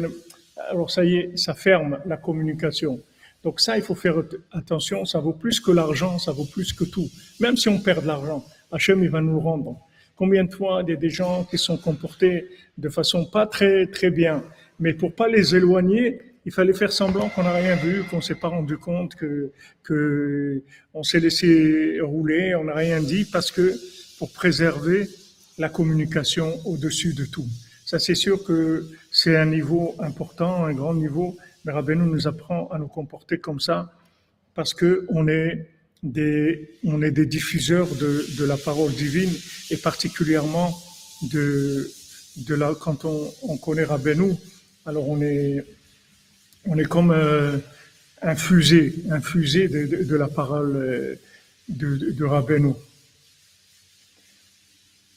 Alors 0.69 0.91
ça 0.91 1.07
y 1.07 1.17
est, 1.17 1.39
ça 1.39 1.55
ferme 1.55 1.99
la 2.05 2.19
communication. 2.19 3.01
Donc 3.43 3.61
ça, 3.61 3.77
il 3.77 3.83
faut 3.83 3.95
faire 3.95 4.23
attention, 4.53 5.05
ça 5.05 5.19
vaut 5.19 5.33
plus 5.33 5.59
que 5.61 5.71
l'argent, 5.71 6.19
ça 6.19 6.33
vaut 6.33 6.45
plus 6.45 6.73
que 6.73 6.85
tout. 6.85 7.09
Même 7.41 7.57
si 7.57 7.69
on 7.69 7.81
perd 7.81 8.03
de 8.03 8.07
l'argent, 8.07 8.45
Hachem, 8.71 9.03
il 9.03 9.11
va 9.11 9.21
nous 9.21 9.41
rendre. 9.41 9.77
Combien 10.17 10.45
de 10.45 10.53
fois 10.55 10.83
il 10.87 10.91
y 10.91 10.93
a 10.93 10.97
des 10.97 11.11
gens 11.11 11.45
qui 11.45 11.59
sont 11.59 11.77
comportés 11.77 12.49
de 12.79 12.89
façon 12.89 13.25
pas 13.25 13.47
très 13.47 13.87
très 13.87 14.11
bien, 14.11 14.45
mais 14.79 14.93
pour 14.93 15.13
pas 15.15 15.29
les 15.29 15.57
éloigner, 15.57 16.21
il 16.45 16.53
fallait 16.53 16.73
faire 16.73 16.93
semblant 16.93 17.29
qu'on 17.29 17.43
n'a 17.43 17.55
rien 17.55 17.77
vu, 17.77 18.05
qu'on 18.05 18.21
s'est 18.21 18.37
pas 18.37 18.49
rendu 18.49 18.77
compte 18.79 19.15
que 19.15 19.53
que 19.83 20.63
on 20.95 21.03
s'est 21.03 21.21
laissé 21.21 22.01
rouler, 22.01 22.55
on 22.55 22.65
n'a 22.65 22.75
rien 22.75 23.01
dit 23.01 23.25
parce 23.25 23.51
que 23.51 23.75
pour 24.19 24.33
préserver 24.33 25.09
la 25.59 25.69
communication 25.69 26.61
au-dessus 26.65 27.15
de 27.15 27.25
tout. 27.25 27.47
Ça, 27.85 27.99
c'est 27.99 28.15
sûr 28.15 28.43
que 28.45 28.87
c'est 29.11 29.37
un 29.37 29.47
niveau 29.47 29.95
important, 29.99 30.65
un 30.65 30.73
grand 30.73 30.95
niveau 30.95 31.37
mais 31.65 31.73
Rabbeinu 31.73 32.05
nous 32.05 32.27
apprend 32.27 32.69
à 32.69 32.79
nous 32.79 32.89
comporter 32.89 33.39
comme 33.39 33.61
ça 33.61 33.93
parce 34.55 34.75
que 34.75 35.07
on 35.09 35.29
est 35.29 35.69
des, 36.03 36.69
est 36.83 37.11
des 37.11 37.27
diffuseurs 37.27 37.89
de, 37.95 38.27
de 38.37 38.45
la 38.45 38.57
parole 38.57 38.93
divine 38.93 39.33
et 39.71 39.77
particulièrement 39.77 40.77
de, 41.23 41.91
de 42.39 42.75
quand 42.75 43.05
on, 43.05 43.33
on 43.43 43.57
connaît 43.57 43.85
Rabbeinu, 43.85 44.35
alors 44.85 45.09
on 45.09 45.23
est, 45.23 45.65
on 46.67 46.77
est 46.79 46.85
comme 46.85 47.13
euh, 47.13 47.59
infusé, 48.21 48.95
infusé 49.11 49.69
de, 49.69 50.05
de, 50.05 50.17
la 50.17 50.29
parole 50.29 50.77
euh, 50.77 51.15
de, 51.69 52.11
de 52.11 52.25
Rabbeinu. 52.25 52.73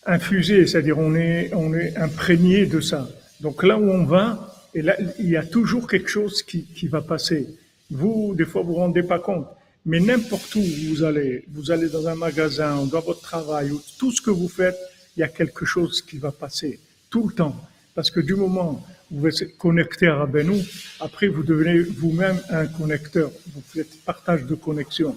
Infusé, 0.06 0.68
c'est-à-dire 0.68 1.00
on 1.00 1.16
est, 1.16 1.52
on 1.54 1.74
est 1.74 1.98
imprégné 1.98 2.68
de 2.68 2.80
ça. 2.80 3.10
Donc 3.42 3.64
là 3.64 3.80
où 3.80 3.90
on 3.90 4.06
va, 4.06 4.55
et 4.76 4.82
là, 4.82 4.98
il 5.20 5.30
y 5.30 5.38
a 5.38 5.44
toujours 5.44 5.88
quelque 5.88 6.10
chose 6.10 6.44
qui, 6.44 6.88
va 6.88 7.02
passer. 7.02 7.48
Vous, 7.90 8.36
des 8.36 8.44
fois, 8.46 8.62
vous 8.62 8.74
vous 8.74 8.76
rendez 8.76 9.04
pas 9.04 9.20
compte. 9.20 9.48
Mais 9.86 10.02
n'importe 10.02 10.54
où 10.56 10.62
vous 10.90 11.04
allez, 11.04 11.46
vous 11.54 11.72
allez 11.72 11.88
dans 11.88 12.08
un 12.08 12.16
magasin, 12.16 12.86
dans 12.86 13.00
votre 13.00 13.22
travail, 13.22 13.72
ou 13.72 13.82
tout 13.98 14.12
ce 14.12 14.22
que 14.22 14.32
vous 14.32 14.50
faites, 14.50 14.78
il 15.16 15.22
y 15.22 15.24
a 15.24 15.30
quelque 15.30 15.64
chose 15.64 16.02
qui 16.02 16.18
va 16.18 16.32
passer. 16.32 16.80
Tout 17.10 17.30
le 17.30 17.34
temps. 17.34 17.56
Parce 17.94 18.12
que 18.12 18.20
du 18.20 18.36
moment 18.36 18.86
où 19.10 19.20
vous 19.22 19.44
êtes 19.44 19.58
connecté 19.58 20.08
à 20.08 20.16
Rabbeinu, 20.16 20.62
après 21.00 21.28
vous 21.28 21.44
devenez 21.44 21.80
vous-même 21.80 22.42
un 22.50 22.68
connecteur. 22.68 23.32
Vous 23.54 23.62
faites 23.66 24.04
partage 24.04 24.44
de 24.44 24.56
connexion. 24.56 25.16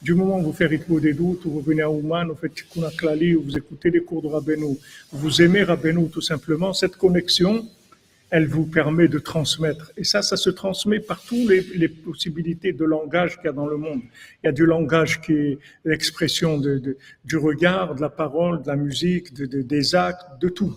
Du 0.00 0.14
moment 0.14 0.38
où 0.38 0.44
vous 0.44 0.52
faites 0.52 0.70
Ritmo 0.70 1.00
des 1.00 1.14
doutes, 1.14 1.44
ou 1.46 1.50
vous 1.50 1.60
venez 1.60 1.82
à 1.82 1.90
Ouman, 1.90 2.28
vous 2.28 2.36
faites 2.36 2.54
Tikkun 2.54 2.88
ou 3.36 3.42
vous 3.42 3.58
écoutez 3.58 3.90
les 3.90 4.04
cours 4.04 4.22
de 4.22 4.28
Rabbeinu, 4.28 4.78
vous 5.10 5.42
aimez 5.42 5.64
Rabbeinu 5.64 6.08
tout 6.10 6.20
simplement, 6.20 6.72
cette 6.72 6.96
connexion, 6.96 7.66
elle 8.30 8.46
vous 8.46 8.64
permet 8.64 9.08
de 9.08 9.18
transmettre. 9.18 9.92
Et 9.96 10.04
ça, 10.04 10.22
ça 10.22 10.36
se 10.36 10.50
transmet 10.50 11.00
par 11.00 11.20
toutes 11.22 11.48
les, 11.48 11.88
possibilités 11.88 12.72
de 12.72 12.84
langage 12.84 13.36
qu'il 13.36 13.46
y 13.46 13.48
a 13.48 13.52
dans 13.52 13.66
le 13.66 13.76
monde. 13.76 14.02
Il 14.42 14.46
y 14.46 14.48
a 14.48 14.52
du 14.52 14.64
langage 14.64 15.20
qui 15.20 15.32
est 15.32 15.58
l'expression 15.84 16.58
du 16.58 17.36
regard, 17.36 17.96
de 17.96 18.00
la 18.00 18.08
parole, 18.08 18.62
de 18.62 18.68
la 18.68 18.76
musique, 18.76 19.34
de, 19.34 19.62
des 19.62 19.94
actes, 19.94 20.40
de 20.40 20.48
tout. 20.48 20.76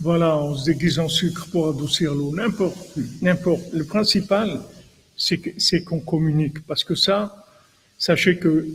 Voilà, 0.00 0.36
on 0.36 0.56
se 0.56 0.64
déguise 0.64 0.98
en 0.98 1.08
sucre 1.08 1.46
pour 1.52 1.68
adoucir 1.68 2.12
l'eau, 2.12 2.34
n'importe, 2.34 2.96
n'importe. 3.20 3.72
Le 3.72 3.84
principal, 3.84 4.60
c'est 5.16 5.84
qu'on 5.84 6.00
communique, 6.00 6.66
parce 6.66 6.82
que 6.82 6.96
ça, 6.96 7.46
sachez 7.98 8.38
que 8.38 8.66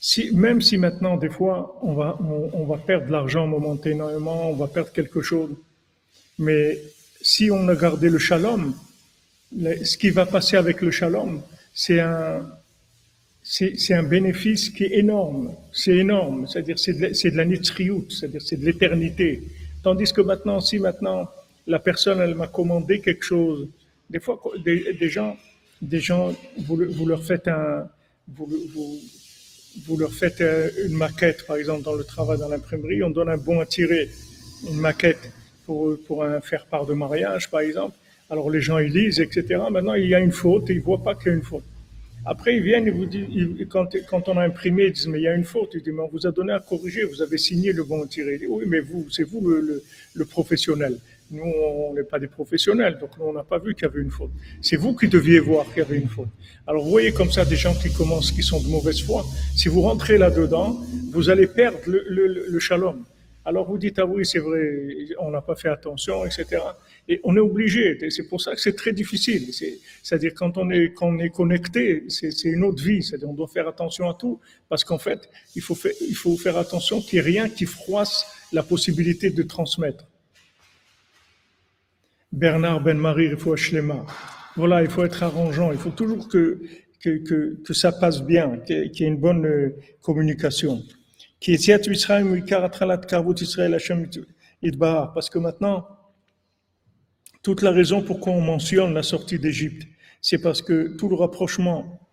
si, 0.00 0.34
même 0.34 0.62
si 0.62 0.78
maintenant, 0.78 1.18
des 1.18 1.28
fois, 1.28 1.78
on 1.82 1.92
va, 1.92 2.18
on, 2.20 2.64
va 2.64 2.78
perdre 2.78 3.06
de 3.06 3.12
l'argent 3.12 3.46
momentanément, 3.46 4.50
on 4.50 4.54
va 4.54 4.66
perdre 4.66 4.90
quelque 4.92 5.20
chose, 5.20 5.50
mais 6.38 6.78
si 7.20 7.50
on 7.50 7.68
a 7.68 7.76
gardé 7.76 8.08
le 8.08 8.18
shalom, 8.18 8.74
ce 9.52 9.96
qui 9.98 10.08
va 10.08 10.24
passer 10.24 10.56
avec 10.56 10.80
le 10.80 10.90
shalom, 10.90 11.42
c'est 11.74 12.00
un, 12.00 12.48
c'est 13.42 13.92
un 13.92 14.02
bénéfice 14.02 14.70
qui 14.70 14.84
est 14.84 14.98
énorme. 14.98 15.54
C'est 15.70 15.96
énorme. 15.96 16.46
C'est-à-dire, 16.46 16.78
c'est 16.78 16.94
de, 16.94 17.36
la 17.36 17.44
nitriout, 17.44 18.06
c'est-à-dire, 18.10 18.40
c'est 18.40 18.56
de 18.56 18.64
l'éternité. 18.64 19.42
Tandis 19.82 20.14
que 20.14 20.22
maintenant, 20.22 20.60
si 20.60 20.78
maintenant, 20.78 21.28
la 21.66 21.78
personne, 21.78 22.20
elle 22.20 22.34
m'a 22.34 22.48
commandé 22.48 23.00
quelque 23.00 23.24
chose, 23.24 23.68
des 24.08 24.20
fois, 24.20 24.40
des, 24.64 24.94
des 24.94 25.08
gens, 25.10 25.36
des 25.82 26.00
gens, 26.00 26.34
vous, 26.56 26.76
vous 26.88 27.06
leur 27.06 27.22
faites 27.22 27.48
un, 27.48 27.86
vous, 28.28 28.48
vous, 28.74 28.98
vous 29.86 29.96
leur 29.96 30.12
faites 30.12 30.40
euh, 30.40 30.70
une 30.86 30.94
maquette, 30.94 31.46
par 31.46 31.56
exemple, 31.56 31.82
dans 31.82 31.94
le 31.94 32.04
travail 32.04 32.38
dans 32.38 32.48
l'imprimerie, 32.48 33.02
on 33.02 33.10
donne 33.10 33.28
un 33.28 33.36
bon 33.36 33.60
à 33.60 33.66
tirer, 33.66 34.08
une 34.68 34.78
maquette 34.78 35.32
pour, 35.66 35.96
pour 36.06 36.24
un 36.24 36.40
faire-part 36.40 36.86
de 36.86 36.94
mariage, 36.94 37.50
par 37.50 37.60
exemple. 37.60 37.96
Alors 38.28 38.50
les 38.50 38.60
gens, 38.60 38.78
ils 38.78 38.92
lisent, 38.92 39.20
etc. 39.20 39.60
Maintenant, 39.70 39.94
il 39.94 40.08
y 40.08 40.14
a 40.14 40.20
une 40.20 40.32
faute 40.32 40.70
et 40.70 40.74
ils 40.74 40.78
ne 40.78 40.84
voient 40.84 41.02
pas 41.02 41.14
qu'il 41.14 41.28
y 41.28 41.30
a 41.30 41.34
une 41.34 41.42
faute. 41.42 41.64
Après, 42.26 42.56
ils 42.56 42.62
viennent 42.62 42.86
et 42.86 42.90
vous 42.90 43.06
disent, 43.06 43.66
quand, 43.70 43.96
quand 44.08 44.28
on 44.28 44.36
a 44.36 44.44
imprimé, 44.44 44.84
ils 44.84 44.92
disent, 44.92 45.06
mais 45.06 45.20
il 45.20 45.24
y 45.24 45.28
a 45.28 45.34
une 45.34 45.44
faute. 45.44 45.70
Ils 45.74 45.82
disent, 45.82 45.94
mais 45.94 46.02
on 46.02 46.08
vous 46.08 46.26
a 46.26 46.30
donné 46.30 46.52
à 46.52 46.60
corriger, 46.60 47.04
vous 47.04 47.22
avez 47.22 47.38
signé 47.38 47.72
le 47.72 47.82
bon 47.82 48.02
à 48.02 48.06
tirer. 48.06 48.38
oui, 48.46 48.64
mais 48.66 48.80
vous, 48.80 49.06
c'est 49.10 49.24
vous 49.24 49.40
le, 49.48 49.60
le, 49.60 49.82
le 50.14 50.24
professionnel. 50.24 50.98
Nous, 51.30 51.44
on 51.44 51.94
n'est 51.94 52.02
pas 52.02 52.18
des 52.18 52.26
professionnels, 52.26 52.98
donc 52.98 53.10
nous, 53.18 53.26
on 53.26 53.32
n'a 53.32 53.44
pas 53.44 53.58
vu 53.58 53.74
qu'il 53.74 53.84
y 53.84 53.86
avait 53.86 54.00
une 54.00 54.10
faute. 54.10 54.30
C'est 54.60 54.76
vous 54.76 54.96
qui 54.96 55.06
deviez 55.08 55.38
voir 55.38 55.64
qu'il 55.66 55.78
y 55.78 55.80
avait 55.82 55.98
une 55.98 56.08
faute. 56.08 56.28
Alors, 56.66 56.82
vous 56.82 56.90
voyez 56.90 57.12
comme 57.12 57.30
ça 57.30 57.44
des 57.44 57.56
gens 57.56 57.74
qui 57.74 57.92
commencent, 57.92 58.32
qui 58.32 58.42
sont 58.42 58.60
de 58.60 58.68
mauvaise 58.68 59.00
foi. 59.02 59.24
Si 59.54 59.68
vous 59.68 59.82
rentrez 59.82 60.18
là-dedans, 60.18 60.80
vous 61.12 61.30
allez 61.30 61.46
perdre 61.46 61.78
le, 61.86 62.04
le, 62.08 62.46
le 62.48 62.58
shalom. 62.58 63.04
Alors 63.44 63.66
vous 63.66 63.78
dites, 63.78 63.98
ah 63.98 64.04
oui, 64.04 64.26
c'est 64.26 64.38
vrai, 64.38 64.60
on 65.18 65.30
n'a 65.30 65.40
pas 65.40 65.56
fait 65.56 65.70
attention, 65.70 66.26
etc. 66.26 66.44
Et 67.08 67.20
on 67.24 67.34
est 67.36 67.40
obligé. 67.40 67.98
C'est 68.10 68.24
pour 68.28 68.40
ça 68.40 68.54
que 68.54 68.60
c'est 68.60 68.76
très 68.76 68.92
difficile. 68.92 69.48
C'est-à-dire 70.02 70.32
quand 70.34 70.58
on 70.58 70.70
est, 70.70 70.92
quand 70.92 71.08
on 71.08 71.18
est 71.18 71.30
connecté, 71.30 72.04
c'est 72.08 72.44
une 72.44 72.64
autre 72.64 72.82
vie. 72.82 73.02
C'est-à-dire 73.02 73.30
on 73.30 73.34
doit 73.34 73.48
faire 73.48 73.66
attention 73.66 74.10
à 74.10 74.14
tout. 74.14 74.38
Parce 74.68 74.84
qu'en 74.84 74.98
fait, 74.98 75.30
il 75.56 75.62
faut, 75.62 75.74
faire, 75.74 75.92
il 76.06 76.14
faut 76.14 76.36
faire 76.36 76.58
attention 76.58 77.00
qu'il 77.00 77.18
n'y 77.18 77.26
ait 77.26 77.30
rien 77.30 77.48
qui 77.48 77.64
froisse 77.64 78.26
la 78.52 78.62
possibilité 78.62 79.30
de 79.30 79.42
transmettre. 79.42 80.06
Bernard 82.32 82.82
Ben-Marie, 82.82 83.30
Shlema. 83.56 84.06
Voilà, 84.56 84.82
il 84.82 84.90
faut 84.90 85.04
être 85.04 85.22
arrangeant. 85.22 85.72
Il 85.72 85.78
faut 85.78 85.90
toujours 85.90 86.28
que, 86.28 86.60
que, 87.00 87.54
que, 87.64 87.72
ça 87.72 87.90
passe 87.92 88.22
bien, 88.22 88.58
qu'il 88.58 88.92
y 88.94 89.04
ait 89.04 89.08
une 89.08 89.18
bonne 89.18 89.46
euh, 89.46 89.76
communication. 90.02 90.82
Parce 95.14 95.30
que 95.30 95.38
maintenant, 95.38 95.86
toute 97.42 97.62
la 97.62 97.70
raison 97.70 98.02
pourquoi 98.02 98.32
on 98.32 98.40
mentionne 98.40 98.94
la 98.94 99.02
sortie 99.02 99.38
d'Égypte, 99.38 99.88
c'est 100.20 100.38
parce 100.38 100.62
que 100.62 100.96
tout 100.96 101.08
le 101.08 101.16
rapprochement 101.16 102.08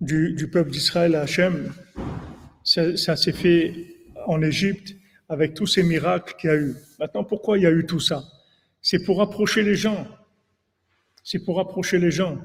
du, 0.00 0.34
du 0.34 0.48
peuple 0.48 0.70
d'Israël 0.70 1.14
à 1.14 1.22
Hachem, 1.22 1.72
ça, 2.64 2.96
ça 2.96 3.16
s'est 3.16 3.32
fait 3.32 3.72
en 4.26 4.42
Égypte 4.42 4.96
avec 5.28 5.54
tous 5.54 5.66
ces 5.66 5.82
miracles 5.82 6.34
qu'il 6.38 6.50
y 6.50 6.52
a 6.52 6.56
eu. 6.56 6.74
Maintenant, 6.98 7.24
pourquoi 7.24 7.56
il 7.58 7.62
y 7.62 7.66
a 7.66 7.70
eu 7.70 7.86
tout 7.86 8.00
ça? 8.00 8.24
C'est 8.84 9.02
pour 9.02 9.22
approcher 9.22 9.62
les 9.62 9.76
gens. 9.76 10.06
C'est 11.22 11.42
pour 11.42 11.58
approcher 11.58 11.98
les 11.98 12.10
gens. 12.10 12.38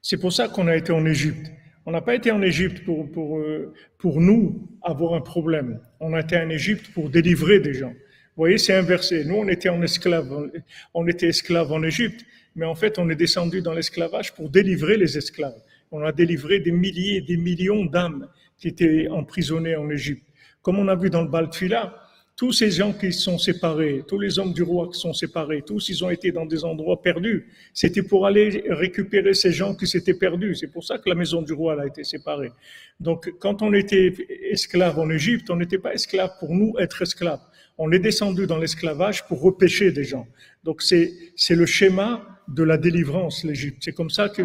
C'est 0.00 0.16
pour 0.16 0.32
ça 0.32 0.46
qu'on 0.46 0.68
a 0.68 0.76
été 0.76 0.92
en 0.92 1.04
Égypte. 1.04 1.50
On 1.86 1.90
n'a 1.90 2.00
pas 2.00 2.14
été 2.14 2.30
en 2.30 2.40
Égypte 2.40 2.84
pour, 2.84 3.10
pour, 3.10 3.38
euh, 3.38 3.74
pour 3.98 4.20
nous 4.20 4.70
avoir 4.82 5.14
un 5.14 5.20
problème. 5.20 5.80
On 5.98 6.14
a 6.14 6.20
été 6.20 6.36
en 6.36 6.48
Égypte 6.50 6.92
pour 6.94 7.10
délivrer 7.10 7.58
des 7.58 7.74
gens. 7.74 7.90
Vous 7.90 8.42
voyez, 8.42 8.58
c'est 8.58 8.74
inversé. 8.74 9.24
Nous, 9.24 9.34
on 9.34 9.48
était 9.48 9.70
en 9.70 9.82
esclave, 9.82 10.50
on 10.94 11.08
était 11.08 11.26
esclaves 11.26 11.72
en 11.72 11.82
Égypte, 11.82 12.24
mais 12.54 12.64
en 12.64 12.76
fait, 12.76 12.96
on 13.00 13.10
est 13.10 13.16
descendu 13.16 13.62
dans 13.62 13.72
l'esclavage 13.72 14.34
pour 14.34 14.50
délivrer 14.50 14.96
les 14.96 15.18
esclaves. 15.18 15.60
On 15.90 16.00
a 16.02 16.12
délivré 16.12 16.60
des 16.60 16.70
milliers, 16.70 17.22
des 17.22 17.36
millions 17.36 17.84
d'âmes 17.86 18.28
qui 18.56 18.68
étaient 18.68 19.08
emprisonnées 19.08 19.74
en 19.74 19.90
Égypte. 19.90 20.28
Comme 20.62 20.78
on 20.78 20.86
a 20.86 20.94
vu 20.94 21.10
dans 21.10 21.22
le 21.22 21.28
Baltfila, 21.28 22.05
tous 22.36 22.52
ces 22.52 22.70
gens 22.70 22.92
qui 22.92 23.14
sont 23.14 23.38
séparés, 23.38 24.04
tous 24.06 24.18
les 24.18 24.38
hommes 24.38 24.52
du 24.52 24.62
roi 24.62 24.90
qui 24.92 25.00
sont 25.00 25.14
séparés, 25.14 25.62
tous 25.62 25.88
ils 25.88 26.04
ont 26.04 26.10
été 26.10 26.32
dans 26.32 26.44
des 26.44 26.66
endroits 26.66 27.00
perdus. 27.00 27.48
C'était 27.72 28.02
pour 28.02 28.26
aller 28.26 28.64
récupérer 28.68 29.32
ces 29.32 29.52
gens 29.52 29.74
qui 29.74 29.86
s'étaient 29.86 30.18
perdus. 30.18 30.54
C'est 30.54 30.66
pour 30.66 30.84
ça 30.84 30.98
que 30.98 31.08
la 31.08 31.14
maison 31.14 31.40
du 31.40 31.54
roi 31.54 31.80
a 31.80 31.86
été 31.86 32.04
séparée. 32.04 32.52
Donc, 33.00 33.32
quand 33.38 33.62
on 33.62 33.72
était 33.72 34.12
esclave 34.50 34.98
en 34.98 35.08
Égypte, 35.08 35.48
on 35.48 35.56
n'était 35.56 35.78
pas 35.78 35.94
esclave 35.94 36.32
pour 36.38 36.54
nous 36.54 36.74
être 36.78 37.00
esclaves. 37.00 37.40
On 37.78 37.90
est 37.90 37.98
descendu 37.98 38.46
dans 38.46 38.58
l'esclavage 38.58 39.26
pour 39.26 39.40
repêcher 39.40 39.90
des 39.90 40.04
gens. 40.04 40.26
Donc, 40.62 40.82
c'est, 40.82 41.12
c'est 41.36 41.54
le 41.54 41.64
schéma 41.64 42.22
de 42.48 42.62
la 42.62 42.76
délivrance, 42.76 43.44
l'Égypte. 43.44 43.78
C'est 43.80 43.94
comme 43.94 44.10
ça 44.10 44.28
que, 44.28 44.42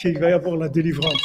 qu'il 0.00 0.18
va 0.18 0.30
y 0.30 0.32
avoir 0.32 0.56
la 0.58 0.68
délivrance. 0.68 1.22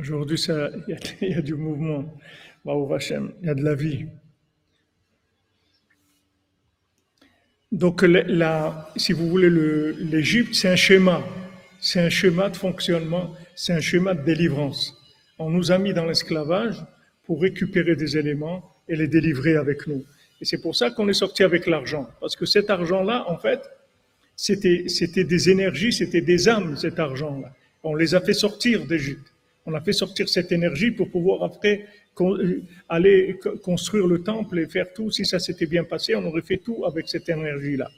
Aujourd'hui, 0.00 0.42
il 1.20 1.28
y, 1.28 1.34
a, 1.34 1.42
du 1.42 1.54
mouvement. 1.54 2.10
Il 2.64 3.46
y 3.46 3.48
a 3.48 3.54
de 3.54 3.62
la 3.62 3.74
vie. 3.74 4.06
Donc, 7.70 8.02
la, 8.02 8.90
si 8.96 9.12
vous 9.12 9.28
voulez, 9.28 9.50
le- 9.50 9.90
l'Égypte, 9.98 10.54
c'est 10.54 10.68
un 10.68 10.76
schéma. 10.76 11.22
C'est 11.80 12.00
un 12.00 12.08
schéma 12.08 12.48
de 12.50 12.56
fonctionnement, 12.56 13.34
c'est 13.54 13.72
un 13.72 13.80
schéma 13.80 14.14
de 14.14 14.22
délivrance. 14.22 14.94
On 15.38 15.48
nous 15.48 15.72
a 15.72 15.78
mis 15.78 15.94
dans 15.94 16.04
l'esclavage 16.04 16.76
pour 17.24 17.40
récupérer 17.40 17.96
des 17.96 18.18
éléments 18.18 18.70
et 18.88 18.96
les 18.96 19.08
délivrer 19.08 19.56
avec 19.56 19.86
nous. 19.86 20.04
Et 20.40 20.44
c'est 20.44 20.60
pour 20.60 20.76
ça 20.76 20.90
qu'on 20.90 21.08
est 21.08 21.14
sorti 21.14 21.42
avec 21.42 21.66
l'argent. 21.66 22.08
Parce 22.20 22.36
que 22.36 22.44
cet 22.44 22.68
argent-là, 22.68 23.24
en 23.28 23.38
fait, 23.38 23.60
c'était 24.36 25.24
des 25.24 25.50
énergies, 25.50 25.92
c'était 25.92 26.20
des 26.20 26.48
âmes, 26.48 26.76
cet 26.76 26.98
argent-là. 26.98 27.54
On 27.82 27.94
les 27.94 28.14
a 28.14 28.20
fait 28.20 28.34
sortir 28.34 28.86
d'Égypte. 28.86 29.30
On 29.70 29.74
a 29.74 29.80
fait 29.80 29.92
sortir 29.92 30.28
cette 30.28 30.50
énergie 30.50 30.90
pour 30.90 31.10
pouvoir 31.10 31.44
après 31.44 31.86
euh, 32.20 32.62
aller 32.88 33.38
co- 33.40 33.56
construire 33.58 34.06
le 34.08 34.22
temple 34.22 34.58
et 34.58 34.66
faire 34.66 34.92
tout. 34.92 35.12
Si 35.12 35.24
ça 35.24 35.38
s'était 35.38 35.66
bien 35.66 35.84
passé, 35.84 36.16
on 36.16 36.24
aurait 36.24 36.42
fait 36.42 36.58
tout 36.58 36.84
avec 36.84 37.08
cette 37.08 37.28
énergie-là. 37.28 37.88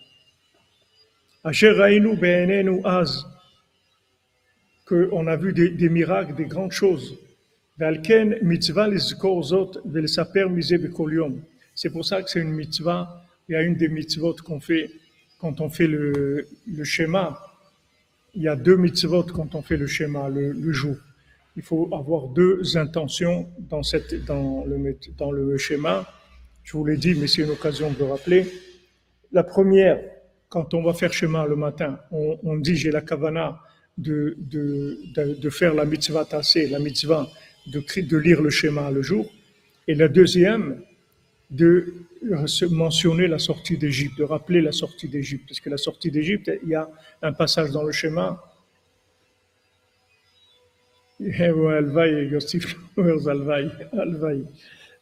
Qu'on 4.85 5.27
a 5.27 5.37
vu 5.37 5.53
des, 5.55 5.89
miracles, 5.89 6.35
des 6.35 6.45
grandes 6.45 6.73
choses. 6.73 7.18
C'est 11.75 11.91
pour 11.91 12.05
ça 12.05 12.23
que 12.23 12.31
c'est 12.31 12.41
une 12.41 12.53
mitzvah. 12.53 13.25
Il 13.49 13.53
y 13.53 13.57
a 13.57 13.62
une 13.62 13.77
des 13.77 13.89
mitzvot 13.89 14.35
qu'on 14.45 14.61
fait 14.61 14.91
quand 15.39 15.61
on 15.62 15.70
fait 15.70 15.87
le, 15.87 16.47
schéma. 16.85 17.41
Il 18.35 18.43
y 18.43 18.49
a 18.49 18.57
deux 18.57 18.77
mitzvot 18.77 19.25
quand 19.25 19.55
on 19.55 19.62
fait 19.62 19.79
le 19.79 19.87
schéma, 19.87 20.29
le 20.29 20.73
jour. 20.73 20.97
Il 21.57 21.62
faut 21.62 21.88
avoir 21.92 22.28
deux 22.28 22.76
intentions 22.76 23.50
dans, 23.59 23.82
le, 25.30 25.59
schéma. 25.59 26.07
Je 26.62 26.72
vous 26.76 26.84
l'ai 26.84 26.96
dit, 26.96 27.14
mais 27.14 27.26
c'est 27.26 27.42
une 27.42 27.50
occasion 27.50 27.90
de 27.90 27.98
le 27.98 28.05
rappeler. 28.07 28.46
La 29.32 29.44
première, 29.44 30.00
quand 30.48 30.74
on 30.74 30.82
va 30.82 30.94
faire 30.94 31.12
schéma 31.12 31.46
le 31.46 31.57
matin, 31.57 31.98
on, 32.11 32.57
dit 32.57 32.76
j'ai 32.76 32.90
la 32.90 33.03
kavana 33.03 33.61
de, 33.98 34.36
faire 35.50 35.74
la 35.74 35.84
mitzvah 35.84 36.24
tassée, 36.24 36.68
la 36.68 36.78
mitzvah 36.78 37.28
de, 37.66 37.82
de 38.00 38.16
lire 38.16 38.40
le 38.40 38.50
schéma 38.50 38.90
le 38.90 39.03
jour. 39.03 39.30
Et 39.88 39.94
la 39.94 40.09
deuxième, 40.09 40.82
de 41.53 41.94
euh, 42.30 42.46
mentionner 42.70 43.28
la 43.28 43.38
sortie 43.38 43.76
d'Égypte, 43.76 44.18
de 44.18 44.24
rappeler 44.24 44.62
la 44.62 44.72
sortie 44.72 45.09
d'Égypte. 45.09 45.44
Parce 45.48 45.61
que 45.61 45.70
la 45.70 45.76
sortie 45.76 46.11
d'Égypte, 46.11 46.50
il 46.62 46.70
y 46.70 46.74
a 46.74 46.88
un 47.20 47.32
passage 47.32 47.70
dans 47.70 47.82
le 47.82 47.92
schéma. 47.92 48.42
Alvaï, 51.41 52.35
Alvaï, 52.97 53.70
Alvaï, 53.93 54.45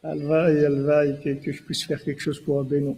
Alvaï, 0.03 0.65
Alvaï, 0.65 1.19
que, 1.23 1.43
que 1.43 1.51
je 1.51 1.63
puisse 1.63 1.85
faire 1.85 2.03
quelque 2.03 2.21
chose 2.21 2.39
pour 2.39 2.59
Abénon. 2.59 2.97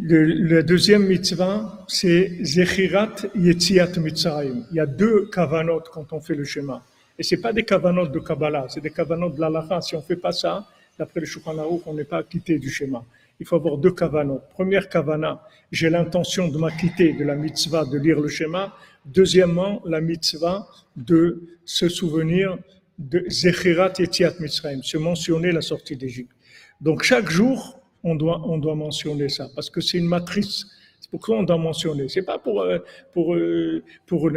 Le, 0.00 0.62
deuxième 0.62 1.06
mitzvah, 1.06 1.84
c'est 1.88 2.38
Zechirat 2.44 3.16
Yetziat 3.34 3.98
Mitzrayim. 3.98 4.64
Il 4.70 4.76
y 4.76 4.80
a 4.80 4.86
deux 4.86 5.26
kavanot 5.26 5.82
quand 5.92 6.12
on 6.12 6.20
fait 6.20 6.36
le 6.36 6.44
schéma. 6.44 6.84
Et 7.18 7.24
c'est 7.24 7.40
pas 7.40 7.52
des 7.52 7.64
kavanot 7.64 8.06
de 8.06 8.20
Kabbalah, 8.20 8.66
c'est 8.68 8.80
des 8.80 8.90
kavanot 8.90 9.30
de 9.30 9.40
l'Alaha. 9.40 9.80
Si 9.80 9.96
on 9.96 10.02
fait 10.02 10.14
pas 10.14 10.30
ça, 10.30 10.68
d'après 10.98 11.18
le 11.18 11.26
Shulchan 11.26 11.58
Aruch, 11.58 11.82
on 11.86 11.94
n'est 11.94 12.04
pas 12.04 12.18
acquitté 12.18 12.60
du 12.60 12.70
schéma. 12.70 13.02
Il 13.40 13.46
faut 13.46 13.56
avoir 13.56 13.76
deux 13.76 13.90
kavanot. 13.90 14.40
Première 14.54 14.88
kavana, 14.88 15.42
j'ai 15.70 15.90
l'intention 15.90 16.48
de 16.48 16.58
m'acquitter 16.58 17.12
de 17.12 17.24
la 17.24 17.34
mitzvah 17.34 17.84
de 17.84 17.98
lire 17.98 18.20
le 18.20 18.28
schéma. 18.28 18.72
Deuxièmement, 19.06 19.82
la 19.86 20.00
mitzvah 20.00 20.68
de 20.96 21.42
se 21.64 21.88
souvenir 21.88 22.58
de 22.98 23.24
Zechirat 23.28 23.92
Yetziat 23.98 24.34
Mitzrayim, 24.40 24.82
se 24.82 24.98
mentionner 24.98 25.52
la 25.52 25.60
sortie 25.60 25.96
d'Égypte. 25.96 26.32
Donc 26.80 27.02
chaque 27.02 27.30
jour, 27.30 27.80
on 28.02 28.14
doit, 28.14 28.42
on 28.46 28.58
doit 28.58 28.74
mentionner 28.74 29.28
ça, 29.28 29.48
parce 29.54 29.70
que 29.70 29.80
c'est 29.80 29.98
une 29.98 30.06
matrice. 30.06 30.66
C'est 31.00 31.10
pourquoi 31.10 31.38
on 31.38 31.42
doit 31.42 31.58
mentionner. 31.58 32.08
C'est 32.08 32.22
pas 32.22 32.38
pour, 32.38 32.60
euh, 32.60 32.78
pour, 33.12 33.34
euh, 33.34 33.82
pour, 34.06 34.30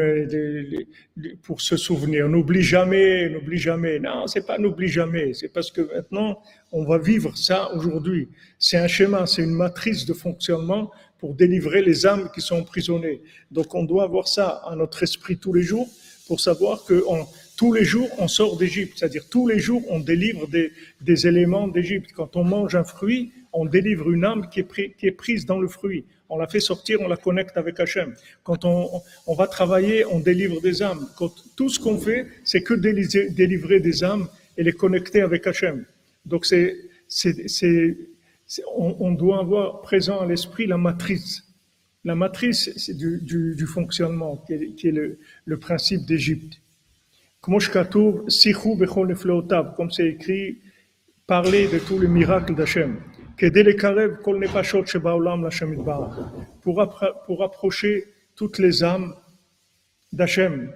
pour 1.42 1.60
se 1.60 1.76
souvenir. 1.76 2.30
N'oublie 2.30 2.62
jamais, 2.62 3.30
n'oublie 3.30 3.58
jamais. 3.58 4.00
Non, 4.00 4.28
c'est 4.28 4.46
pas 4.46 4.58
n'oublie 4.58 4.88
jamais. 4.88 5.34
C'est 5.34 5.50
parce 5.50 5.72
que 5.72 5.82
maintenant, 5.94 6.42
on 6.72 6.86
va 6.86 6.98
vivre 6.98 7.36
ça 7.36 7.74
aujourd'hui. 7.74 8.30
C'est 8.60 8.78
un 8.78 8.88
schéma, 8.88 9.26
c'est 9.26 9.44
une 9.44 9.56
matrice 9.56 10.06
de 10.06 10.14
fonctionnement 10.14 10.92
pour 11.22 11.34
délivrer 11.36 11.82
les 11.82 12.06
âmes 12.06 12.30
qui 12.36 12.42
sont 12.42 12.58
emprisonnées. 12.58 13.22
Donc 13.52 13.74
on 13.76 13.84
doit 13.86 14.04
avoir 14.04 14.28
ça 14.28 14.48
à 14.72 14.76
notre 14.76 15.04
esprit 15.04 15.38
tous 15.38 15.54
les 15.54 15.62
jours 15.72 15.88
pour 16.28 16.40
savoir 16.42 16.84
que 16.84 17.04
on- 17.08 17.26
tous 17.56 17.72
les 17.74 17.86
jours 17.86 18.10
on 18.18 18.28
sort 18.28 18.58
d'Égypte, 18.58 18.94
c'est-à-dire 18.98 19.26
tous 19.30 19.48
les 19.48 19.60
jours 19.60 19.84
on 19.90 20.00
délivre 20.00 20.48
des, 20.48 20.72
des 21.00 21.28
éléments 21.28 21.68
d'Égypte. 21.68 22.10
Quand 22.16 22.36
on 22.36 22.44
mange 22.44 22.74
un 22.76 22.84
fruit, 22.84 23.32
on 23.54 23.66
délivre 23.66 24.10
une 24.12 24.26
âme 24.26 24.50
qui 24.52 24.60
est, 24.62 24.96
qui 24.98 25.06
est 25.08 25.12
prise 25.12 25.46
dans 25.46 25.60
le 25.60 25.68
fruit. 25.68 26.04
On 26.34 26.38
la 26.38 26.48
fait 26.48 26.62
sortir, 26.62 27.00
on 27.02 27.08
la 27.10 27.18
connecte 27.18 27.56
avec 27.58 27.80
Hachem. 27.80 28.16
Quand 28.44 28.66
on, 28.66 28.90
on 29.28 29.36
va 29.36 29.48
travailler, 29.48 30.06
on 30.06 30.20
délivre 30.20 30.60
des 30.62 30.82
âmes. 30.82 31.04
Quand, 31.18 31.32
tout 31.58 31.70
ce 31.70 31.78
qu'on 31.80 31.98
fait, 32.00 32.26
c'est 32.46 32.64
que 32.64 32.74
délivrer, 32.74 33.30
délivrer 33.30 33.80
des 33.80 34.04
âmes 34.04 34.28
et 34.58 34.64
les 34.64 34.72
connecter 34.72 35.22
avec 35.22 35.46
Hachem. 35.46 35.86
Donc 36.26 36.46
c'est- 36.46 36.78
on, 38.76 39.12
doit 39.12 39.40
avoir 39.40 39.82
présent 39.82 40.20
à 40.20 40.26
l'esprit 40.26 40.68
la 40.68 40.78
matrice. 40.78 41.44
La 42.04 42.16
matrice 42.16 42.90
du, 42.90 43.66
fonctionnement, 43.66 44.44
qui 44.48 44.54
est, 44.88 44.92
le, 44.92 45.60
principe 45.60 46.06
d'Égypte. 46.06 46.62
Comme 47.42 47.60
c'est 49.92 50.08
écrit, 50.08 50.58
parler 51.28 51.68
de 51.68 51.80
tous 51.80 52.00
les 52.00 52.08
miracles 52.08 52.56
d'Hachem. 52.56 53.00
Pour, 56.62 56.90
pour 57.26 57.44
approcher 57.44 58.06
toutes 58.36 58.60
les 58.60 58.84
âmes 58.84 59.16
d'Hachem. 60.12 60.74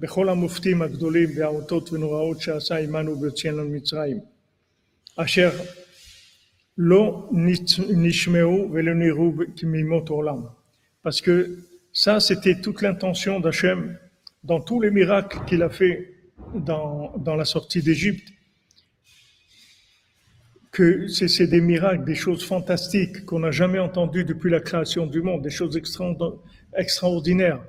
כי 0.00 0.06
זה 0.06 0.22
היה 0.22 0.28
עיקר 0.28 0.28
כוונתו 0.28 0.28
יתברך 0.28 0.28
בכל 0.28 0.28
המופתים 0.28 0.82
הגדולים 0.82 1.28
והאותות 1.36 1.92
ונוראות 1.92 2.40
שעשה 2.40 2.76
עמנו 2.76 3.16
ביציאנו 3.16 3.64
ממצרים. 3.64 4.18
אשר 5.16 5.50
לא 6.78 7.30
נשמעו 7.88 8.70
ולא 8.72 8.94
נראו 8.94 9.32
כמימות 9.56 10.08
עולם. 10.08 10.42
Parce 11.04 11.20
que 11.20 11.58
ça, 11.92 12.18
c'était 12.18 12.60
toute 12.60 12.82
l'intention 12.82 13.40
d'Hachem 13.40 13.98
dans 14.42 14.60
tous 14.60 14.80
les 14.80 14.90
miracles 14.90 15.38
qu'il 15.46 15.62
a 15.62 15.70
fait 15.70 15.96
dans, 16.54 17.12
dans 17.18 17.36
la 17.36 17.44
sortie 17.44 17.82
d'Égypte. 17.82 18.34
que 20.74 21.06
c'est 21.06 21.28
c'est 21.28 21.46
des 21.46 21.60
miracles, 21.60 22.04
des 22.04 22.16
choses 22.16 22.44
fantastiques 22.44 23.24
qu'on 23.26 23.38
n'a 23.38 23.52
jamais 23.52 23.78
entendues 23.78 24.24
depuis 24.24 24.50
la 24.50 24.60
création 24.60 25.06
du 25.06 25.22
monde, 25.22 25.40
des 25.42 25.50
choses 25.50 25.76
extra- 25.76 26.34
extraordinaires. 26.76 27.62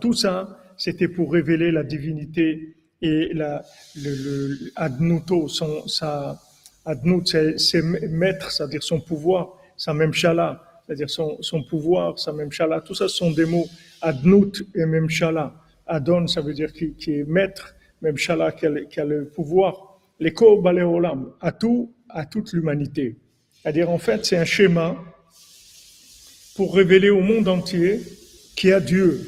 Tout 0.00 0.12
ça, 0.12 0.58
c'était 0.76 1.08
pour 1.08 1.32
révéler 1.32 1.70
la 1.70 1.82
divinité 1.82 2.74
et 3.00 3.30
la, 3.32 3.62
le, 3.96 4.58
adnuto, 4.76 5.48
son, 5.48 5.88
sa, 5.88 6.38
adnut, 6.84 7.26
c'est, 7.26 7.58
c'est 7.58 7.80
maître, 7.82 8.50
c'est-à-dire 8.50 8.82
son 8.82 9.00
pouvoir, 9.00 9.58
sa 9.76 9.94
memshala, 9.94 10.62
c'est-à-dire 10.84 11.08
son, 11.08 11.38
son 11.40 11.62
pouvoir, 11.62 12.18
sa 12.18 12.34
memshala. 12.34 12.82
Tout 12.82 12.94
ça 12.94 13.08
sont 13.08 13.30
des 13.30 13.46
mots 13.46 13.66
adnut 14.02 14.66
et 14.74 14.84
memshala. 14.84 15.54
Adon, 15.86 16.26
ça 16.26 16.42
veut 16.42 16.52
dire 16.52 16.72
qui, 16.74 16.92
qui 16.92 17.20
est 17.20 17.24
maître, 17.24 17.74
memshala, 18.02 18.52
qui 18.52 18.66
qui 18.90 19.00
a 19.00 19.04
le 19.06 19.24
pouvoir. 19.28 19.98
Les 20.20 20.34
olam, 20.38 21.32
à 21.40 21.52
tout, 21.52 21.90
à 22.10 22.26
toute 22.26 22.52
l'humanité. 22.52 23.16
C'est-à-dire, 23.64 23.88
en 23.88 23.96
fait, 23.96 24.26
c'est 24.26 24.36
un 24.36 24.44
schéma 24.44 24.94
pour 26.54 26.74
révéler 26.74 27.08
au 27.08 27.20
monde 27.20 27.48
entier 27.48 28.02
qu'il 28.54 28.68
y 28.68 28.72
a 28.74 28.80
Dieu. 28.80 29.26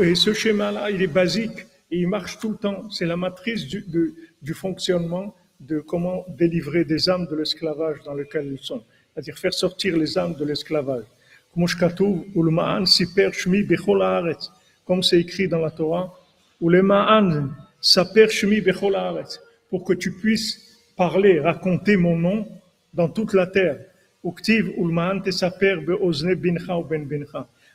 Et 0.00 0.16
ce 0.16 0.32
schéma-là, 0.32 0.90
il 0.90 1.00
est 1.00 1.06
basique 1.06 1.60
et 1.92 1.98
il 1.98 2.08
marche 2.08 2.40
tout 2.40 2.50
le 2.50 2.56
temps. 2.56 2.90
C'est 2.90 3.06
la 3.06 3.16
matrice 3.16 3.68
du, 3.68 3.82
de, 3.82 4.14
du 4.42 4.52
fonctionnement 4.52 5.32
de 5.60 5.78
comment 5.78 6.24
délivrer 6.28 6.84
des 6.84 7.08
âmes 7.08 7.28
de 7.28 7.36
l'esclavage 7.36 7.98
dans 8.04 8.14
lequel 8.14 8.48
elles 8.48 8.58
sont. 8.60 8.82
C'est-à-dire 9.14 9.38
faire 9.38 9.54
sortir 9.54 9.96
les 9.96 10.18
âmes 10.18 10.34
de 10.34 10.44
l'esclavage. 10.44 11.04
Comme 14.84 15.02
c'est 15.04 15.20
écrit 15.20 15.46
dans 15.46 15.60
la 15.60 15.70
Torah, 15.70 16.18
pour 19.70 19.84
que 19.84 19.92
tu 19.92 20.10
puisses 20.10 20.78
parler, 20.96 21.38
raconter 21.38 21.96
mon 21.96 22.16
nom 22.16 22.44
dans 22.94 23.08
toute 23.08 23.34
la 23.34 23.46
terre. 23.46 23.78
Ben 24.24 24.32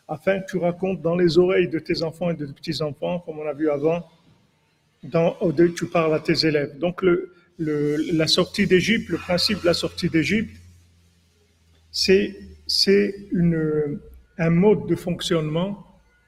Afin 0.07 0.39
que 0.39 0.45
tu 0.51 0.57
racontes 0.57 1.01
dans 1.01 1.15
les 1.15 1.37
oreilles 1.37 1.69
de 1.69 1.79
tes 1.79 2.03
enfants 2.03 2.29
et 2.29 2.35
de 2.35 2.45
tes 2.45 2.53
petits-enfants, 2.53 3.19
comme 3.19 3.39
on 3.39 3.47
a 3.47 3.53
vu 3.53 3.69
avant, 3.69 4.05
tu 5.01 5.85
parles 5.87 6.13
à 6.13 6.19
tes 6.19 6.45
élèves. 6.45 6.77
Donc, 6.77 7.05
la 7.57 8.27
sortie 8.27 8.67
d'Égypte, 8.67 9.09
le 9.09 9.17
principe 9.17 9.61
de 9.61 9.65
la 9.65 9.73
sortie 9.73 10.09
d'Égypte, 10.09 10.55
c'est 11.91 12.35
un 14.37 14.49
mode 14.49 14.87
de 14.87 14.95
fonctionnement 14.95 15.85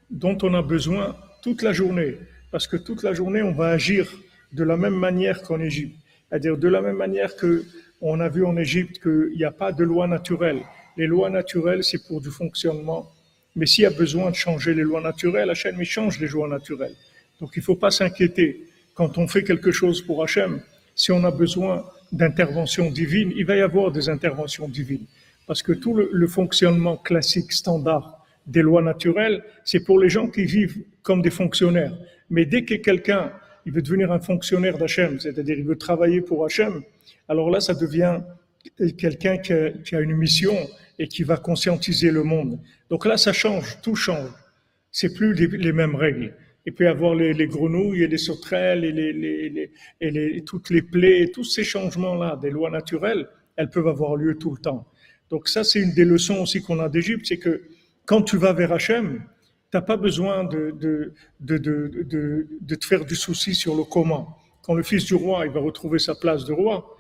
dont 0.10 0.38
on 0.44 0.54
a 0.54 0.62
besoin 0.62 1.16
toute 1.42 1.62
la 1.62 1.74
journée. 1.74 2.18
Parce 2.52 2.68
que 2.68 2.78
toute 2.78 3.04
la 3.04 3.14
journée, 3.14 3.42
on 3.42 3.52
va 3.52 3.68
agir 3.70 4.10
de 4.54 4.64
la 4.64 4.78
même 4.78 4.96
manière 4.96 5.42
qu'en 5.42 5.60
Égypte. 5.60 5.98
C'est-à-dire 6.30 6.58
de 6.58 6.68
la 6.68 6.82
même 6.82 6.96
manière 6.96 7.36
que 7.36 7.66
on 8.08 8.20
a 8.20 8.30
vu 8.30 8.46
en 8.46 8.56
Égypte 8.56 9.02
qu'il 9.02 9.36
n'y 9.36 9.44
a 9.44 9.52
pas 9.52 9.72
de 9.72 9.84
loi 9.84 10.08
naturelle. 10.08 10.62
Les 10.98 11.08
lois 11.08 11.30
naturelles, 11.30 11.84
c'est 11.84 12.08
pour 12.08 12.22
du 12.22 12.30
fonctionnement. 12.30 13.12
Mais 13.56 13.66
s'il 13.66 13.84
y 13.84 13.88
a 13.88 13.90
besoin 13.90 14.30
de 14.30 14.36
changer 14.36 14.74
les 14.74 14.84
lois 14.84 15.02
naturelles, 15.02 15.50
Hachem, 15.50 15.76
il 15.80 15.86
change 15.86 16.20
les 16.20 16.28
lois 16.28 16.48
naturelles. 16.48 16.96
Donc 17.40 17.52
il 17.56 17.60
ne 17.60 17.64
faut 17.64 17.76
pas 17.76 17.92
s'inquiéter. 17.92 18.68
Quand 18.94 19.18
on 19.18 19.28
fait 19.28 19.44
quelque 19.44 19.72
chose 19.72 20.02
pour 20.02 20.24
Hachem, 20.24 20.62
si 20.94 21.12
on 21.12 21.24
a 21.24 21.32
besoin 21.32 21.84
d'intervention 22.12 22.92
divine, 22.92 23.34
il 23.36 23.46
va 23.46 23.56
y 23.56 23.62
avoir 23.62 23.92
des 23.92 24.08
interventions 24.08 24.68
divines. 24.68 25.06
Parce 25.48 25.64
que 25.64 25.74
tout 25.74 25.94
le, 25.94 26.28
fonctionnement 26.28 26.98
classique, 26.98 27.52
standard 27.52 28.24
des 28.46 28.62
lois 28.62 28.82
naturelles, 28.82 29.44
c'est 29.64 29.84
pour 29.84 30.00
les 30.00 30.10
gens 30.10 30.28
qui 30.28 30.46
vivent 30.46 30.78
comme 31.02 31.22
des 31.22 31.32
fonctionnaires. 31.32 31.94
Mais 32.30 32.46
dès 32.46 32.64
que 32.64 32.76
quelqu'un, 32.76 33.32
veut 33.66 33.82
devenir 33.82 34.12
un 34.12 34.20
fonctionnaire 34.20 34.78
d'Hachem, 34.78 35.20
c'est-à-dire 35.20 35.58
il 35.58 35.66
veut 35.66 35.78
travailler 35.78 36.22
pour 36.22 36.46
Hachem, 36.46 36.84
alors 37.28 37.50
là, 37.50 37.60
ça 37.60 37.74
devient 37.74 38.22
quelqu'un 38.98 39.38
qui 39.38 39.54
a, 39.54 40.00
une 40.00 40.16
mission 40.16 40.56
et 40.98 41.08
qui 41.08 41.24
va 41.24 41.38
conscientiser 41.38 42.12
le 42.12 42.24
monde. 42.24 42.60
Donc 42.90 43.06
là, 43.06 43.18
ça 43.18 43.34
change, 43.34 43.80
tout 43.82 43.96
change. 43.96 44.30
C'est 44.92 45.14
plus 45.14 45.34
les, 45.34 45.74
mêmes 45.74 45.96
règles. 45.96 46.34
Il 46.66 46.74
peut 46.74 46.86
y 46.86 46.88
avoir 46.88 47.16
les, 47.16 47.34
les 47.34 47.48
grenouilles 47.48 48.04
et 48.04 48.08
les 48.08 48.18
sauterelles 48.18 48.86
et, 48.86 48.92
les, 48.92 49.72
et 50.00 50.42
toutes 50.44 50.70
les 50.70 50.82
plaies, 50.82 51.22
et 51.24 51.32
tous 51.32 51.44
ces 51.44 51.64
changements-là 51.64 52.40
des 52.42 52.50
lois 52.50 52.70
naturelles, 52.70 53.28
elles 53.56 53.70
peuvent 53.70 53.88
avoir 53.88 54.16
lieu 54.16 54.38
tout 54.38 54.52
le 54.52 54.62
temps. 54.62 54.88
Donc 55.30 55.48
ça, 55.50 55.64
c'est 55.64 55.80
une 55.80 55.94
des 55.94 56.06
leçons 56.06 56.38
aussi 56.38 56.62
qu'on 56.62 56.80
a 56.80 56.90
d'Égypte, 56.90 57.26
c'est 57.26 57.40
que 57.40 57.64
quand 58.06 58.22
tu 58.22 58.38
vas 58.38 58.54
vers 58.54 58.72
Hachem, 58.72 59.24
tu 59.72 59.82
pas 59.82 59.98
besoin 59.98 60.46
de, 60.46 60.72
de, 60.72 61.14
de, 61.42 61.58
de, 61.58 62.48
de 62.62 62.76
te 62.76 62.86
faire 62.86 63.04
du 63.04 63.16
souci 63.16 63.54
sur 63.54 63.76
le 63.76 63.84
comment. 63.84 64.38
Quand 64.62 64.74
le 64.74 64.84
fils 64.84 65.04
du 65.06 65.16
roi, 65.16 65.46
il 65.46 65.52
va 65.52 65.60
retrouver 65.60 66.00
sa 66.00 66.16
place 66.16 66.46
de 66.46 66.54
roi, 66.54 66.95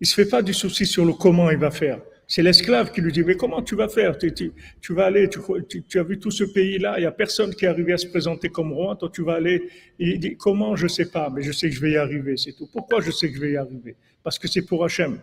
il 0.00 0.06
se 0.06 0.14
fait 0.14 0.28
pas 0.28 0.42
du 0.42 0.52
souci 0.54 0.86
sur 0.86 1.04
le 1.04 1.12
comment 1.12 1.50
il 1.50 1.58
va 1.58 1.70
faire. 1.70 2.00
C'est 2.26 2.42
l'esclave 2.42 2.92
qui 2.92 3.00
lui 3.00 3.12
dit, 3.12 3.24
mais 3.24 3.34
comment 3.36 3.60
tu 3.60 3.74
vas 3.74 3.88
faire? 3.88 4.16
Tu, 4.16 4.32
tu- 4.32 4.92
vas 4.94 5.06
aller, 5.06 5.28
tu, 5.28 5.98
as 5.98 6.02
vu 6.04 6.18
tout 6.18 6.30
ce 6.30 6.44
pays-là, 6.44 6.94
il 6.98 7.02
y 7.02 7.06
a 7.06 7.10
personne 7.10 7.52
qui 7.54 7.64
est 7.64 7.68
arrivé 7.68 7.92
à 7.92 7.98
se 7.98 8.06
présenter 8.06 8.48
comme 8.50 8.72
roi, 8.72 8.94
toi 8.96 9.10
tu 9.12 9.22
vas 9.22 9.34
aller. 9.34 9.68
Il 9.98 10.20
dit, 10.20 10.36
comment? 10.36 10.76
Je 10.76 10.86
sais 10.86 11.10
pas, 11.10 11.28
mais 11.30 11.42
je 11.42 11.50
sais 11.52 11.68
que 11.68 11.74
je 11.74 11.80
vais 11.80 11.92
y 11.92 11.96
arriver, 11.96 12.36
c'est 12.36 12.52
tout. 12.52 12.68
Pourquoi 12.72 13.00
je 13.00 13.10
sais 13.10 13.28
que 13.30 13.36
je 13.36 13.40
vais 13.40 13.52
y 13.52 13.56
arriver? 13.56 13.96
Parce 14.22 14.38
que 14.38 14.46
c'est 14.48 14.62
pour 14.64 14.84
Hachem. 14.84 15.18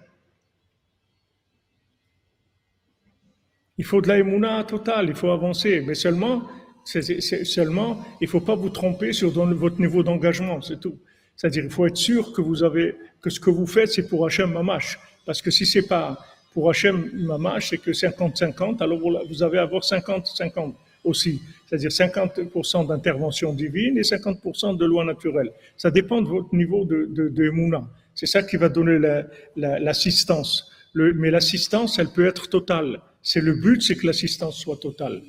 Il 3.78 3.86
faut 3.86 4.02
de 4.02 4.08
la 4.08 4.18
émouna 4.18 4.64
totale, 4.66 5.08
il 5.10 5.16
faut 5.16 5.30
avancer, 5.32 5.82
mais 5.86 5.94
seulement, 5.96 6.44
seulement, 6.84 8.04
il 8.22 8.28
faut 8.28 8.42
pas 8.42 8.56
vous 8.56 8.70
tromper 8.70 9.14
sur 9.14 9.32
votre 9.32 9.80
niveau 9.80 10.04
d'engagement, 10.04 10.62
c'est 10.62 10.80
tout. 10.80 10.98
C'est-à-dire, 11.38 11.64
il 11.64 11.70
faut 11.70 11.86
être 11.86 11.96
sûr 11.98 12.34
que 12.34 12.42
vous 12.42 12.64
avez, 12.64 12.96
que 13.22 13.30
ce 13.30 13.40
que 13.40 13.50
vous 13.50 13.68
faites, 13.68 13.92
c'est 13.94 14.08
pour 14.10 14.26
Hachem 14.26 14.52
Mamash. 14.52 15.00
Parce 15.26 15.42
que 15.42 15.52
si 15.52 15.66
c'est 15.66 15.88
pas 15.88 16.18
pour 16.54 16.70
Hachem 16.70 17.10
Mamash, 17.14 17.70
c'est 17.70 17.78
que 17.78 17.92
50-50, 17.92 18.82
alors 18.82 19.00
vous 19.00 19.44
avez 19.44 19.60
à 19.60 19.62
avoir 19.62 19.84
50-50 19.84 20.74
aussi. 21.04 21.40
C'est-à-dire 21.68 21.90
50% 21.92 22.88
d'intervention 22.88 23.54
divine 23.54 23.98
et 23.98 24.02
50% 24.02 24.76
de 24.78 24.86
loi 24.86 25.06
naturelle. 25.06 25.52
Ça 25.78 25.92
dépend 25.92 26.22
de 26.22 26.28
votre 26.28 26.54
niveau 26.56 26.86
de, 26.86 27.06
de, 27.10 27.30
de 27.30 27.44
Emouna. 27.46 27.88
C'est 28.16 28.26
ça 28.26 28.42
qui 28.42 28.58
va 28.58 28.70
donner 28.70 28.98
la- 28.98 29.28
la- 29.56 29.80
l'assistance. 29.80 30.72
Le- 30.94 31.14
mais 31.14 31.30
l'assistance, 31.30 32.00
elle 32.00 32.10
peut 32.10 32.26
être 32.26 32.50
totale. 32.50 33.00
C'est 33.22 33.42
le 33.42 33.54
but, 33.54 33.82
c'est 33.84 33.96
que 33.96 34.08
l'assistance 34.08 34.58
soit 34.58 34.78
totale. 34.78 35.22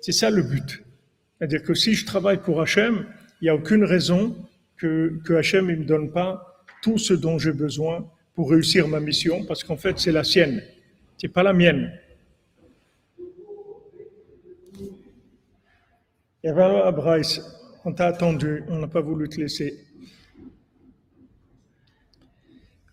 C'est 0.00 0.12
ça 0.12 0.30
le 0.30 0.42
but. 0.42 0.82
C'est-à-dire 1.38 1.62
que 1.62 1.74
si 1.74 1.94
je 1.94 2.06
travaille 2.06 2.38
pour 2.38 2.62
Hachem, 2.62 3.04
il 3.42 3.44
n'y 3.44 3.48
a 3.50 3.54
aucune 3.54 3.84
raison 3.84 4.34
que, 4.76 5.18
que 5.24 5.32
Hachem 5.34 5.66
ne 5.66 5.76
me 5.76 5.84
donne 5.84 6.10
pas 6.12 6.64
tout 6.82 6.98
ce 6.98 7.14
dont 7.14 7.38
j'ai 7.38 7.52
besoin 7.52 8.06
pour 8.34 8.50
réussir 8.50 8.86
ma 8.88 9.00
mission, 9.00 9.44
parce 9.44 9.64
qu'en 9.64 9.76
fait, 9.76 9.98
c'est 9.98 10.12
la 10.12 10.24
sienne. 10.24 10.62
C'est 11.18 11.28
pas 11.28 11.42
la 11.42 11.52
mienne. 11.52 11.92
Et 16.44 16.52
voilà, 16.52 16.92
Bryce, 16.92 17.40
on 17.84 17.92
t'a 17.92 18.06
attendu, 18.06 18.62
on 18.68 18.78
n'a 18.78 18.86
pas 18.88 19.00
voulu 19.00 19.28
te 19.28 19.40
laisser. 19.40 19.78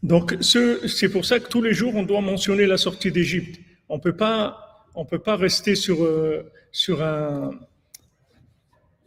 Donc, 0.02 0.36
ce- 0.42 0.88
c'est 0.88 1.10
pour 1.10 1.26
ça 1.26 1.40
que 1.40 1.48
tous 1.48 1.62
les 1.62 1.74
jours, 1.74 1.96
on 1.96 2.04
doit 2.04 2.22
mentionner 2.22 2.66
la 2.66 2.78
sortie 2.78 3.12
d'Égypte. 3.12 3.60
On 3.90 4.00
peut 4.00 4.16
pas, 4.16 4.86
on 4.96 5.06
peut 5.06 5.20
pas 5.20 5.36
rester 5.36 5.76
sur, 5.76 6.04
euh, 6.04 6.52
sur 6.72 7.02
un, 7.04 7.52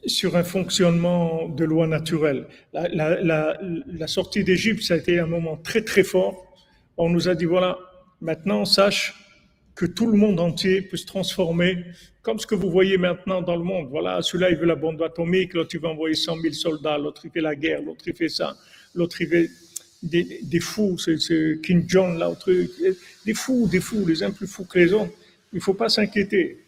sur 0.06 0.36
un 0.36 0.44
fonctionnement 0.44 1.48
de 1.48 1.64
loi 1.64 1.86
naturelle. 1.86 2.46
La, 2.72 4.06
sortie 4.06 4.44
d'Égypte, 4.44 4.82
ça 4.82 4.94
a 4.94 4.96
été 4.96 5.18
un 5.18 5.26
moment 5.26 5.56
très 5.56 5.82
très 5.82 6.04
fort. 6.04 6.54
On 6.96 7.10
nous 7.10 7.28
a 7.28 7.34
dit, 7.34 7.44
voilà, 7.44 7.78
maintenant 8.20 8.64
sache 8.64 9.14
que 9.74 9.84
tout 9.84 10.06
le 10.06 10.16
monde 10.16 10.40
entier 10.40 10.80
peut 10.80 10.96
se 10.96 11.06
transformer 11.06 11.84
comme 12.22 12.38
ce 12.38 12.46
que 12.46 12.54
vous 12.54 12.70
voyez 12.70 12.96
maintenant 12.96 13.42
dans 13.42 13.56
le 13.56 13.62
monde. 13.62 13.88
Voilà, 13.90 14.22
celui-là, 14.22 14.50
il 14.50 14.56
veut 14.56 14.66
la 14.66 14.74
bombe 14.74 15.02
atomique, 15.02 15.54
l'autre, 15.54 15.74
il 15.74 15.80
va 15.80 15.90
envoyer 15.90 16.14
100 16.14 16.40
000 16.40 16.54
soldats, 16.54 16.98
l'autre, 16.98 17.22
il 17.24 17.30
fait 17.30 17.40
la 17.40 17.54
guerre, 17.54 17.82
l'autre, 17.82 18.04
il 18.06 18.14
fait 18.14 18.28
ça, 18.28 18.56
l'autre, 18.94 19.20
il 19.20 19.28
fait 19.28 19.50
des, 20.02 20.60
fous, 20.60 20.96
c'est 20.98 21.18
c'est 21.18 21.60
King 21.62 21.84
John, 21.86 22.18
là, 22.18 22.30
autre, 22.30 22.50
des 23.24 23.34
fous, 23.34 23.68
des 23.70 23.80
fous, 23.80 24.04
les 24.06 24.22
uns 24.22 24.30
plus 24.30 24.46
fous 24.46 24.64
que 24.64 24.78
les 24.78 24.92
autres. 24.92 25.12
Il 25.52 25.60
faut 25.60 25.74
pas 25.74 25.88
s'inquiéter. 25.88 26.64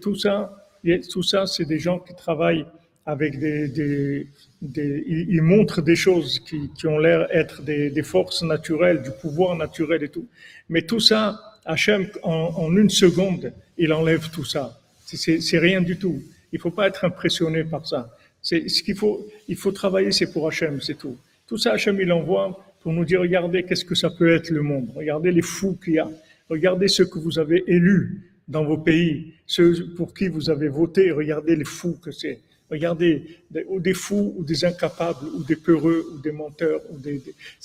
Tout 0.00 0.14
ça, 0.14 0.63
tout 1.10 1.22
ça, 1.22 1.46
c'est 1.46 1.64
des 1.64 1.78
gens 1.78 1.98
qui 1.98 2.14
travaillent 2.14 2.66
avec 3.06 3.38
des, 3.38 3.68
des, 3.68 4.26
des 4.62 5.04
ils, 5.06 5.42
montrent 5.42 5.82
des 5.82 5.96
choses 5.96 6.40
qui, 6.40 6.70
qui 6.76 6.86
ont 6.86 6.98
l'air 6.98 7.26
être 7.30 7.62
des, 7.62 7.90
des 7.90 8.02
forces 8.02 8.42
naturelles, 8.42 9.02
du 9.02 9.10
pouvoir 9.10 9.56
naturel 9.56 10.02
et 10.02 10.08
tout. 10.08 10.26
Mais 10.68 10.82
tout 10.82 11.00
ça, 11.00 11.40
Hachem, 11.64 12.08
en, 12.22 12.32
en 12.32 12.76
une 12.76 12.90
seconde, 12.90 13.52
il 13.76 13.92
enlève 13.92 14.30
tout 14.30 14.44
ça. 14.44 14.80
C'est 15.04 15.58
rien 15.58 15.80
du 15.80 15.96
tout. 15.96 16.22
Il 16.52 16.58
faut 16.58 16.70
pas 16.70 16.86
être 16.88 17.04
impressionné 17.04 17.64
par 17.64 17.86
ça. 17.86 18.16
C'est 18.42 18.68
ce 18.68 18.82
qu'il 18.82 18.96
faut. 18.96 19.26
Il 19.48 19.56
faut 19.56 19.72
travailler, 19.72 20.12
c'est 20.12 20.32
pour 20.32 20.46
Hachem, 20.48 20.80
c'est 20.80 20.98
tout. 20.98 21.16
Tout 21.46 21.58
ça, 21.58 21.72
Hachem, 21.72 22.00
il 22.00 22.10
envoie 22.12 22.64
pour 22.80 22.92
nous 22.92 23.04
dire, 23.04 23.20
regardez 23.20 23.62
qu'est-ce 23.64 23.84
que 23.84 23.94
ça 23.94 24.10
peut 24.10 24.34
être 24.34 24.50
le 24.50 24.62
monde. 24.62 24.88
Regardez 24.94 25.30
les 25.30 25.42
fous 25.42 25.78
qu'il 25.82 25.94
y 25.94 25.98
a. 25.98 26.08
Regardez 26.48 26.88
ceux 26.88 27.06
que 27.06 27.18
vous 27.18 27.38
avez 27.38 27.64
élus 27.66 28.33
dans 28.48 28.64
vos 28.64 28.78
pays, 28.78 29.34
ceux 29.46 29.94
pour 29.96 30.14
qui 30.14 30.28
vous 30.28 30.50
avez 30.50 30.68
voté, 30.68 31.10
regardez 31.10 31.56
les 31.56 31.64
fous 31.64 31.98
que 32.02 32.10
c'est. 32.10 32.40
Regardez, 32.70 33.22
ou 33.68 33.78
des 33.78 33.94
fous, 33.94 34.34
ou 34.36 34.42
des 34.42 34.64
incapables, 34.64 35.26
ou 35.36 35.44
des 35.44 35.56
peureux, 35.56 36.06
ou 36.12 36.18
des 36.18 36.32
menteurs, 36.32 36.80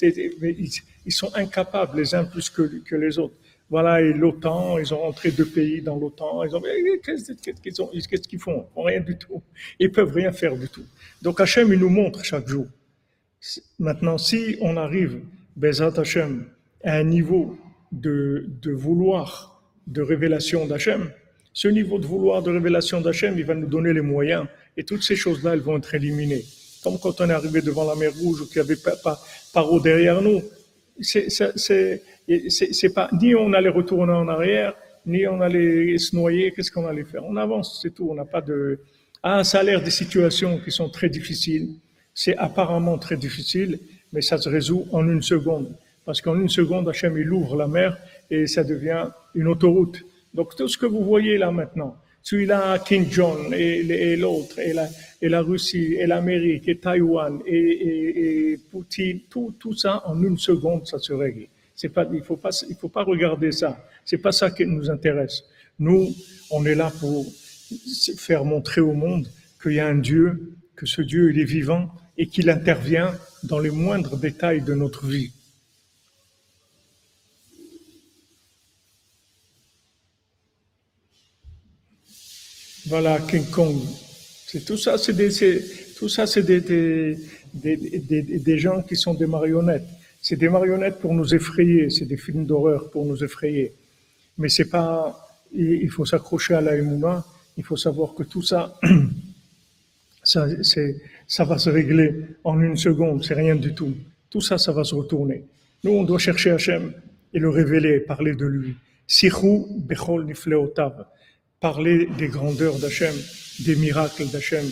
ils, 0.01 1.11
sont 1.11 1.33
incapables 1.35 1.97
les 1.97 2.13
uns 2.13 2.25
plus 2.25 2.49
que, 2.49 2.95
les 2.95 3.17
autres. 3.17 3.35
Voilà, 3.69 4.01
et 4.01 4.13
l'OTAN, 4.13 4.77
ils 4.77 4.93
ont 4.93 5.03
entré 5.03 5.31
deux 5.31 5.45
pays 5.45 5.81
dans 5.81 5.95
l'OTAN. 5.95 6.43
Ils 6.43 6.55
ont, 6.55 6.61
qu'est-ce 7.03 7.33
qu'ils 7.33 8.21
qu'ils 8.21 8.39
font? 8.39 8.65
Rien 8.75 8.99
du 8.99 9.17
tout. 9.17 9.41
Ils 9.79 9.91
peuvent 9.91 10.13
rien 10.13 10.31
faire 10.31 10.57
du 10.57 10.67
tout. 10.67 10.85
Donc 11.21 11.39
Hachem, 11.39 11.71
il 11.71 11.79
nous 11.79 11.89
montre 11.89 12.23
chaque 12.23 12.47
jour. 12.47 12.67
Maintenant, 13.77 14.17
si 14.17 14.57
on 14.59 14.75
arrive, 14.75 15.21
Bezat 15.55 15.93
Hachem, 15.97 16.45
à 16.83 16.97
un 16.97 17.03
niveau 17.03 17.57
de 17.91 18.71
vouloir 18.71 19.58
de 19.87 20.01
révélation 20.01 20.65
d'Hachem, 20.65 21.11
ce 21.53 21.67
niveau 21.67 21.99
de 21.99 22.05
vouloir 22.05 22.41
de 22.41 22.51
révélation 22.51 23.01
d'Hachem, 23.01 23.35
il 23.37 23.45
va 23.45 23.55
nous 23.55 23.67
donner 23.67 23.93
les 23.93 24.01
moyens 24.01 24.45
et 24.77 24.83
toutes 24.83 25.03
ces 25.03 25.15
choses-là, 25.15 25.53
elles 25.53 25.61
vont 25.61 25.77
être 25.77 25.93
éliminées. 25.93 26.45
Comme 26.83 26.97
quand 26.99 27.19
on 27.21 27.29
est 27.29 27.33
arrivé 27.33 27.61
devant 27.61 27.85
la 27.85 27.95
mer 27.95 28.11
Rouge 28.13 28.41
ou 28.41 28.45
qu'il 28.45 28.57
y 28.57 28.59
avait 28.59 28.77
pas, 28.77 29.19
Paro 29.53 29.79
derrière 29.79 30.21
nous, 30.21 30.41
c'est 31.01 32.93
pas 32.93 33.09
ni 33.13 33.35
on 33.35 33.51
allait 33.53 33.69
retourner 33.69 34.13
en 34.13 34.27
arrière, 34.27 34.73
ni 35.05 35.27
on 35.27 35.41
allait 35.41 35.97
se 35.97 36.15
noyer. 36.15 36.51
Qu'est-ce 36.51 36.71
qu'on 36.71 36.87
allait 36.87 37.03
faire? 37.03 37.25
On 37.25 37.35
avance, 37.35 37.79
c'est 37.81 37.93
tout. 37.93 38.07
On 38.09 38.15
n'a 38.15 38.25
pas 38.25 38.41
de 38.41 38.79
ah, 39.21 39.43
ça 39.43 39.59
a 39.59 39.79
des 39.79 39.91
situations 39.91 40.59
qui 40.59 40.71
sont 40.71 40.89
très 40.89 41.09
difficiles. 41.09 41.75
C'est 42.13 42.37
apparemment 42.37 42.97
très 42.97 43.17
difficile, 43.17 43.79
mais 44.13 44.21
ça 44.21 44.37
se 44.37 44.47
résout 44.47 44.87
en 44.93 45.07
une 45.09 45.21
seconde. 45.21 45.75
Parce 46.05 46.21
qu'en 46.21 46.39
une 46.39 46.49
seconde, 46.49 46.87
Hachem, 46.87 47.17
il 47.17 47.31
ouvre 47.31 47.57
la 47.57 47.67
mer 47.67 47.97
et 48.29 48.47
ça 48.47 48.63
devient 48.63 49.07
une 49.35 49.47
autoroute. 49.47 50.03
Donc 50.33 50.55
tout 50.55 50.67
ce 50.67 50.77
que 50.77 50.85
vous 50.85 51.03
voyez 51.03 51.37
là 51.37 51.51
maintenant, 51.51 51.95
celui-là, 52.21 52.79
King 52.79 53.07
John 53.09 53.53
et, 53.53 53.79
et 53.79 54.15
l'autre, 54.15 54.59
et 54.59 54.73
la, 55.27 55.41
Russie, 55.41 55.95
et 55.95 56.05
l'Amérique, 56.05 56.67
et 56.67 56.77
Taïwan, 56.77 57.39
et 57.45 58.59
Poutine, 58.69 59.21
tout, 59.29 59.55
tout 59.57 59.73
ça 59.73 60.03
en 60.05 60.21
une 60.21 60.37
seconde, 60.37 60.85
ça 60.85 60.99
se 60.99 61.13
règle. 61.13 61.47
C'est 61.75 61.89
pas, 61.89 62.05
il 62.13 62.21
faut 62.21 62.35
pas, 62.35 62.49
il 62.69 62.75
faut 62.75 62.89
pas 62.89 63.03
regarder 63.03 63.51
ça. 63.51 63.83
C'est 64.03 64.17
pas 64.17 64.31
ça 64.31 64.51
qui 64.51 64.65
nous 64.65 64.89
intéresse. 64.91 65.43
Nous, 65.79 66.09
on 66.51 66.65
est 66.65 66.75
là 66.75 66.91
pour 66.99 67.25
faire 68.17 68.43
montrer 68.43 68.81
au 68.81 68.93
monde 68.93 69.27
qu'il 69.61 69.73
y 69.73 69.79
a 69.79 69.87
un 69.87 69.95
Dieu, 69.95 70.53
que 70.75 70.85
ce 70.85 71.01
Dieu, 71.01 71.31
il 71.31 71.39
est 71.39 71.45
vivant 71.45 71.89
et 72.17 72.27
qu'il 72.27 72.49
intervient 72.49 73.13
dans 73.43 73.59
les 73.59 73.71
moindres 73.71 74.17
détails 74.17 74.61
de 74.61 74.73
notre 74.73 75.05
vie. 75.05 75.31
Voilà, 82.89 83.19
King 83.19 83.45
Kong. 83.51 83.75
C'est 84.47 84.65
tout 84.65 84.75
ça, 84.75 84.97
c'est 84.97 85.13
des, 85.13 85.29
tout 85.95 86.09
ça, 86.09 86.25
c'est 86.25 86.41
des, 86.41 86.59
des, 86.59 87.17
des, 87.53 88.21
des, 88.39 88.57
gens 88.57 88.81
qui 88.81 88.95
sont 88.95 89.13
des 89.13 89.27
marionnettes. 89.27 89.85
C'est 90.23 90.37
des 90.37 90.49
marionnettes 90.49 90.97
pour 90.97 91.13
nous 91.13 91.35
effrayer. 91.35 91.91
C'est 91.91 92.05
des 92.05 92.17
films 92.17 92.47
d'horreur 92.47 92.89
pour 92.89 93.05
nous 93.05 93.23
effrayer. 93.23 93.73
Mais 94.39 94.49
c'est 94.49 94.71
pas, 94.71 95.29
il 95.53 95.89
faut 95.91 96.03
s'accrocher 96.03 96.55
à 96.55 96.61
la 96.61 96.75
Emouna. 96.75 97.23
Il 97.57 97.63
faut 97.63 97.77
savoir 97.77 98.15
que 98.15 98.23
tout 98.23 98.41
ça, 98.41 98.79
ça, 100.23 100.47
ça 101.27 101.43
va 101.43 101.59
se 101.59 101.69
régler 101.69 102.15
en 102.43 102.59
une 102.59 102.75
seconde. 102.75 103.23
C'est 103.23 103.35
rien 103.35 103.55
du 103.55 103.75
tout. 103.75 103.93
Tout 104.31 104.41
ça, 104.41 104.57
ça 104.57 104.71
va 104.71 104.83
se 104.83 104.95
retourner. 104.95 105.43
Nous, 105.83 105.91
on 105.91 106.03
doit 106.05 106.17
chercher 106.17 106.49
Hachem 106.49 106.91
et 107.35 107.37
le 107.37 107.49
révéler, 107.49 107.99
parler 107.99 108.33
de 108.33 108.47
lui. 108.47 108.75
Sichou 109.05 109.67
bechol 109.77 110.25
nifleotav. 110.25 111.05
Parler 111.59 112.07
des 112.17 112.29
grandeurs 112.29 112.79
d'Hachem, 112.79 113.13
des 113.59 113.75
miracles 113.75 114.27
d'Hachem, 114.27 114.65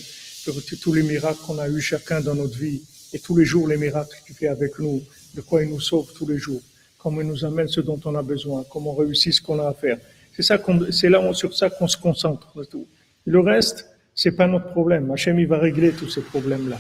tous 0.82 0.94
les 0.94 1.04
miracles 1.04 1.40
qu'on 1.46 1.60
a 1.60 1.68
eu 1.68 1.82
chacun 1.82 2.22
dans 2.22 2.34
notre 2.34 2.58
vie 2.58 2.82
et 3.12 3.20
tous 3.20 3.36
les 3.36 3.44
jours 3.44 3.68
les 3.68 3.76
miracles 3.76 4.16
qu'il 4.26 4.36
fait 4.36 4.48
avec 4.48 4.80
nous, 4.80 5.04
de 5.36 5.42
quoi 5.42 5.64
il 5.64 5.70
nous 5.70 5.82
sauve 5.82 6.14
tous 6.14 6.26
les 6.26 6.38
jours, 6.38 6.62
comment 6.98 7.20
il 7.20 7.28
nous 7.28 7.44
amène 7.44 7.68
ce 7.68 7.82
dont 7.82 8.00
on 8.06 8.16
a 8.16 8.24
besoin, 8.24 8.64
comment 8.72 8.94
on 8.94 8.96
réussit 8.96 9.34
ce 9.34 9.42
qu'on 9.42 9.60
a 9.60 9.68
à 9.68 9.74
faire. 9.74 9.98
C'est 10.34 10.44
ça 10.44 10.58
c'est 10.92 11.10
là, 11.10 11.34
sur 11.34 11.54
ça 11.54 11.70
qu'on 11.70 11.90
se 11.90 11.98
concentre, 11.98 12.54
tout. 12.70 12.88
Le 13.26 13.40
reste, 13.42 13.86
c'est 14.16 14.38
pas 14.38 14.48
notre 14.48 14.70
problème. 14.72 15.12
Hachem, 15.12 15.38
il 15.40 15.48
va 15.48 15.58
régler 15.58 15.92
tous 15.92 16.08
ces 16.08 16.22
problèmes-là. 16.22 16.80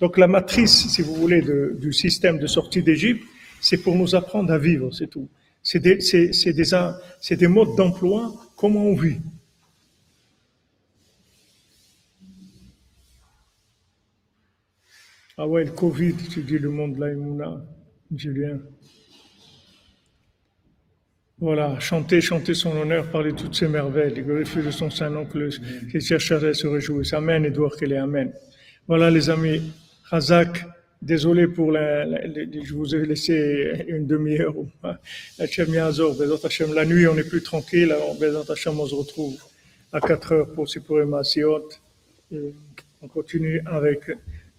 Donc 0.00 0.18
la 0.18 0.26
matrice, 0.26 0.88
si 0.88 1.02
vous 1.02 1.14
voulez, 1.14 1.44
du 1.78 1.92
système 1.92 2.40
de 2.40 2.48
sortie 2.48 2.82
d'Égypte, 2.82 3.22
c'est 3.60 3.78
pour 3.78 3.94
nous 3.94 4.16
apprendre 4.16 4.52
à 4.52 4.58
vivre, 4.58 4.90
c'est 4.92 5.06
tout. 5.06 5.28
C'est 5.62 5.78
des, 5.78 5.96
des, 5.96 6.32
c'est 6.32 7.36
des 7.36 7.46
modes 7.48 7.76
d'emploi, 7.76 8.34
comment 8.56 8.86
on 8.86 8.96
vit. 8.96 9.18
Ah 15.38 15.46
ouais, 15.46 15.64
le 15.64 15.70
Covid, 15.70 16.14
tu 16.30 16.42
dis 16.42 16.58
le 16.58 16.70
monde 16.70 16.94
de 16.96 17.00
la 17.00 17.12
Emouna, 17.12 17.62
Julien. 18.14 18.58
Voilà, 21.38 21.78
chanter, 21.78 22.22
chanter 22.22 22.54
son 22.54 22.74
honneur, 22.74 23.10
parler 23.10 23.34
toutes 23.34 23.54
ses 23.54 23.68
merveilles, 23.68 24.14
glorifier 24.14 24.62
de 24.62 24.70
son 24.70 24.88
saint 24.88 25.10
nom, 25.10 25.26
que 25.26 25.36
le, 25.36 25.50
qu'il 25.90 26.00
chercherait 26.00 26.54
se 26.54 26.66
réjouisse. 26.66 27.12
Amen, 27.12 27.44
Edouard, 27.44 27.76
qu'elle 27.76 27.92
est 27.92 27.98
Amen. 27.98 28.32
Voilà, 28.88 29.10
les 29.10 29.28
amis, 29.28 29.60
Razak, 30.04 30.64
désolé 31.02 31.46
pour 31.46 31.70
la, 31.70 32.06
la- 32.06 32.26
la- 32.26 32.44
je 32.64 32.72
vous 32.72 32.94
ai 32.94 33.04
laissé 33.04 33.84
une 33.88 34.06
demi-heure. 34.06 34.54
La 36.74 36.84
nuit, 36.86 37.06
on 37.06 37.16
est 37.18 37.28
plus 37.28 37.42
tranquille, 37.42 37.92
alors 37.92 38.16
on 38.18 38.86
se 38.86 38.94
retrouve 38.94 39.36
à 39.92 40.00
4 40.00 40.32
heures 40.32 40.52
pour 40.54 40.66
Sipur 40.66 41.06
Massiot. 41.06 41.68
Et 42.32 42.54
On 43.02 43.08
continue 43.08 43.60
avec 43.66 44.00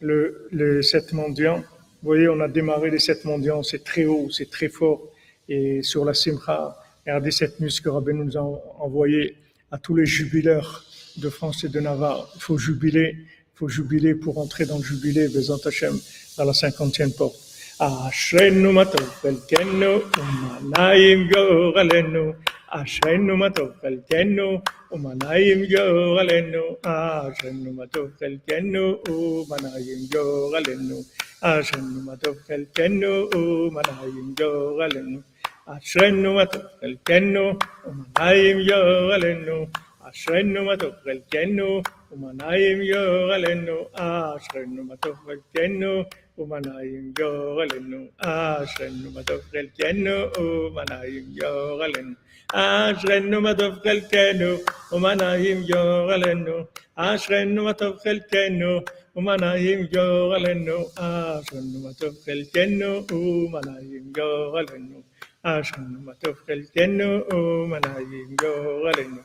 le, 0.01 0.49
les 0.53 0.83
sept 0.83 1.13
mendiants. 1.13 1.63
Vous 2.03 2.09
voyez, 2.13 2.29
on 2.29 2.41
a 2.41 2.49
démarré 2.49 2.91
les 2.91 2.99
sept 2.99 3.25
mendiants, 3.25 3.63
c'est 3.63 3.85
très 3.85 4.05
haut, 4.05 4.29
c'est 4.31 4.51
très 4.51 4.69
fort. 4.69 5.01
Et 5.49 5.83
sur 5.83 6.05
la 6.05 6.15
Simcha, 6.15 6.77
regardez 7.07 7.31
cette 7.31 7.61
musique 7.61 7.85
que 7.85 7.89
Rabbi 7.89 8.13
nous 8.13 8.37
a 8.37 8.43
envoyée 8.81 9.37
à 9.71 9.79
tous 9.79 9.95
les 9.95 10.07
jubileurs 10.07 10.85
de 11.17 11.29
France 11.29 11.65
et 11.65 11.69
de 11.69 11.81
Navarre. 11.81 12.29
Il 12.37 12.41
faut 12.41 12.59
jubiler, 12.59 13.17
il 13.17 13.57
faut 13.57 13.69
jubiler 13.69 14.15
pour 14.15 14.39
entrer 14.39 14.67
dans 14.67 14.79
le 14.79 14.85
jubilé, 14.85 15.29
Bezant 15.29 15.61
Hashem, 15.65 15.99
dans 16.37 16.45
la 16.45 16.55
cinquantième 16.55 17.13
porte. 17.13 17.37
אשרנו 17.79 18.73
מה 18.73 18.85
טוב 18.85 19.09
חלקנו 19.09 19.99
ומה 20.19 20.59
נעים 20.79 21.29
גורלנו 21.29 22.33
אשרנו 22.69 23.37
מה 23.37 23.51
טוב 23.51 23.69
חלקנו 23.81 24.61
ومنايم 24.92 25.60
جوغل 25.74 26.30
انو 26.40 26.66
عشان 26.86 27.58
ما 27.78 27.86
تفكل 27.94 28.34
كنو 28.50 28.86
ومنايم 29.10 30.02
جوغل 30.14 30.66
انو 30.76 31.00
عشان 31.44 31.86
ما 32.06 32.16
تفكل 32.24 32.62
كنو 32.78 33.14
ومنايم 33.36 34.28
جوغل 34.40 34.94
انو 34.98 35.22
عشان 35.68 36.16
ما 36.36 36.44
تفكل 36.54 36.94
كنو 37.08 37.46
ومنايم 37.88 38.58
جوغل 38.70 39.24
انو 39.34 39.60
عشان 40.08 40.54
ما 40.68 40.76
تفكل 40.76 41.20
كنو 41.34 41.72
ومنايم 42.12 42.80
جوغل 42.92 43.46
انو 43.54 43.80
عشان 43.98 44.70
ما 44.88 44.96
تفكل 45.04 45.40
كنو 45.56 45.96
ومنايم 46.38 47.06
جوغل 47.20 47.72
انو 47.80 48.02
عشان 48.24 48.94
ما 49.16 49.22
تفكل 49.30 49.68
كنو 49.80 50.18
ومنايم 50.40 51.26
جوغل 51.40 51.94
انو 52.02 52.16
אשרנו 52.53 53.41
מה 53.41 53.55
טוב 53.55 53.75
חלקנו 53.83 54.57
ומנעים 54.93 55.63
גורלנו, 55.73 56.53
אשרנו 56.97 57.65
מה 57.65 57.73
טוב 57.73 57.97
חלקנו 58.03 58.81
ומנעים 59.17 59.87
גורלנו, 59.95 60.79
אשרנו 60.97 61.79
מה 61.85 61.93
טוב 61.99 62.15
חלקנו 62.25 63.07
ומנעים 63.13 64.13
גורלנו, 64.13 65.03
אשרנו 65.43 66.01
מה 66.01 66.15
טוב 66.15 66.35
חלקנו 66.47 67.35
ומנעים 67.35 68.37
גורלנו. 68.41 69.23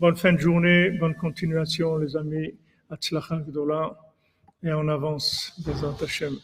Bonne 0.00 0.16
fin 0.16 0.32
de 0.32 0.38
journée, 0.38 0.90
bonne 0.90 1.14
continuation 1.14 1.96
les 1.98 2.16
amis, 2.16 2.52
Hatzlacha 2.90 3.36
Gdola, 3.46 3.96
et 4.64 4.72
on 4.72 4.88
avance, 4.88 5.52
Bezat 5.64 5.96
Hashem. 6.02 6.34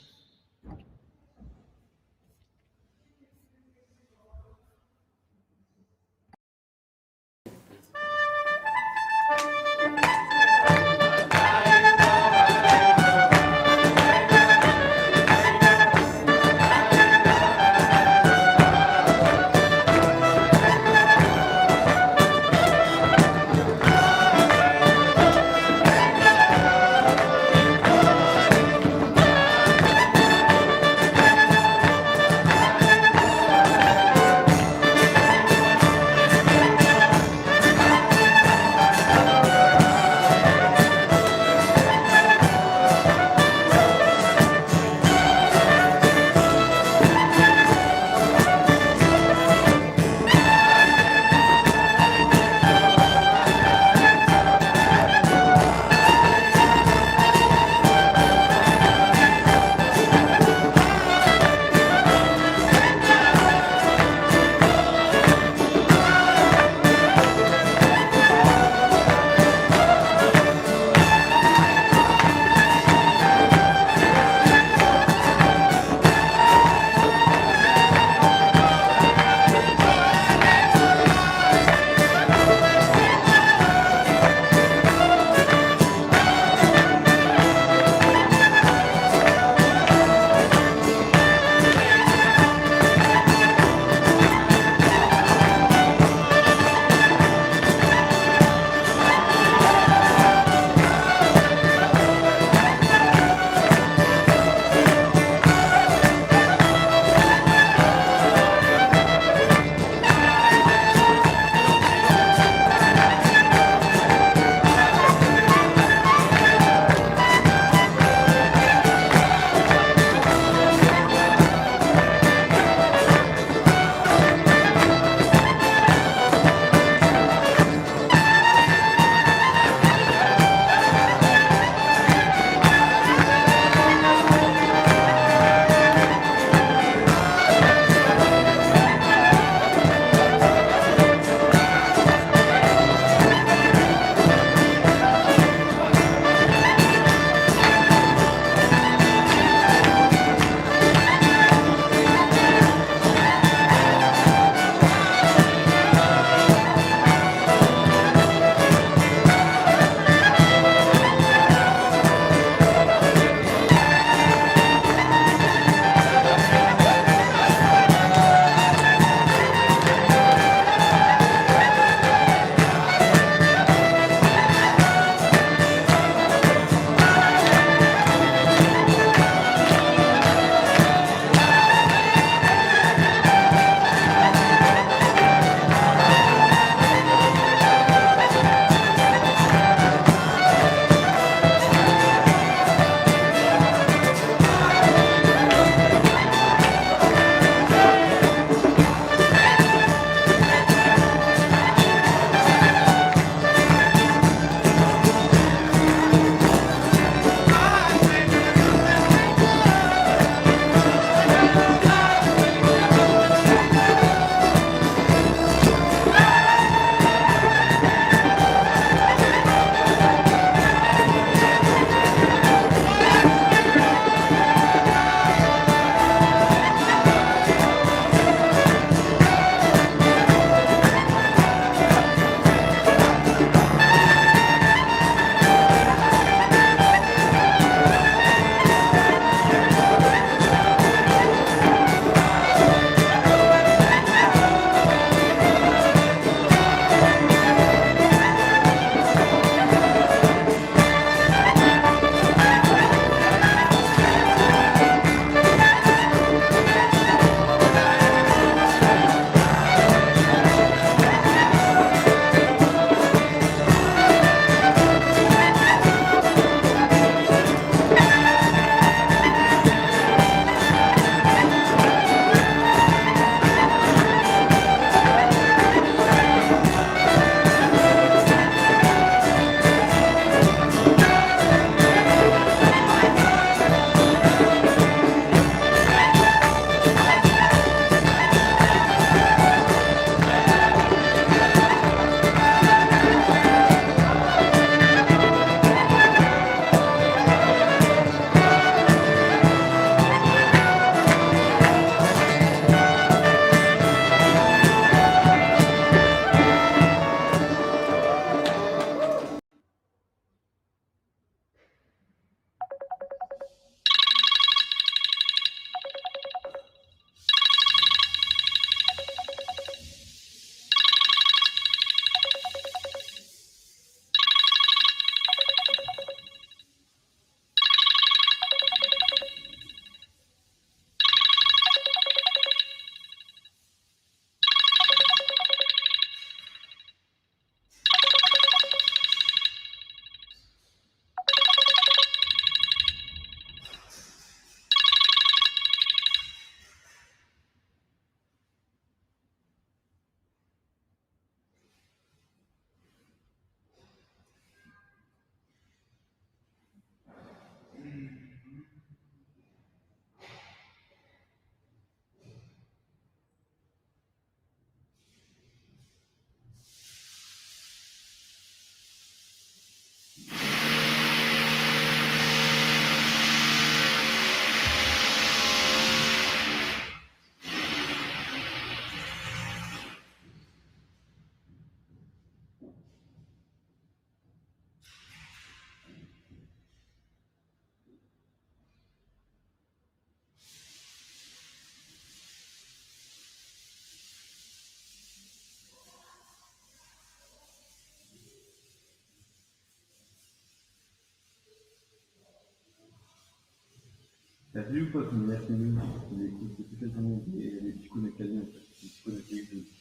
Pas 404.56 404.62
qu'on 404.62 405.30
a 405.30 405.36
de 405.36 406.88
la 406.88 406.94
journée 406.94 407.22
et 407.42 407.60
les 407.62 407.88
coups 407.90 408.06
de 408.06 408.10
en 408.10 408.14
fait, 408.16 408.24
les 408.24 408.72
petits 408.72 409.02
coups 409.04 409.18
de 409.18 409.22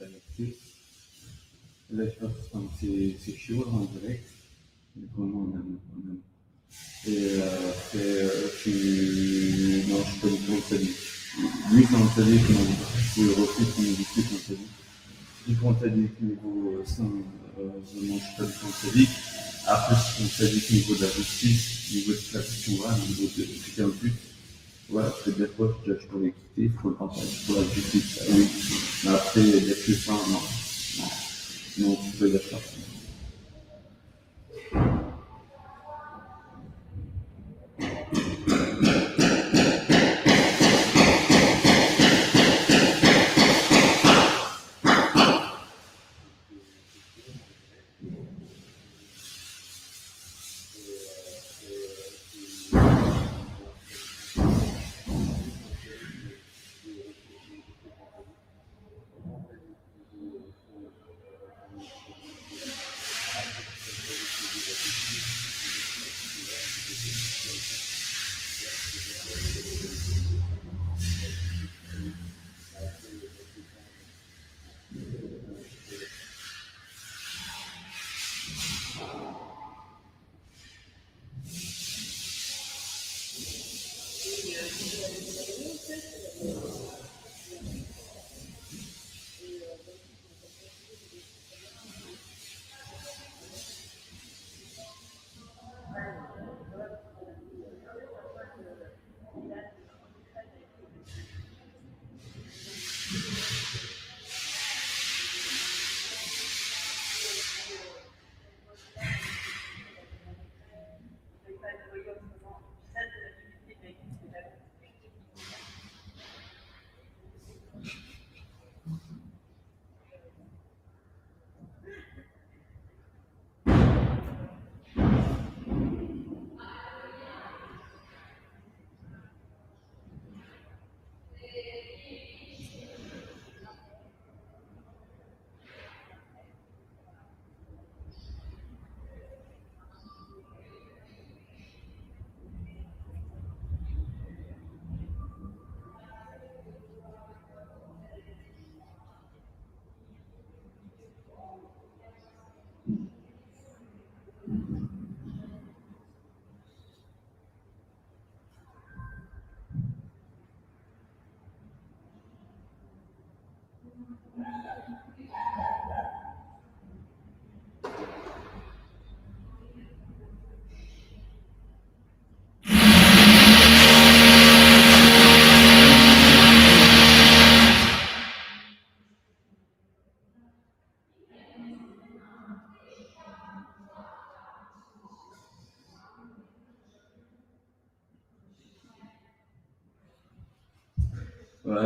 de. 0.01 0.57
Là, 1.93 2.05
je 2.07 2.27
pense 2.27 2.33
que 2.81 2.87
c'est, 3.25 3.37
chaud 3.37 3.65
en 3.71 3.85
direct. 3.85 4.27
Mais 4.97 5.07
vraiment, 5.17 5.47
on 5.47 5.55
aime, 5.55 5.79
on. 5.95 7.09
Et 7.09 7.17
euh, 7.17 7.73
c'est, 7.93 7.99
euh, 8.03 8.49
tu... 8.65 8.71
Non, 9.93 9.99
je 10.03 10.11
suis 10.11 10.21
pas 10.21 10.29
salut. 10.69 10.97
Lui, 11.71 11.85
dit, 12.25 12.39
je 12.39 13.15
qu'on 13.15 14.39
salut. 14.39 14.59
Du 15.47 15.57
coup, 15.57 15.67
on 15.67 15.75
t'a 15.75 15.89
dit 15.89 16.09
que 16.19 16.25
niveau 16.25 16.83
euh, 17.61 17.71
je 17.95 18.09
mange 18.09 18.37
pas 18.37 18.45
salut. 18.73 19.07
Après, 19.69 19.95
on 20.21 20.27
t'a 20.37 20.47
dit 20.49 20.61
niveau 20.73 20.97
de 20.97 21.03
la 21.03 21.11
justice, 21.11 21.93
niveau 21.95 22.11
de 22.11 22.37
la 22.37 22.43
là, 22.43 22.99
niveau 23.07 23.31
de 23.37 23.43
critères 23.63 23.89
but, 24.03 24.34
voilà, 24.91 25.15
c'est 25.25 25.37
des 25.39 25.47
fois, 25.47 25.75
je 25.87 25.93
judge 25.93 26.07
pour 26.09 26.21
l'équité, 26.21 26.41
il 26.59 26.71
faut 26.71 26.91
le 26.91 26.95
partage 26.95 27.47
pour 27.47 27.57
la 27.57 27.63
justice, 27.65 28.21
ah 28.21 28.33
oui. 28.35 28.47
Mais 29.05 29.11
après, 29.11 29.41
il 29.41 29.67
y 29.67 29.71
a 29.71 29.75
que 29.75 29.93
ça, 29.93 30.13
non. 30.13 30.41
Non, 30.99 31.89
non, 31.89 31.99
tu 32.05 32.17
peux 32.19 32.31
dire 32.31 32.41
ça. 32.51 32.59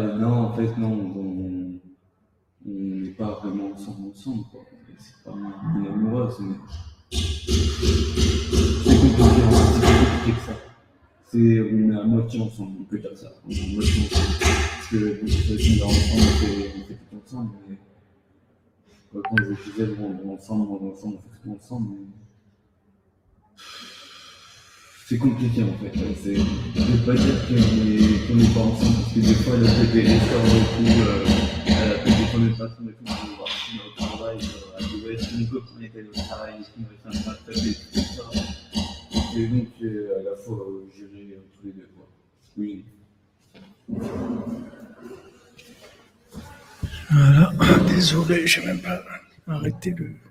Non, 0.02 0.46
en 0.46 0.52
fait, 0.54 0.76
non, 0.76 0.92
on 1.14 1.80
n'est 2.64 3.10
pas 3.10 3.40
vraiment 3.42 3.72
ensemble, 3.72 4.10
ensemble, 4.10 4.44
quoi. 4.50 4.60
C'est 4.98 5.24
pas 5.24 5.36
une 5.76 5.86
amoureuse, 5.86 6.36
mais 6.40 6.56
c'est 7.10 7.54
compliqué, 8.84 9.24
c'est 10.24 10.32
que 10.32 10.40
ça. 10.40 10.54
C'est, 11.26 11.60
on 11.60 11.90
est 11.90 11.96
à 11.96 12.04
moitié 12.04 12.40
ensemble, 12.40 12.78
on 12.80 12.84
peut 12.84 12.98
dire 12.98 13.16
ça. 13.16 13.32
On 13.46 13.50
est 13.50 13.60
à 13.60 13.74
moitié 13.74 14.06
ensemble. 14.06 14.38
Parce 14.40 14.88
que, 14.88 14.98
quand 15.20 15.26
on 15.26 15.28
fait 15.28 15.82
ensemble, 15.84 16.02
on 16.14 16.26
fait, 16.38 16.68
fait 16.84 16.98
tout 17.10 17.16
ensemble, 17.24 17.50
mais 17.68 17.76
quand 19.12 19.36
je 19.38 19.70
disais, 19.70 19.88
on 20.00 20.28
est 20.28 20.34
ensemble, 20.34 20.68
on 20.70 20.86
est 20.86 20.92
ensemble, 20.92 21.16
on 21.16 21.18
fait 21.18 21.40
tout 21.42 21.52
ensemble, 21.56 21.88
mais 21.92 22.06
c'est 25.08 25.16
compliqué 25.16 25.62
en 25.62 25.72
fait. 25.78 25.90
je 25.96 26.30
ne 26.32 26.84
veux 26.84 27.06
pas 27.06 27.14
dire 27.14 27.48
qu'on 27.48 27.54
est, 27.56 28.28
qu'on 28.28 28.34
n'est 28.34 28.52
pas 28.52 28.60
ensemble 28.60 28.96
parce 28.96 29.14
que 29.14 29.20
des 29.20 29.34
fois 29.36 29.54
elle 29.56 29.66
a 29.66 29.70
fait 29.70 29.92
des 29.92 30.00
efforts 30.00 30.44
et 30.44 30.64
tout, 30.76 31.00
euh, 31.00 31.24
elle 31.66 31.92
a 31.92 31.98
fait 32.00 32.10
des 32.10 32.26
fois 32.26 32.40
mes 32.40 32.50
patrons 32.50 32.84
et 32.88 32.92
tout, 32.92 33.04
on 33.08 34.04
au 34.04 34.06
travail, 34.06 34.36
euh, 34.36 34.78
elle 34.78 34.84
dit 34.84 35.06
ouais, 35.06 35.18
si 35.18 35.38
mon 35.38 35.46
copain 35.46 35.80
était 35.82 36.02
au 36.02 36.12
travail, 36.12 36.54
est-ce 36.60 36.70
fait 36.76 37.18
un 37.18 37.22
pas 37.24 37.38
taper, 37.46 37.74
tout 37.94 38.00
ça. 38.00 39.38
Et 39.38 39.46
donc 39.46 39.68
euh, 39.82 40.20
à 40.20 40.22
la 40.24 40.36
fois 40.36 40.58
euh, 40.68 40.90
gérer 40.94 41.28
euh, 41.32 41.40
tous 41.56 41.66
les 41.66 41.72
deux 41.72 41.88
quoi. 41.96 42.06
Oui. 42.58 42.84
Voilà, 47.10 47.52
désolé, 47.88 48.46
j'ai 48.46 48.60
même 48.62 48.82
pas 48.82 49.02
arrêté 49.46 49.94
le. 49.96 50.27